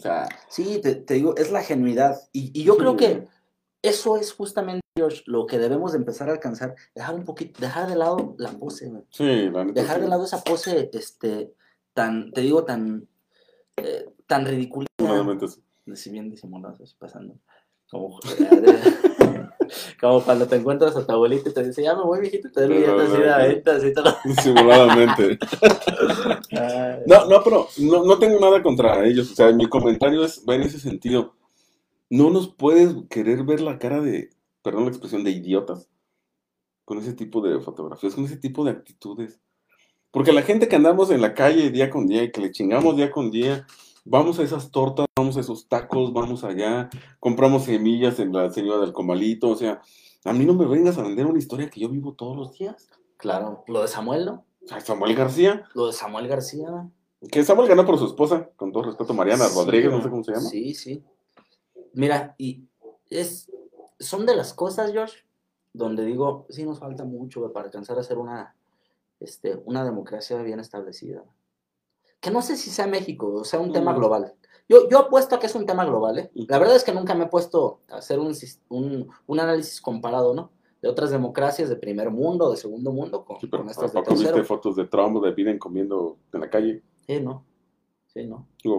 [0.00, 2.16] sea, Sí, te, te digo, es la genuidad.
[2.32, 3.26] Y, y yo creo que
[3.84, 6.74] eso es justamente, George, lo que debemos de empezar a alcanzar.
[6.94, 9.82] Dejar un poquito, dejar de lado la pose, sí, la neta.
[9.82, 10.02] Dejar sí.
[10.02, 11.52] de lado esa pose, este,
[11.92, 13.06] tan, te digo, tan,
[13.76, 14.86] eh, tan ridícula.
[15.92, 17.34] Si bien disimulado, así pasando.
[17.90, 18.18] Como,
[20.00, 22.62] como cuando te encuentras a tu abuelita y te dice, ya me voy, viejito, te
[22.62, 23.16] doy billete así
[23.48, 23.92] 20, así.
[26.56, 29.30] Ay, No, no, pero no, no tengo nada contra ellos.
[29.30, 31.34] O sea, mi comentario es, va en ese sentido.
[32.14, 34.30] No nos puedes querer ver la cara de,
[34.62, 35.88] perdón la expresión, de idiotas
[36.84, 39.40] con ese tipo de fotografías, con ese tipo de actitudes.
[40.12, 42.96] Porque la gente que andamos en la calle día con día y que le chingamos
[42.96, 43.66] día con día,
[44.04, 46.88] vamos a esas tortas, vamos a esos tacos, vamos allá,
[47.18, 49.48] compramos semillas en la señora del comalito.
[49.48, 49.82] O sea,
[50.24, 52.88] a mí no me vengas a vender una historia que yo vivo todos los días.
[53.16, 54.44] Claro, lo de Samuel, ¿no?
[54.84, 56.68] Samuel García, Lo de Samuel García.
[57.32, 60.22] que Samuel ganó por su esposa, con todo respeto, Mariana Sí, Rodríguez, no sé cómo
[60.22, 60.48] se llama.
[60.48, 61.02] Sí, sí.
[61.94, 62.64] Mira, y
[63.10, 63.50] es,
[63.98, 65.18] son de las cosas, George,
[65.72, 68.54] donde digo, sí nos falta mucho para alcanzar a ser una,
[69.20, 71.24] este, una democracia bien establecida.
[72.20, 73.96] Que no sé si sea México o sea un tema Mm.
[73.96, 74.34] global.
[74.68, 76.30] Yo, yo apuesto a que es un tema global, ¿eh?
[76.48, 78.32] La verdad es que nunca me he puesto a hacer un,
[78.70, 80.52] un, un análisis comparado, ¿no?
[80.80, 83.92] De otras democracias de primer mundo, de segundo mundo, con, Sí, pero con ¿a estas
[83.92, 86.82] de viste fotos de Trump de Biden comiendo en la calle?
[87.06, 87.44] Sí, ¿no?
[88.06, 88.48] Sí, ¿no?
[88.62, 88.78] Digo,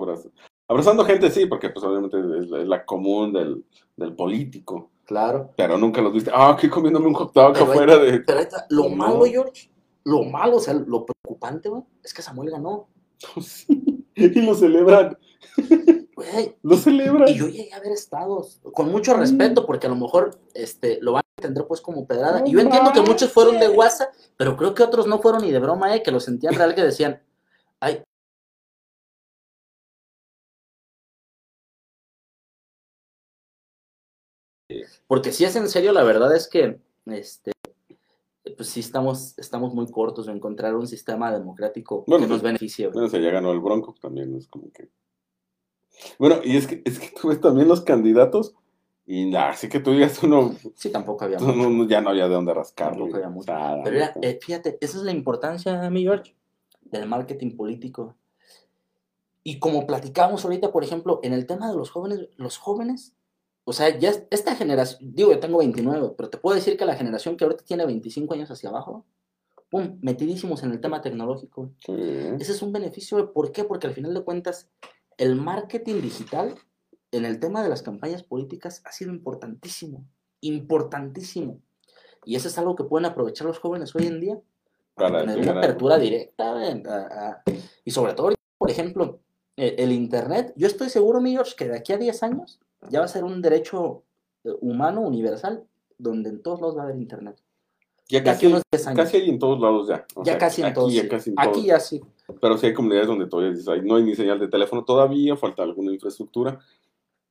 [0.67, 3.63] Abrazando gente, sí, porque pues obviamente es la, es la común del,
[3.95, 4.91] del político.
[5.05, 5.51] Claro.
[5.55, 6.31] Pero nunca los viste.
[6.33, 8.19] Ah, aquí comiéndome un hot dog afuera de.
[8.21, 8.95] Pero está, lo No.
[8.95, 9.69] malo, George,
[10.03, 12.87] lo malo, o sea, lo preocupante, güey, es que Samuel ganó.
[14.17, 15.17] Sí, y lo celebran.
[16.15, 17.27] Güey, Lo celebran.
[17.27, 21.11] y yo llegué a ver estados, con mucho respeto, porque a lo mejor este, lo
[21.11, 22.39] van a entender pues como pedrada.
[22.39, 23.67] No y yo entiendo que muchos fueron de.
[23.67, 26.73] WhatsApp, pero creo que otros no fueron ni de broma, eh, que lo sentían real,
[26.73, 27.21] que decían,
[27.81, 28.01] ay,
[35.07, 37.51] porque si es en serio, la verdad es que, este,
[38.57, 42.87] pues sí estamos, estamos muy cortos de encontrar un sistema democrático Bueno, que nos beneficie.
[42.89, 44.89] Bueno, se ya ganó el Bronco también, es como que.
[46.19, 48.55] Bueno, y es que, es que tú ves también los candidatos,
[49.07, 51.87] y nah, así que tú digas, uno, Sí, tampoco había mucho.
[51.87, 53.05] ya no había de dónde rascarlo.
[53.05, 53.51] Tampoco había mucho.
[53.51, 56.35] O sea, Pero era, eh, fíjate, esa es la importancia, mi George,
[56.81, 58.15] del marketing político.
[59.43, 63.13] Y como platicábamos ahorita, por ejemplo, en el tema de los jóvenes, los jóvenes,
[63.65, 66.85] o sea, ya es- esta generación, digo, yo tengo 29, pero te puedo decir que
[66.85, 69.05] la generación que ahorita tiene 25 años hacia abajo,
[69.69, 71.71] pum, metidísimos en el tema tecnológico.
[71.85, 71.93] Sí.
[72.39, 73.63] Ese es un beneficio, ¿por qué?
[73.63, 74.69] Porque al final de cuentas,
[75.17, 76.55] el marketing digital
[77.11, 80.05] en el tema de las campañas políticas ha sido importantísimo,
[80.41, 81.59] importantísimo.
[82.25, 84.39] Y eso es algo que pueden aprovechar los jóvenes hoy en día
[84.95, 87.43] Para tener una apertura directa en- a- a-
[87.83, 89.19] y sobre todo, por ejemplo,
[89.57, 90.53] eh, el Internet.
[90.55, 92.59] Yo estoy seguro, mi George, que de aquí a 10 años
[92.89, 94.03] ya va a ser un derecho
[94.43, 95.63] eh, humano universal
[95.97, 97.41] donde en todos lados va a haber Internet.
[98.07, 98.99] Ya casi, unos 10 años.
[99.03, 100.05] casi hay en todos lados ya.
[100.15, 100.93] O ya sea, casi en aquí todos.
[100.93, 101.65] ya casi en Aquí todos.
[101.65, 102.01] ya sí.
[102.39, 105.35] Pero sí hay comunidades donde todavía dices, "Ay, no hay ni señal de teléfono todavía,
[105.35, 106.59] falta alguna infraestructura.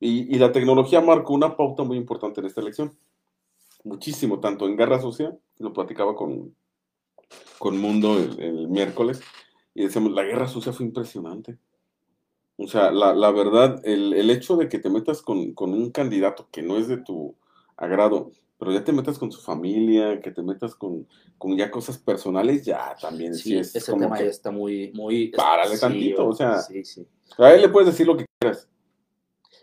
[0.01, 2.93] Y, y la tecnología marcó una pauta muy importante en esta elección.
[3.85, 6.55] Muchísimo, tanto en Guerra Sucia, lo platicaba con,
[7.59, 9.21] con Mundo el, el miércoles,
[9.75, 11.59] y decíamos, la Guerra Sucia fue impresionante.
[12.57, 15.91] O sea, la, la verdad, el, el hecho de que te metas con, con un
[15.91, 17.35] candidato que no es de tu
[17.77, 21.07] agrado, pero ya te metas con su familia, que te metas con,
[21.37, 24.51] con ya cosas personales, ya también sí, Sí, es ese como tema que- ya está
[24.53, 24.93] muy...
[24.95, 26.59] muy Párale sí, tantito, o sea.
[26.61, 27.07] Sí, sí.
[27.39, 28.69] A él le puedes decir lo que quieras.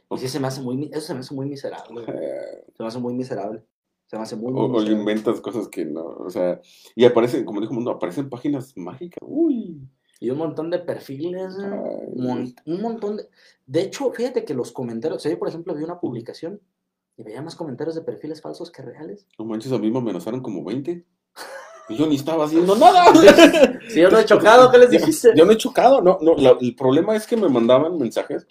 [0.10, 0.90] Y sí se me hace muy...
[0.92, 2.04] Eso se me hace muy miserable.
[2.06, 3.64] Eh, Se me hace muy miserable.
[4.08, 5.00] Se me hace muy, muy o, o le miserable.
[5.00, 6.60] inventas cosas que no, o sea,
[6.96, 9.20] y aparecen, como dijo Mundo, aparecen páginas mágicas.
[9.22, 9.80] Uy.
[10.22, 11.53] Y un montón de perfiles,
[12.15, 13.27] mon- un montón de...
[13.65, 16.61] De hecho, fíjate que los comentarios, o sea, yo por ejemplo vi una publicación
[17.18, 19.26] y veía más comentarios de perfiles falsos que reales.
[19.39, 21.03] No manches, a mí me amenazaron como 20.
[21.89, 23.06] Y yo ni estaba haciendo nada.
[23.89, 25.31] Si yo no he chocado, ¿qué les Yo- dijiste?
[25.35, 28.45] Yo no he chocado, no, no, la- el problema es que me mandaban mensajes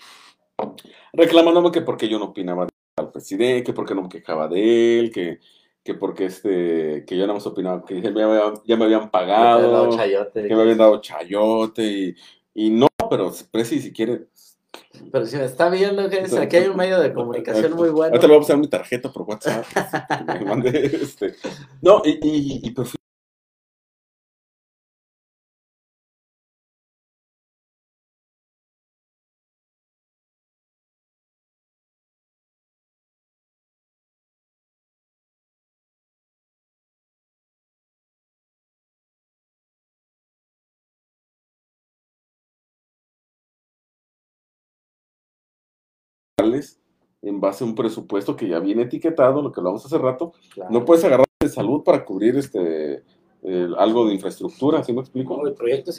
[1.12, 2.66] reclamándome que porque yo no opinaba
[2.96, 5.38] al presidente, que porque no me quejaba de él, que,
[5.82, 9.10] que porque este, que yo nada más opinaba, que ya me, había- ya me habían
[9.10, 9.96] pagado.
[9.96, 10.46] chayote.
[10.46, 12.14] que me habían dado chayote y,
[12.54, 14.26] y no, pero Prezi si quiere.
[15.10, 18.12] Pero si me está viendo, que es- aquí hay un medio de comunicación muy bueno.
[18.12, 19.64] Ahorita le voy a pasar mi tarjeta por WhatsApp.
[20.26, 21.34] Me mandé, este.
[21.80, 22.70] No, y, y, y
[47.22, 50.32] en base a un presupuesto que ya viene etiquetado, lo que hablamos hace rato.
[50.54, 50.70] Claro.
[50.70, 53.04] No puedes agarrar de salud para cubrir este
[53.78, 55.42] algo de infraestructura, ¿sí me explico?
[55.42, 55.98] No, proyectos,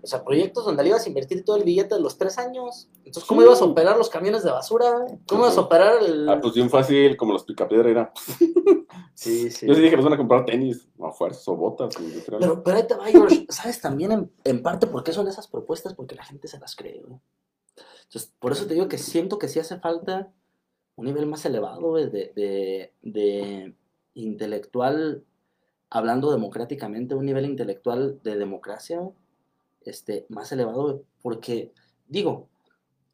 [0.00, 2.88] o sea, proyectos donde le ibas a invertir todo el billete de los tres años.
[3.04, 3.46] Entonces, ¿cómo Sí.
[3.46, 5.04] ibas a operar los camiones de basura?
[5.26, 6.26] ¿Cómo ibas a operar el...?
[6.28, 8.12] Ah, pues bien fácil, como los picapiedra era.
[9.14, 9.66] sí, sí.
[9.66, 11.94] Yo sí dije que nos van a comprar tenis, a fuerzas o botas.
[12.26, 13.46] Pero, pero ahí te va, George.
[13.50, 15.94] ¿Sabes también en, en parte por qué son esas propuestas?
[15.94, 17.20] Porque la gente se las cree, güey.
[18.04, 20.32] Entonces, por eso te digo que siento que sí hace falta
[20.98, 23.72] un nivel más elevado, de,
[24.14, 25.24] intelectual,
[25.90, 29.00] hablando democráticamente, un nivel intelectual de democracia,
[29.82, 31.72] este, más elevado, porque,
[32.08, 32.48] digo,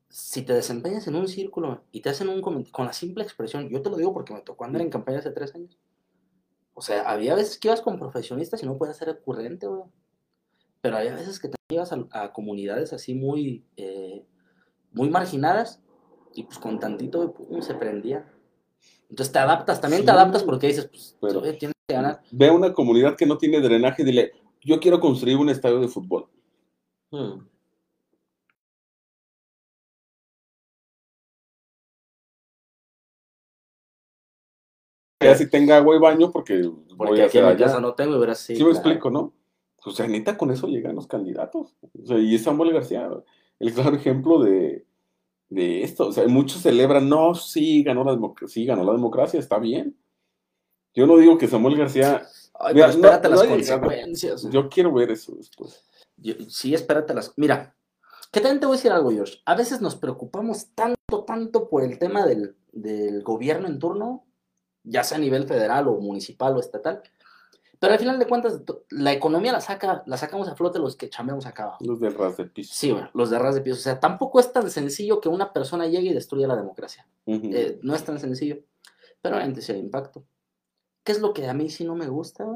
[0.09, 3.69] si te desempeñas en un círculo y te hacen un comentario con la simple expresión,
[3.69, 5.79] yo te lo digo porque me tocó andar en campaña hace tres años.
[6.73, 9.83] O sea, había veces que ibas con profesionistas y no podías ser recurrente, güey.
[10.81, 14.25] Pero había veces que también ibas a, a comunidades así muy, eh,
[14.93, 15.84] muy marginadas
[16.35, 18.29] y pues con tantito de pum, se prendía.
[19.09, 22.21] Entonces te adaptas, también te adaptas porque dices, pues, pero- oye, tienes que ganar.
[22.31, 24.33] Ve a una comunidad que no tiene drenaje y dile,
[24.63, 26.27] yo quiero construir un estadio de fútbol.
[27.11, 27.47] Hmm.
[35.21, 36.61] Que así tenga agua y baño porque,
[36.97, 37.67] voy a aquí en hacer mi allá.
[37.67, 38.57] casa no tengo, y verás sí.
[38.57, 38.89] Sí, me claro.
[38.89, 39.33] explico, ¿no?
[39.87, 41.75] O sea, neta, con eso llegan los candidatos.
[42.03, 43.09] O sea, y es Samuel García
[43.61, 44.85] el claro ejemplo de,
[45.49, 46.09] de esto.
[46.09, 49.97] O sea, muchos celebran, no, sí, ganó la democracia, sí, ganó la democracia, está bien.
[50.95, 52.23] Yo no digo que Samuel García,
[52.57, 54.43] Ay, Mira, pero espérate no- las no consecuencias.
[54.51, 55.85] yo quiero ver eso después.
[56.17, 57.33] Yo- sí, espérate las.
[57.37, 57.75] Mira,
[58.31, 59.39] que también te voy a decir algo, George.
[59.45, 64.25] A veces nos preocupamos tanto, tanto por el tema del, del gobierno en turno,
[64.85, 67.03] ya sea a nivel federal o municipal o estatal.
[67.79, 71.09] Pero al final de cuentas, la economía la, saca, la sacamos a flote los que
[71.09, 71.85] chambeamos acá abajo.
[71.85, 72.73] Los del ras del piso.
[72.75, 73.77] Sí, bueno, los de ras de piso.
[73.77, 77.07] O sea, tampoco es tan sencillo que una persona llegue y destruya la democracia.
[77.27, 77.51] Ujú.
[77.53, 78.59] Eh, no es tan sencillo.
[79.21, 80.25] Pero obviamente sí hay impacto.
[81.03, 82.47] ¿Qué es lo que a mí sí no me gusta?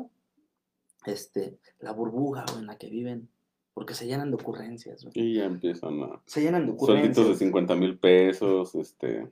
[1.07, 3.29] Este, la burbuja en la que viven.
[3.75, 5.05] Porque se llenan de ocurrencias.
[5.05, 5.13] güey.
[5.15, 6.21] y ya empiezan a...
[6.27, 7.39] Se llenan de Suelditos de ocurrencias.
[7.39, 9.31] 50 mil pesos, este...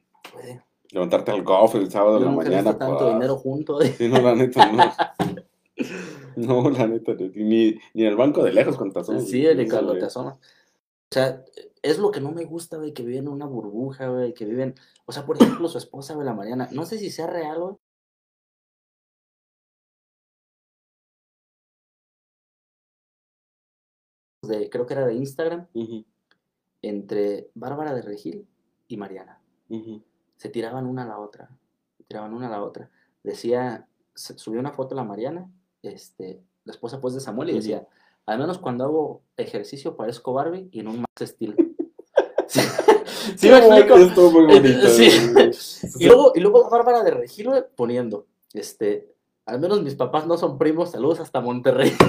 [0.92, 2.78] Levantarte al cofre el sábado de la mañana.
[2.78, 3.80] tanto dinero junto.
[3.80, 4.84] Sí, no, la neta, no.
[6.36, 9.28] No, la neta, ni, ni en el banco de lejos con tazones.
[9.28, 10.36] Sí, güey, de cuando te asomas.
[10.36, 11.44] O sea,
[11.82, 14.74] es lo que no me gusta, güey, que viven en una burbuja, güey, que viven...
[15.06, 16.68] O sea, por ejemplo, su esposa, güey, la Mariana.
[16.72, 17.76] No sé si sea real, güey.
[24.42, 25.66] De, creo que era de Instagram,
[26.82, 28.46] entre Bárbara de Regil
[28.88, 29.40] y Mariana.
[30.36, 31.50] se tiraban una a la otra,
[31.96, 32.90] se tiraban una a la otra.
[33.24, 35.50] Decía, subió una foto la Mariana,
[35.82, 37.86] este, la esposa pues de Samuel, y decía,
[38.26, 41.54] al menos cuando hago ejercicio parezco Barbie y en un más estilo.
[42.46, 42.60] sí,
[43.36, 43.96] ¿Sí me explico?
[43.96, 44.88] Estuvo muy Eh, bonito.
[44.88, 45.10] sí.
[45.98, 49.12] Y luego, y luego Bárbara de Regil poniendo, este,
[49.46, 51.92] al menos mis papás no son primos, saludos hasta Monterrey.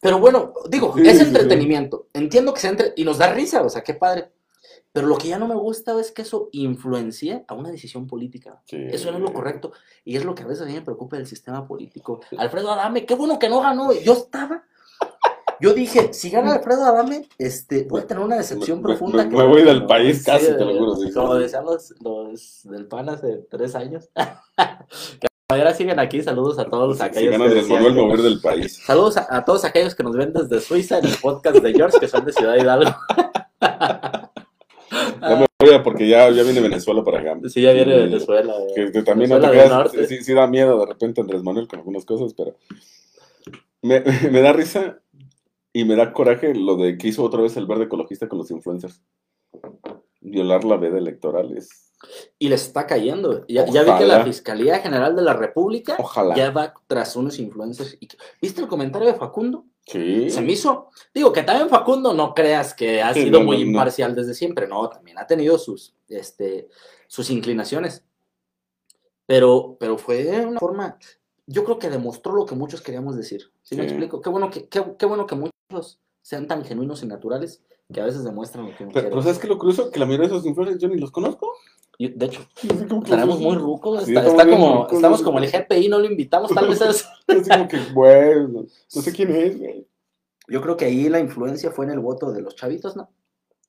[0.00, 2.08] Pero bueno, digo, Sí, es entretenimiento.
[2.12, 2.92] Entiendo que sea entre...
[2.96, 4.30] y nos da risa, o sea, qué padre.
[4.94, 8.62] Pero lo que ya no me gusta es que eso influencie a una decisión política.
[8.64, 8.76] Sí.
[8.92, 9.72] Eso no es lo correcto.
[10.04, 12.20] Y es lo que a veces a mí me preocupa del sistema político.
[12.38, 13.92] Alfredo Adame, qué bueno que no ganó.
[13.92, 14.62] Yo estaba.
[15.60, 19.24] Yo dije, si gana Alfredo Adame, este, voy a tener una decepción Me- profunda.
[19.24, 22.60] me- que- me voy del país casi, te lo juro, sí, Como decían los, los
[22.62, 24.08] del PAN hace tres años.
[24.56, 26.22] que ahora siguen aquí.
[26.22, 28.80] Saludos a todos aquellos que decían Manuel, del país.
[28.86, 32.06] Saludos a todos aquellos que nos ven desde Suiza en el podcast de George, que
[32.06, 32.94] son de Ciudad Hidalgo.
[35.84, 37.38] Porque ya, ya viene Venezuela para acá.
[37.48, 38.00] Sí, ya viene Sí.
[38.04, 38.54] Venezuela.
[38.58, 38.72] eh.
[38.74, 41.68] Que, que también no Venezuela te creas, sí, sí da miedo de repente Andrés Manuel
[41.68, 42.56] con algunas cosas, pero
[43.82, 44.00] me,
[44.32, 45.00] me da risa
[45.72, 48.50] y me da coraje lo de que hizo otra vez el verde ecologista con los
[48.50, 49.02] influencers.
[50.20, 51.92] Violar la veda electoral es...
[52.38, 53.46] Y les está cayendo.
[53.46, 54.24] Ya, ya vi que la.
[54.24, 56.34] Fiscalía General de la República Ojalá.
[56.34, 57.96] ya va tras unos influencers.
[58.00, 58.08] y
[58.42, 59.64] ¿Viste el comentario de Facundo?
[59.86, 60.30] Sí.
[60.30, 60.88] Se me hizo.
[61.12, 63.70] Digo que también Facundo no creas que ha Sí, sido no, muy no, no.
[63.70, 64.66] imparcial desde siempre.
[64.66, 66.68] No, también ha tenido sus, este,
[67.06, 68.02] sus inclinaciones.
[69.26, 70.98] Pero, pero fue una forma.
[71.46, 73.52] Yo creo que demostró lo que muchos queríamos decir.
[73.62, 74.20] ¿Sí, me explico?
[74.20, 77.62] Qué bueno que, qué, qué bueno que muchos sean tan genuinos y naturales
[77.92, 79.90] que a veces demuestran lo que Pero, pero ¿sabes qué lo curioso?
[79.90, 81.52] Que la mayoría de esos influencers yo ni los conozco.
[81.98, 82.40] De hecho,
[83.04, 84.04] estaremos muy rucos.
[84.04, 87.06] Sí, está, como, rucos, estamos como el GPI, no lo invitamos, tal vez es.
[87.28, 88.64] Así como que, bueno,
[88.94, 89.86] no sé quién es, güey.
[90.48, 93.08] Yo creo que ahí la influencia fue en el voto de los chavitos, ¿no?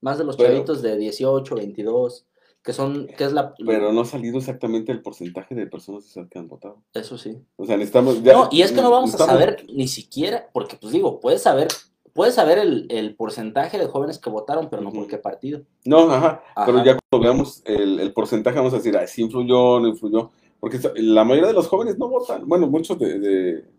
[0.02, 2.26] Más de los Pero- chavitos de 18, 22,
[2.62, 3.54] que son, que es la...
[3.66, 6.82] Pero no ha salido exactamente el porcentaje de personas que han votado.
[6.94, 7.38] Eso sí.
[7.56, 8.22] O sea, necesitamos...
[8.24, 11.44] ya- no, y es que no vamos a saber ni siquiera, porque pues digo, puedes
[11.44, 11.68] saber
[12.16, 15.62] puedes saber el, el porcentaje de jóvenes que votaron, pero no por qué partido.
[15.84, 19.80] No, ajá, pero ya cuando veamos el, el porcentaje vamos a decir, ay, sí influyó,
[19.80, 22.48] no influyó, porque la mayoría de los jóvenes no votan.
[22.48, 23.76] Bueno, muchos de, de-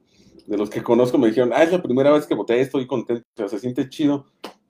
[0.46, 3.24] de los que conozco me dijeron, ah, es la primera vez que voté, estoy contento,
[3.34, 4.26] o sea, se siente chido,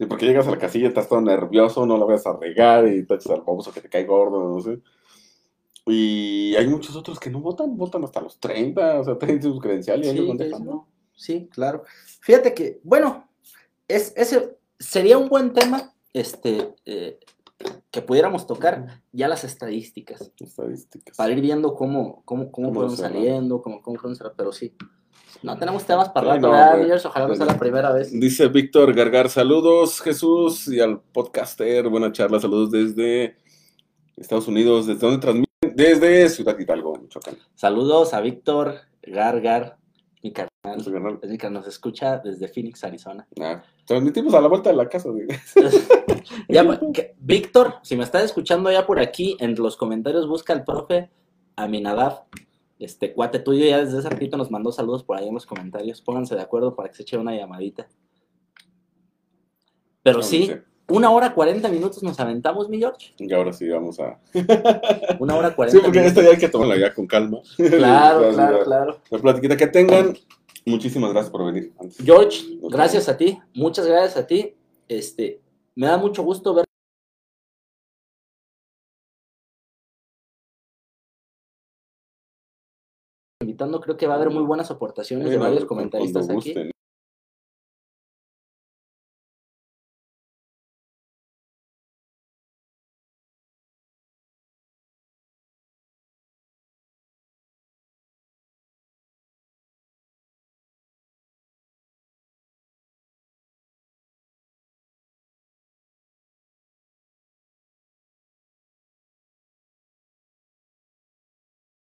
[0.09, 3.15] porque llegas a la casilla, estás todo nervioso, no la vas a regar y te
[3.17, 4.79] echas al baboso que te cae gordo, no sé.
[5.87, 9.61] Y hay muchos otros que no votan, votan hasta los 30, o sea, traen sus
[9.61, 10.19] credenciales Sí,
[10.65, 10.89] no.
[11.15, 11.85] Sí, claro.
[12.21, 13.26] Fíjate que, bueno,
[13.89, 17.19] es, ese sería un buen tema este, eh,
[17.91, 21.17] que pudiéramos tocar ya las estadísticas, Estadísticas.
[21.17, 23.99] para ir viendo cómo, cómo, cómo Cómo saliendo, cómo, cómo
[24.37, 24.75] pero sí.
[25.43, 26.95] No tenemos temas para rato, no.
[27.05, 28.11] Ojalá no sea la primera vez.
[28.13, 33.37] Dice Víctor Gargar, saludos Jesús y al podcaster, buena charla, saludos desde
[34.17, 35.47] Estados Unidos, ¿desde dónde transmiten?
[35.75, 37.37] Desde Ciudad Hidalgo, Michoacán.
[37.55, 39.77] Saludos a Víctor Gargar,
[40.27, 40.51] mi carnal.
[40.63, 41.19] Canal.
[41.23, 43.27] Es mi que nos escucha desde Phoenix, Arizona.
[43.41, 45.09] Ah, transmitimos a la vuelta de la casa.
[46.49, 50.53] Ya, pues, que- Víctor, si me estás escuchando ya por aquí, en los comentarios busca
[50.53, 51.11] al profe
[51.55, 52.25] Aminadab.
[52.79, 56.03] Este cuate tuyo ya desde ese ratito nos mandó saludos por ahí en los comentarios.
[56.03, 57.89] Pónganse de acuerdo para que se eche una llamadita.
[60.03, 60.51] Pero sí,
[60.89, 63.13] una hora cuarenta minutos nos aventamos, mi George.
[63.19, 64.19] Y ahora sí vamos a...
[65.19, 66.07] Una hora Sí, cuarenta porque minutos.
[66.07, 67.39] esto ya hay que tomarlo ya con calma.
[67.57, 68.99] Claro, La- claro, la- claro.
[69.11, 70.17] La platiquita que tengan.
[70.65, 71.73] Muchísimas gracias por venir.
[71.79, 71.99] Antes.
[72.05, 74.55] George, gracias a ti, muchas gracias a ti.
[74.89, 75.41] Este,
[75.77, 76.65] me da mucho gusto ver
[83.43, 86.55] invitando, creo que va a haber muy buenas aportaciones de varios comentaristas aquí.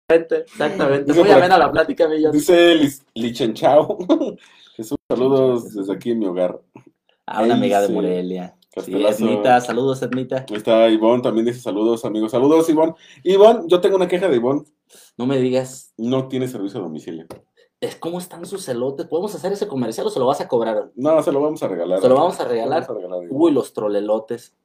[0.07, 2.31] Exactamente, Dice muy amena la plática, George.
[2.31, 2.75] Dice
[3.13, 3.97] Lichenchao.
[4.75, 6.59] Jesús, saludos desde aquí en mi hogar.
[7.25, 7.89] Ah, una amiga de.
[7.89, 8.55] Morelia.
[8.83, 8.91] Sí.
[8.91, 10.45] Ednita, saludos, Ednita.
[10.49, 12.31] Ahí está Ivonne, también dice saludos, amigos.
[12.31, 12.95] Saludos, Ivonne.
[13.23, 14.63] Ivonne, yo tengo una queja de Ivonne.
[15.15, 17.27] No me digas, No tiene servicio a domicilio.
[17.79, 19.05] es ¿cómo están sus celotes?
[19.05, 20.89] ¿Podemos hacer ese comercial o se lo vas a cobrar?
[20.95, 22.01] No, se lo vamos a regalar.
[22.01, 22.81] Se lo vamos a regalar.
[22.87, 23.27] Vamos a regalar.
[23.29, 24.55] Uy, los trolelotes.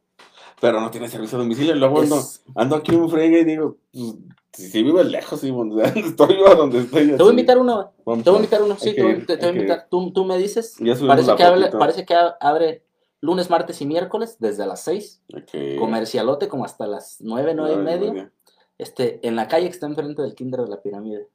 [0.61, 1.75] Pero no tiene servicio a domicilio.
[1.75, 4.15] Y luego ando, Es- ando aquí en frega y digo, pues,
[4.53, 7.07] si, si vivo lejos, sea, estoy yo a donde estoy.
[7.09, 9.37] Te voy a invitar uno, Vamos te voy a invitar uno, sí, que te, te-
[9.37, 9.87] voy a invitar.
[9.91, 10.77] Tú, tú me dices.
[11.09, 11.43] Parece que,
[11.79, 12.05] parece
[12.41, 12.85] abre
[13.21, 15.23] lunes, martes y miércoles desde las 6.
[15.35, 15.79] Ok.
[15.79, 18.13] Comercialote como hasta las 9, 9 y Nueve y media.
[18.13, 18.33] media.
[18.79, 21.29] Este, en la calle que está enfrente del Kinder de la Pirámide.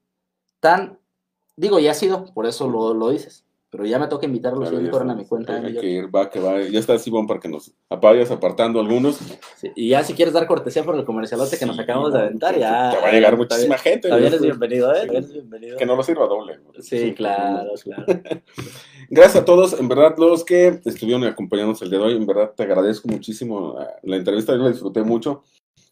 [0.60, 0.98] Tan,
[1.58, 3.46] digo, ya ha sido, por eso lo, lo dices.
[3.74, 5.56] Pero ya me toca invitarlos Claro, corren a mi cuenta.
[5.56, 6.62] Hay, ¿eh, que ir, va, que va.
[6.62, 9.16] Ya está Ivonne para que nos vayas apartando algunos.
[9.56, 12.20] Sí, Y ya si quieres dar cortesía por el comercialote que nos Sí, acabamos de
[12.20, 12.92] aventar, ya.
[12.92, 13.80] Te va a llegar muchísima bien.
[13.80, 14.10] gente.
[14.10, 15.02] También eres bienvenido, ¿eh?
[15.02, 15.08] Sí.
[15.10, 15.78] Eres bienvenido.
[15.80, 16.60] Que no lo sirva doble.
[16.82, 18.06] Sí, claro, claro.
[19.10, 22.52] Gracias a todos, en verdad, los que estuvieron acompañándonos el día de hoy, en verdad
[22.56, 23.82] te agradezco muchísimo.
[23.82, 25.42] eh, La entrevista yo la disfruté mucho.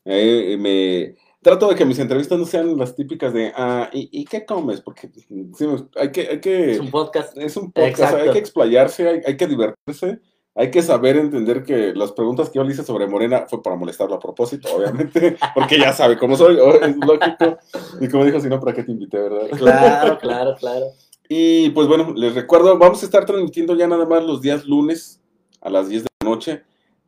[0.05, 4.25] Eh, me trato de que mis entrevistas no sean las típicas de, ah, ¿y, y
[4.25, 4.81] qué comes?
[4.81, 5.65] Porque sí,
[5.95, 7.37] hay que, hay que, Es un podcast.
[7.37, 10.19] es un podcast, hay que explayarse, hay, hay que divertirse,
[10.53, 13.75] hay que saber entender que las preguntas que yo le hice sobre Morena fue para
[13.75, 17.57] molestarlo a propósito, obviamente, porque ya sabe cómo soy, es lógico.
[17.99, 19.49] Y como dijo, si no, ¿para qué te invité, verdad?
[19.57, 20.85] Claro, claro, claro.
[21.27, 25.21] Y pues bueno, les recuerdo, vamos a estar transmitiendo ya nada más los días lunes
[25.61, 26.63] a las 10 de la noche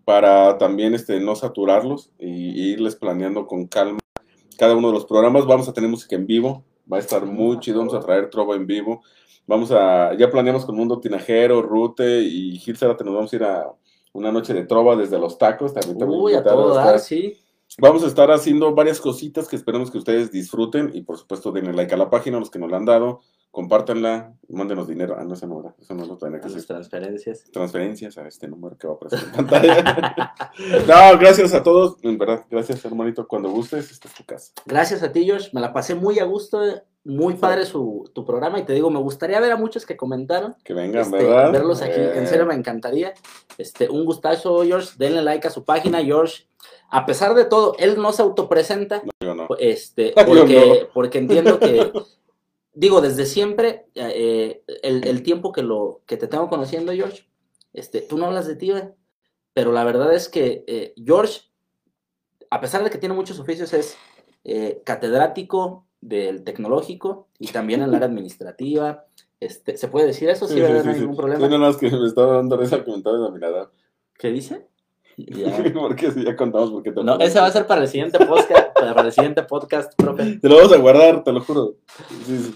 [0.05, 3.99] para también este, no saturarlos y, y irles planeando con calma
[4.55, 5.45] cada uno de los programas.
[5.45, 8.55] Vamos a tener música en vivo, va a estar muy chido, vamos a traer trova
[8.55, 9.01] en vivo.
[9.45, 13.43] Vamos a, ya planeamos con Mundo Tinajero, Rute y Gil Zárate, nos vamos a ir
[13.43, 13.73] a
[14.13, 15.73] una noche de trova desde los tacos.
[15.73, 17.37] También te Uy, a todo dar, sí.
[17.79, 21.73] Vamos a estar haciendo varias cositas que esperamos que ustedes disfruten y por supuesto denle
[21.73, 23.21] like a la página, los que nos la han dado,
[23.53, 25.15] compártanla, mándenos dinero.
[25.15, 26.63] Ah, no, eso no era, eso no lo tenía que hacer.
[26.65, 27.43] transferencias.
[27.51, 30.33] Transferencias a este número que va a aparecer en pantalla.
[31.13, 34.51] no, gracias a todos, en verdad, gracias hermanito, cuando gustes, esta es tu casa.
[34.65, 35.51] Gracias a ti, George.
[35.53, 36.61] Me la pasé muy a gusto.
[37.05, 38.59] Muy padre su, tu programa.
[38.59, 40.55] Y te digo, me gustaría ver a muchos que comentaron.
[40.63, 41.51] Que vengan, este, ¿verdad?
[41.51, 41.99] verlos aquí.
[41.99, 43.13] En Eh, serio, me encantaría.
[43.57, 44.91] Este, un gustazo, George.
[44.97, 46.47] Denle like a su página, George.
[46.89, 49.03] A pesar de todo, él no se autopresenta.
[49.19, 49.47] yo no.
[49.59, 50.93] Este, Yo porque, no.
[50.93, 51.91] porque entiendo que,
[52.73, 57.27] digo, desde siempre, eh, el, el tiempo que, lo, que te tengo conociendo, George,
[57.73, 58.93] este, tú no hablas de ti, ¿eh?
[59.53, 61.41] pero la verdad es que eh, George,
[62.49, 63.97] a pesar de que tiene muchos oficios, es
[64.43, 69.05] eh, catedrático del tecnológico y también en el área administrativa,
[69.39, 70.47] Este, ¿Se puede decir eso?
[70.47, 70.99] Sí, Sí, sí, no hay sí.
[71.01, 71.47] ningún problema.
[71.47, 73.69] no, no, es que me estaba dando risa de Aminadab.
[74.17, 74.67] ¿Qué dice?
[75.15, 75.63] Ya.
[75.75, 78.17] Porque sí, ya contamos por qué te No, ese va a ser para el siguiente
[78.25, 80.39] podcast, para el siguiente podcast, profe.
[80.39, 81.75] Te lo vamos a guardar, te lo juro.
[82.25, 82.55] Sí, sí.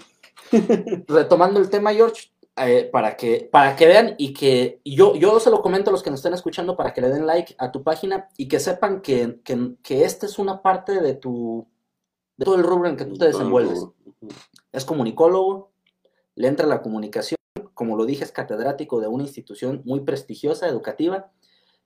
[1.08, 5.38] Retomando el tema, George, eh, para, que, para que vean y que y yo, yo
[5.38, 7.70] se lo comento a los que nos estén escuchando para que le den like a
[7.70, 11.66] tu página y que sepan que, que, que esta es una parte de tu
[12.36, 13.84] de todo el rubro en que tú te desenvuelves.
[14.72, 15.72] Es comunicólogo,
[16.34, 17.38] le entra la comunicación,
[17.74, 21.30] como lo dije, es catedrático de una institución muy prestigiosa, educativa.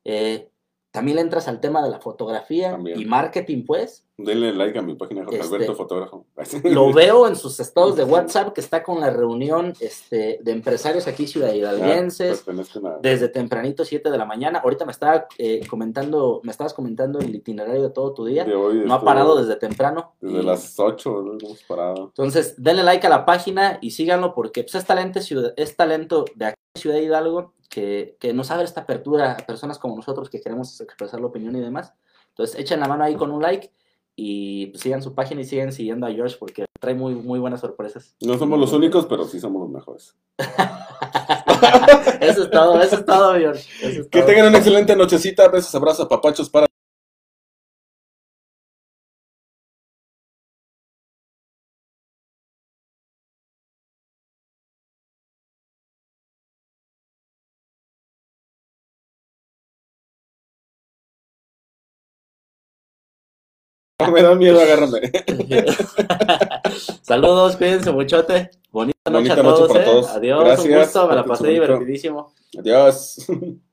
[0.04, 0.50] Eh,
[0.92, 3.00] también le entras al tema de la fotografía También.
[3.00, 4.04] y marketing, pues.
[4.18, 6.26] Denle like a mi página, Jorge Este, Alberto Fotógrafo.
[6.64, 11.08] Lo veo en sus estados de WhatsApp que está con la reunión este, de empresarios
[11.08, 11.48] aquí ciudad
[12.30, 14.58] Ah, pertenezcan a- Desde tempranito, 7 de la mañana.
[14.60, 18.44] Ahorita me estaba eh, comentando, me estabas comentando el itinerario de todo tu día.
[18.44, 20.12] de hoy, No ha parado desde temprano.
[20.20, 21.38] Desde y- las 8 ¿no?
[21.42, 22.04] hemos parado.
[22.08, 25.18] Entonces, denle like a la página y síganlo porque pues, es, talento,
[25.56, 29.96] es talento de aquí Ciudad Hidalgo que, que nos abre esta apertura a personas como
[29.96, 31.94] nosotros que queremos expresar la opinión y demás.
[32.28, 33.72] Entonces, echen la mano ahí con un like
[34.14, 37.60] y pues, sigan su página y sigan siguiendo a George porque trae muy, muy buenas
[37.60, 38.14] sorpresas.
[38.20, 40.14] No somos los únicos, pero sí somos los mejores.
[42.20, 43.66] eso es todo, eso es todo, George.
[43.82, 44.26] Es Que todo.
[44.26, 45.48] tengan una excelente nochecita.
[45.48, 46.66] Besos, abrazos, papachos para.
[64.12, 65.00] Me da miedo, agárrame.
[67.02, 68.50] Saludos, cuídense muchote.
[68.70, 69.72] Bonita noche Bonita a noche todos.
[69.72, 69.86] para eh.
[69.86, 70.10] todos.
[70.10, 70.84] Adiós, un Gracias.
[70.84, 72.32] gusto, me la pasé divertidísimo.
[72.58, 73.26] Adiós.